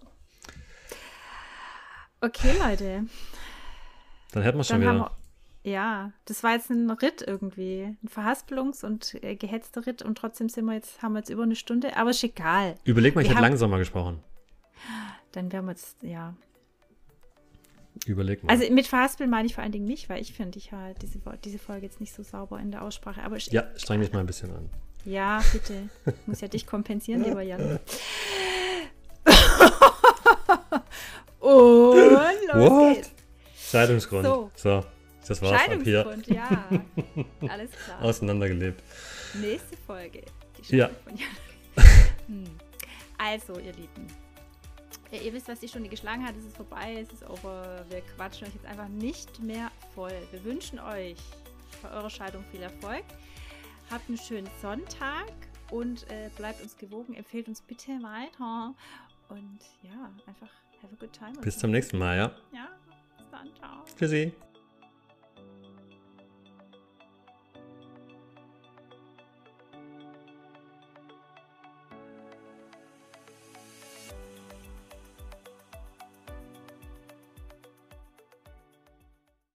Okay, 2.21 2.53
Leute. 2.59 3.07
Dann 4.33 4.43
hätten 4.43 4.59
wir 4.59 4.65
schon 4.65 4.81
wieder. 4.81 4.95
wir. 4.95 5.11
Ja, 5.63 6.13
das 6.25 6.43
war 6.43 6.53
jetzt 6.53 6.71
ein 6.71 6.91
Ritt 6.91 7.23
irgendwie. 7.27 7.97
Ein 8.03 8.09
Verhaspelungs- 8.09 8.85
und 8.85 9.23
äh, 9.23 9.37
gehetzter 9.37 9.87
Ritt 9.87 10.03
und 10.03 10.17
trotzdem 10.17 10.49
sind 10.49 10.65
wir 10.65 10.75
jetzt, 10.75 11.03
haben 11.03 11.13
wir 11.13 11.19
jetzt 11.19 11.29
über 11.29 11.43
eine 11.43 11.57
Stunde, 11.57 11.97
aber 11.97 12.11
ist 12.11 12.25
egal. 12.25 12.77
Überleg 12.85 13.15
mal, 13.15 13.23
ich 13.23 13.29
hätte 13.29 13.43
langsamer 13.43 13.79
gesprochen. 13.79 14.23
Dann 15.33 15.53
werden 15.53 15.67
wir 15.67 15.73
jetzt, 15.73 16.03
ja. 16.03 16.35
Überleg 18.07 18.43
mal. 18.43 18.51
Also 18.51 18.73
mit 18.73 18.87
Verhaspeln 18.87 19.29
meine 19.29 19.47
ich 19.47 19.55
vor 19.55 19.63
allen 19.63 19.73
Dingen 19.73 19.85
mich, 19.85 20.09
weil 20.09 20.23
ich 20.23 20.33
finde, 20.33 20.57
ich 20.57 20.73
halt 20.73 21.03
diese, 21.03 21.19
diese 21.45 21.59
Folge 21.59 21.85
jetzt 21.85 22.01
nicht 22.01 22.15
so 22.15 22.23
sauber 22.23 22.59
in 22.59 22.71
der 22.71 22.83
Aussprache. 22.83 23.23
Aber 23.23 23.37
ich, 23.37 23.49
ja, 23.49 23.65
streng 23.77 24.01
dich 24.01 24.13
mal 24.13 24.21
ein 24.21 24.27
bisschen 24.27 24.51
an. 24.55 24.71
Ja, 25.05 25.43
bitte. 25.53 25.91
Ich 26.07 26.27
muss 26.27 26.41
ja 26.41 26.49
dich 26.49 26.67
kompensieren, 26.67 27.23
lieber 27.23 27.43
Jan. 27.43 27.79
Und 31.41 31.97
los 32.53 32.71
What? 32.71 32.95
geht's. 32.95 33.10
Scheidungsgrund. 33.71 34.25
So. 34.27 34.51
So, 34.57 34.85
das 35.27 35.43
war's 35.43 35.53
ab 35.63 35.81
hier. 35.85 36.03
Scheidungsgrund, 36.05 36.27
ja. 36.29 36.69
Alles 37.49 37.71
klar. 37.71 38.03
Auseinandergelebt. 38.03 38.83
Nächste 39.35 39.77
Folge. 39.77 40.23
Die 40.69 40.77
Ja. 40.77 40.87
Scheidung 40.89 41.03
von 41.05 41.17
Jan. 41.17 41.31
Hm. 42.27 42.45
Also, 43.19 43.55
ihr 43.59 43.73
Lieben. 43.73 44.07
Ja, 45.11 45.19
ihr 45.21 45.33
wisst, 45.33 45.49
was 45.49 45.59
die 45.59 45.67
Stunde 45.69 45.89
geschlagen 45.89 46.25
hat. 46.25 46.37
Es 46.37 46.45
ist 46.45 46.57
vorbei, 46.57 47.01
es 47.03 47.13
ist 47.13 47.29
over. 47.29 47.85
Wir 47.89 48.01
quatschen 48.17 48.47
euch 48.47 48.55
jetzt 48.55 48.67
einfach 48.67 48.87
nicht 48.89 49.41
mehr 49.43 49.71
voll. 49.95 50.13
Wir 50.31 50.45
wünschen 50.45 50.79
euch 50.79 51.17
bei 51.83 51.91
eurer 51.91 52.09
Scheidung 52.11 52.45
viel 52.53 52.63
Erfolg. 52.63 53.03
Habt 53.91 54.09
einen 54.09 54.19
schönen 54.19 54.49
Sonntag 54.63 55.27
und 55.73 56.05
äh, 56.11 56.31
bleibt 56.37 56.63
uns 56.63 56.77
gewogen. 56.77 57.15
Empfehlt 57.15 57.49
uns 57.49 57.61
bitte 57.61 57.91
weiter. 58.03 58.75
Und 59.29 59.59
ja, 59.83 60.11
einfach 60.27 60.49
have 60.83 60.93
a 60.93 60.97
good 61.01 61.13
time. 61.13 61.33
Bis 61.43 61.59
zum 61.59 61.73
nächsten 61.73 61.99
Mal, 61.99 62.17
ja? 62.17 62.33
Ja, 62.55 62.69
bis 63.31 63.39
dann. 63.39 63.49
Ciao. 63.59 63.85
Tschüssi. 63.99 64.33